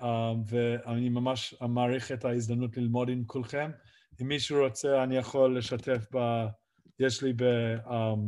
um, 0.00 0.06
ואני 0.46 1.08
ממש 1.08 1.54
מעריך 1.60 2.12
את 2.12 2.24
ההזדמנות 2.24 2.76
ללמוד 2.76 3.08
עם 3.08 3.24
כולכם. 3.24 3.70
אם 4.22 4.28
מישהו 4.28 4.64
רוצה, 4.64 5.02
אני 5.02 5.16
יכול 5.16 5.58
לשתף 5.58 6.06
ב... 6.16 6.46
יש 6.98 7.22
לי 7.22 7.32
ב... 7.32 7.42
Um, 7.86 8.18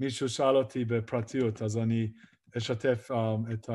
מישהו 0.00 0.28
שאל 0.28 0.56
אותי 0.56 0.84
בפרטיות, 0.84 1.62
אז 1.62 1.78
אני 1.78 2.12
אשתף 2.58 3.10
um, 3.10 3.52
את 3.52 3.70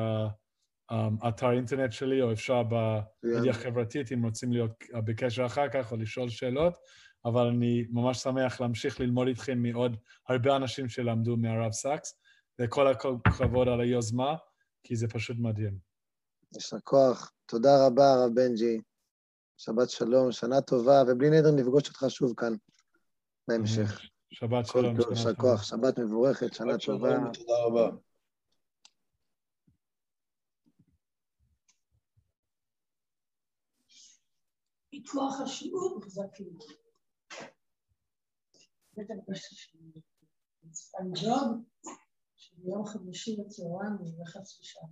האתר 1.20 1.50
אינטרנט 1.50 1.92
שלי, 1.92 2.22
או 2.22 2.32
אפשר 2.32 2.62
במדיה 2.62 3.52
חברתית, 3.52 4.12
אם 4.12 4.24
רוצים 4.24 4.52
להיות 4.52 4.70
בקשר 5.04 5.46
אחר 5.46 5.68
כך, 5.68 5.92
או 5.92 5.96
לשאול 5.96 6.28
שאלות. 6.28 6.74
אבל 7.24 7.46
אני 7.46 7.84
ממש 7.90 8.18
שמח 8.18 8.60
להמשיך 8.60 9.00
ללמוד 9.00 9.28
איתכם 9.28 9.58
מעוד 9.58 9.96
הרבה 10.28 10.56
אנשים 10.56 10.88
שלמדו 10.88 11.36
מהרב 11.36 11.72
סאקס, 11.72 12.20
וכל 12.60 12.86
הכבוד 12.86 13.68
על 13.68 13.80
היוזמה, 13.80 14.34
כי 14.84 14.96
זה 14.96 15.08
פשוט 15.08 15.36
מדהים. 15.40 15.78
יישר 16.54 16.76
כוח. 16.84 17.32
תודה 17.46 17.86
רבה, 17.86 18.12
הרב 18.12 18.34
בנג'י. 18.34 18.80
שבת 19.58 19.90
שלום, 19.90 20.32
שנה 20.32 20.60
טובה, 20.60 21.02
ובלי 21.08 21.30
נדר 21.30 21.50
נפגוש 21.50 21.88
אותך 21.88 22.04
שוב 22.08 22.34
כאן 22.36 22.52
בהמשך. 23.48 24.00
שבת 24.30 24.66
שלום. 24.66 24.96
יישר 25.10 25.34
כוח, 25.34 25.62
שבת 25.62 25.98
מבורכת, 25.98 26.54
שנה 26.54 26.78
טובה. 26.78 27.18
תודה 27.32 27.54
רבה. 27.66 27.90
פיתוח 34.92 35.40
השיעור 35.40 36.00
חזקים. 36.04 36.58
בית 38.96 39.10
הלבשה 39.10 39.54
של 39.54 39.78
פנג'וב, 40.92 41.64
שביום 42.36 42.86
חמישי 42.86 43.36
בצהריים 43.36 43.92
אני 44.00 44.10
הולכת 44.16 44.40
לשעה. 44.40 44.88